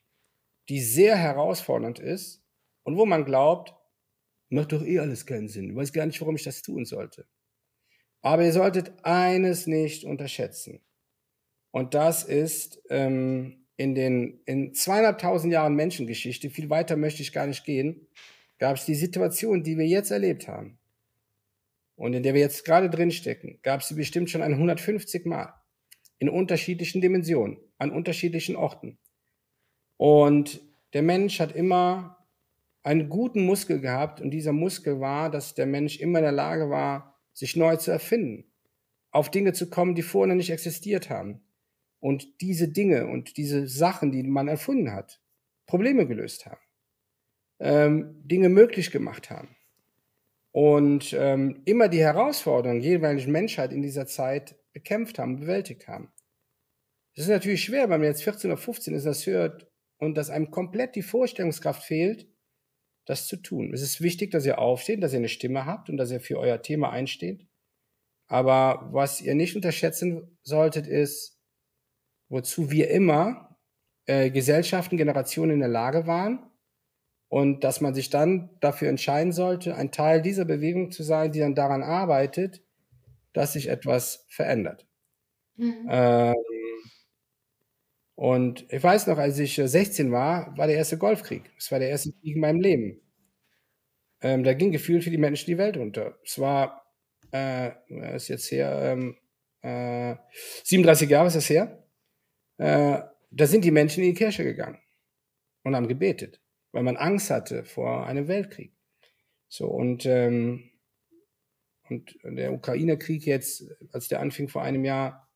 die 0.70 0.80
sehr 0.80 1.18
herausfordernd 1.18 2.00
ist 2.00 2.44
und 2.84 2.98
wo 2.98 3.06
man 3.06 3.26
glaubt, 3.26 3.76
macht 4.50 4.72
doch 4.72 4.84
eh 4.84 5.00
alles 5.00 5.26
keinen 5.26 5.50
Sinn. 5.50 5.72
Ich 5.72 5.76
weiß 5.76 5.92
gar 5.92 6.06
nicht, 6.06 6.22
warum 6.22 6.36
ich 6.36 6.44
das 6.44 6.62
tun 6.62 6.86
sollte. 6.86 7.28
Aber 8.22 8.44
ihr 8.44 8.54
solltet 8.54 8.94
eines 9.04 9.68
nicht 9.68 10.06
unterschätzen. 10.06 10.82
Und 11.72 11.94
das 11.94 12.24
ist 12.24 12.82
ähm, 12.90 13.63
in 13.78 13.96
den 13.96 14.42
in 14.46 14.74
zweieinhalbtausend 14.74 15.52
Jahren 15.52 15.76
Menschengeschichte, 15.76 16.50
viel 16.50 16.70
weiter 16.70 16.96
möchte 16.96 17.22
ich 17.22 17.34
gar 17.34 17.48
nicht 17.48 17.66
gehen, 17.66 18.08
gab 18.60 18.78
es 18.78 18.86
die 18.86 18.96
Situation, 18.96 19.64
die 19.64 19.78
wir 19.78 19.88
jetzt 19.88 20.12
erlebt 20.12 20.48
haben 20.48 20.78
und 21.96 22.14
in 22.14 22.24
der 22.24 22.34
wir 22.34 22.42
jetzt 22.42 22.66
gerade 22.66 22.90
drin 22.90 23.12
stecken, 23.12 23.60
gab 23.64 23.82
es 23.82 23.88
sie 23.88 23.96
bestimmt 23.96 24.30
schon 24.30 24.42
ein 24.42 24.54
150 24.54 25.26
Mal 25.26 25.54
in 26.20 26.30
unterschiedlichen 26.30 27.02
Dimensionen, 27.02 27.58
an 27.78 27.92
unterschiedlichen 27.92 28.56
Orten. 28.56 28.98
Und 29.98 30.62
der 30.94 31.02
Mensch 31.02 31.40
hat 31.40 31.54
immer 31.54 32.18
einen 32.84 33.10
guten 33.10 33.46
Muskel 33.46 33.80
gehabt 33.80 34.22
und 34.22 34.32
dieser 34.32 34.54
Muskel 34.54 35.00
war, 35.00 35.32
dass 35.32 35.56
der 35.56 35.66
Mensch 35.66 36.00
immer 36.00 36.20
in 36.20 36.26
der 36.26 36.32
Lage 36.32 36.70
war, 36.70 37.20
sich 37.34 37.56
neu 37.56 37.78
zu 37.78 37.92
erfinden, 37.92 38.46
auf 39.12 39.32
Dinge 39.32 39.54
zu 39.54 39.70
kommen, 39.70 39.96
die 39.96 40.02
vorher 40.02 40.36
nicht 40.36 40.52
existiert 40.52 41.10
haben. 41.10 41.42
Und 42.04 42.42
diese 42.42 42.68
Dinge 42.68 43.08
und 43.08 43.38
diese 43.38 43.66
Sachen, 43.66 44.12
die 44.12 44.24
man 44.24 44.50
erfunden 44.50 44.92
hat, 44.92 45.22
Probleme 45.66 46.06
gelöst 46.06 46.46
haben, 46.46 46.60
ähm, 47.60 48.22
Dinge 48.26 48.50
möglich 48.50 48.92
gemacht 48.92 49.30
haben. 49.30 49.56
Und 50.52 51.16
ähm, 51.18 51.62
immer 51.64 51.88
die 51.88 52.02
Herausforderungen 52.02 52.82
jeweiligen 52.82 53.32
Menschheit 53.32 53.72
in 53.72 53.82
dieser 53.82 54.06
Zeit 54.06 54.58
bekämpft 54.74 55.18
haben, 55.18 55.40
bewältigt 55.40 55.88
haben. 55.88 56.12
Das 57.16 57.24
ist 57.24 57.32
natürlich 57.32 57.64
schwer, 57.64 57.84
wenn 57.84 58.02
man 58.02 58.10
jetzt 58.10 58.24
14 58.24 58.52
oder 58.52 58.60
15 58.60 58.94
ist, 58.96 59.06
das 59.06 59.26
hört 59.26 59.72
und 59.98 60.16
dass 60.16 60.30
einem 60.30 60.52
komplett 60.52 60.98
die 60.98 61.04
Vorstellungskraft 61.04 61.84
fehlt, 61.84 62.28
das 63.06 63.30
zu 63.30 63.38
tun. 63.38 63.74
Es 63.74 63.82
ist 63.82 64.02
wichtig, 64.02 64.32
dass 64.32 64.46
ihr 64.46 64.60
aufsteht, 64.60 65.02
dass 65.02 65.14
ihr 65.14 65.20
eine 65.20 65.30
Stimme 65.30 65.66
habt 65.66 65.90
und 65.90 65.96
dass 65.96 66.12
ihr 66.12 66.20
für 66.20 66.38
euer 66.38 66.62
Thema 66.62 66.90
einsteht. 66.90 67.48
Aber 68.28 68.90
was 68.92 69.22
ihr 69.22 69.36
nicht 69.36 69.56
unterschätzen 69.56 70.38
solltet, 70.44 70.86
ist, 70.86 71.33
wozu 72.34 72.72
wir 72.72 72.90
immer 72.90 73.56
äh, 74.08 74.32
Gesellschaften, 74.32 74.98
Generationen 74.98 75.52
in 75.52 75.60
der 75.60 75.70
Lage 75.70 76.08
waren 76.08 76.40
und 77.30 77.64
dass 77.64 77.80
man 77.80 77.94
sich 77.94 78.10
dann 78.10 78.50
dafür 78.60 78.90
entscheiden 78.90 79.32
sollte, 79.32 79.76
ein 79.76 79.92
Teil 79.92 80.22
dieser 80.22 80.44
Bewegung 80.44 80.92
zu 80.92 81.04
sein, 81.04 81.32
die 81.32 81.40
dann 81.40 81.54
daran 81.54 81.84
arbeitet, 81.84 82.64
dass 83.34 83.54
sich 83.54 83.70
etwas 83.70 84.26
verändert. 84.30 84.88
Mhm. 85.58 85.88
Ähm, 85.90 86.34
und 88.16 88.66
ich 88.74 88.84
weiß 88.84 89.08
noch, 89.08 89.20
als 89.20 89.38
ich 89.38 89.60
äh, 89.60 89.68
16 89.68 90.12
war, 90.12 90.58
war 90.58 90.66
der 90.66 90.78
erste 90.78 90.98
Golfkrieg. 90.98 91.52
Es 91.58 91.72
war 91.72 91.78
der 91.78 91.90
erste 91.90 92.14
Krieg 92.14 92.36
in 92.36 92.42
meinem 92.42 92.62
Leben. 92.62 93.00
Ähm, 94.22 94.44
da 94.44 94.54
ging 94.54 94.72
gefühlt 94.72 95.04
für 95.04 95.12
die 95.12 95.18
Menschen 95.20 95.46
die 95.46 95.60
Welt 95.60 95.78
unter. 95.78 96.18
Es 96.26 96.40
war, 96.40 96.84
äh, 97.32 97.72
ist 98.16 98.30
jetzt 98.30 98.52
her, 98.52 98.80
ähm, 98.82 99.18
äh, 99.62 100.16
37 100.64 101.10
Jahre 101.10 101.28
ist 101.28 101.36
das 101.36 101.50
her. 101.50 101.83
Äh, 102.58 103.02
da 103.32 103.48
sind 103.48 103.66
die 103.66 103.72
Menschen 103.72 104.04
in 104.04 104.12
die 104.12 104.18
Kirche 104.18 104.44
gegangen 104.44 104.80
und 105.64 105.76
haben 105.76 105.88
gebetet, 105.88 106.42
weil 106.72 106.84
man 106.84 106.98
Angst 106.98 107.30
hatte 107.30 107.64
vor 107.64 108.06
einem 108.06 108.28
Weltkrieg. 108.28 108.74
So, 109.48 109.68
und, 109.68 110.06
ähm, 110.06 110.72
und 111.90 112.18
der 112.24 112.54
Ukraine-Krieg 112.54 113.26
jetzt, 113.26 113.66
als 113.92 114.08
der 114.08 114.20
anfing 114.20 114.48
vor 114.50 114.64
einem 114.64 114.86
Jahr, 114.86 115.30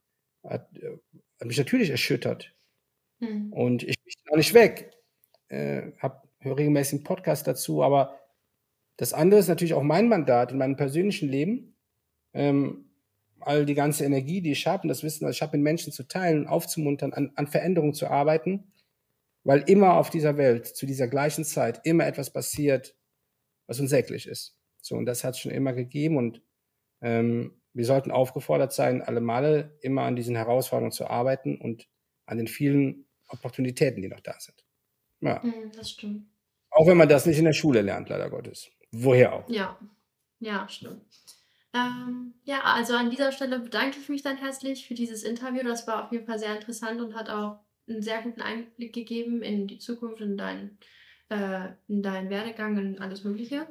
hat, 0.44 0.76
äh, 0.78 0.98
hat 1.40 1.48
mich 1.48 1.58
natürlich 1.58 1.90
erschüttert. 1.90 2.54
Mhm. 3.20 3.52
Und 3.54 3.84
ich 3.84 3.96
bin 4.04 4.34
auch 4.34 4.38
nicht 4.38 4.54
weg. 4.54 4.92
Äh, 5.50 5.92
hab, 6.00 6.28
höre 6.40 6.58
regelmäßig 6.58 7.00
einen 7.00 7.04
Podcast 7.04 7.48
dazu, 7.48 7.84
aber 7.84 8.20
das 8.98 9.14
andere 9.14 9.40
ist 9.40 9.48
natürlich 9.48 9.74
auch 9.74 9.84
mein 9.84 10.10
Mandat 10.10 10.52
in 10.52 10.58
meinem 10.58 10.76
persönlichen 10.76 11.30
Leben. 11.30 11.76
Ähm, 12.34 12.87
all 13.40 13.66
die 13.66 13.76
ganze 13.76 14.06
Energie, 14.06 14.42
die 14.42 14.52
ich 14.52 14.68
habe, 14.68 14.84
und 14.84 14.90
das 14.90 15.04
Wissen, 15.04 15.26
was 15.28 15.36
ich 15.36 15.42
habe, 15.42 15.58
mit 15.58 15.64
Menschen 15.64 15.94
zu 15.94 16.08
teilen 16.08 16.42
und 16.42 16.48
aufzumuntern, 16.48 17.14
an, 17.14 17.32
an 17.36 17.48
Veränderungen 17.48 17.94
zu 17.94 18.08
arbeiten, 18.08 18.72
weil 19.44 19.64
immer 19.68 19.98
auf 19.98 20.10
dieser 20.10 20.38
Welt, 20.38 20.68
zu 20.68 20.86
dieser 20.86 21.08
gleichen 21.08 21.46
Zeit, 21.46 21.82
immer 21.84 22.06
etwas 22.06 22.32
passiert, 22.32 22.96
was 23.68 23.80
unsäglich 23.80 24.28
ist. 24.28 24.58
So, 24.82 24.96
und 24.96 25.06
das 25.06 25.24
hat 25.24 25.36
es 25.36 25.40
schon 25.40 25.52
immer 25.52 25.74
gegeben 25.74 26.18
und 26.18 26.42
ähm, 27.02 27.62
wir 27.74 27.86
sollten 27.86 28.12
aufgefordert 28.12 28.74
sein, 28.74 29.02
alle 29.02 29.22
Male 29.22 29.78
immer 29.82 30.04
an 30.04 30.16
diesen 30.16 30.36
Herausforderungen 30.36 30.92
zu 30.92 31.08
arbeiten 31.08 31.58
und 31.58 31.88
an 32.26 32.38
den 32.38 32.48
vielen 32.48 33.06
Opportunitäten, 33.28 34.02
die 34.02 34.08
noch 34.08 34.20
da 34.20 34.36
sind. 34.40 34.66
Ja. 35.22 35.42
Mhm, 35.44 35.72
das 35.76 35.92
stimmt. 35.92 36.28
Auch 36.72 36.88
wenn 36.88 36.98
man 36.98 37.10
das 37.10 37.26
nicht 37.26 37.38
in 37.38 37.46
der 37.46 37.54
Schule 37.54 37.82
lernt, 37.82 38.10
leider 38.10 38.30
Gottes. 38.30 38.70
Woher 38.92 39.34
auch. 39.34 39.50
Ja, 39.50 39.80
ja, 40.40 40.68
stimmt. 40.70 41.04
Ähm, 41.78 42.34
ja, 42.44 42.62
also 42.64 42.96
an 42.96 43.10
dieser 43.10 43.32
Stelle 43.32 43.60
bedanke 43.60 43.98
ich 44.00 44.10
mich 44.10 44.24
dann 44.24 44.38
herzlich 44.38 44.88
für 44.88 44.94
dieses 44.94 45.24
Interview. 45.24 45.64
Das 45.64 45.88
war 45.88 46.06
auf 46.06 46.12
jeden 46.12 46.26
Fall 46.26 46.40
sehr 46.40 46.56
interessant 46.56 47.02
und 47.02 47.16
hat 47.16 47.30
auch 47.30 47.60
einen 47.88 48.02
sehr 48.02 48.22
guten 48.22 48.42
Einblick 48.42 48.94
gegeben 48.94 49.42
in 49.42 49.68
die 49.68 49.80
Zukunft, 49.80 50.22
in 50.22 50.38
deinen, 50.38 50.78
äh, 51.30 51.70
in 51.88 52.04
deinen 52.04 52.30
Werdegang 52.30 52.78
und 52.78 53.02
alles 53.02 53.24
Mögliche. 53.24 53.68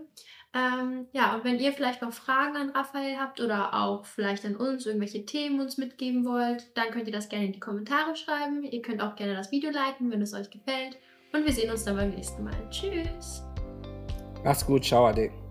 Ähm, 0.54 1.06
ja, 1.12 1.34
und 1.34 1.44
wenn 1.44 1.58
ihr 1.58 1.72
vielleicht 1.72 2.00
noch 2.00 2.12
Fragen 2.12 2.56
an 2.56 2.70
Raphael 2.70 3.18
habt 3.18 3.40
oder 3.40 3.74
auch 3.74 4.06
vielleicht 4.06 4.44
an 4.46 4.56
uns 4.56 4.86
irgendwelche 4.86 5.26
Themen 5.26 5.60
uns 5.60 5.76
mitgeben 5.76 6.24
wollt, 6.24 6.76
dann 6.76 6.90
könnt 6.90 7.06
ihr 7.06 7.12
das 7.12 7.28
gerne 7.28 7.46
in 7.46 7.52
die 7.52 7.60
Kommentare 7.60 8.16
schreiben. 8.16 8.62
Ihr 8.62 8.80
könnt 8.80 9.02
auch 9.02 9.16
gerne 9.16 9.34
das 9.34 9.50
Video 9.50 9.70
liken, 9.70 10.10
wenn 10.10 10.22
es 10.22 10.32
euch 10.32 10.50
gefällt. 10.50 10.96
Und 11.32 11.44
wir 11.44 11.52
sehen 11.52 11.70
uns 11.70 11.84
dann 11.84 11.96
beim 11.96 12.10
nächsten 12.10 12.42
Mal. 12.42 12.54
Tschüss. 12.70 13.42
Macht's 14.44 14.64
gut, 14.64 14.84
ciao, 14.84 15.06
Ade. 15.06 15.45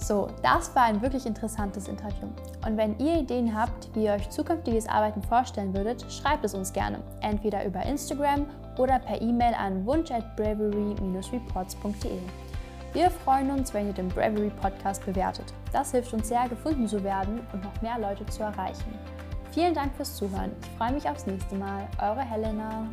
So, 0.00 0.28
das 0.42 0.74
war 0.74 0.84
ein 0.84 1.02
wirklich 1.02 1.26
interessantes 1.26 1.86
Interview. 1.86 2.28
Und 2.66 2.76
wenn 2.76 2.98
ihr 2.98 3.20
Ideen 3.20 3.54
habt, 3.54 3.94
wie 3.94 4.04
ihr 4.04 4.12
euch 4.12 4.30
zukünftiges 4.30 4.88
Arbeiten 4.88 5.22
vorstellen 5.22 5.74
würdet, 5.74 6.04
schreibt 6.10 6.44
es 6.44 6.54
uns 6.54 6.72
gerne. 6.72 7.00
Entweder 7.20 7.64
über 7.66 7.82
Instagram 7.82 8.46
oder 8.78 8.98
per 8.98 9.20
E-Mail 9.20 9.54
an 9.54 9.84
wunsch 9.84 10.10
at 10.10 10.36
bravery-reports.de. 10.36 12.18
Wir 12.92 13.10
freuen 13.10 13.50
uns, 13.50 13.72
wenn 13.74 13.86
ihr 13.88 13.92
den 13.92 14.08
Bravery 14.08 14.50
Podcast 14.60 15.04
bewertet. 15.04 15.52
Das 15.70 15.92
hilft 15.92 16.12
uns 16.12 16.28
sehr, 16.28 16.48
gefunden 16.48 16.88
zu 16.88 17.04
werden 17.04 17.40
und 17.52 17.62
noch 17.62 17.82
mehr 17.82 17.98
Leute 17.98 18.24
zu 18.26 18.42
erreichen. 18.42 18.98
Vielen 19.52 19.74
Dank 19.74 19.94
fürs 19.94 20.16
Zuhören. 20.16 20.52
Ich 20.62 20.70
freue 20.78 20.92
mich 20.92 21.08
aufs 21.08 21.26
nächste 21.26 21.56
Mal. 21.56 21.86
Eure 22.00 22.22
Helena. 22.22 22.88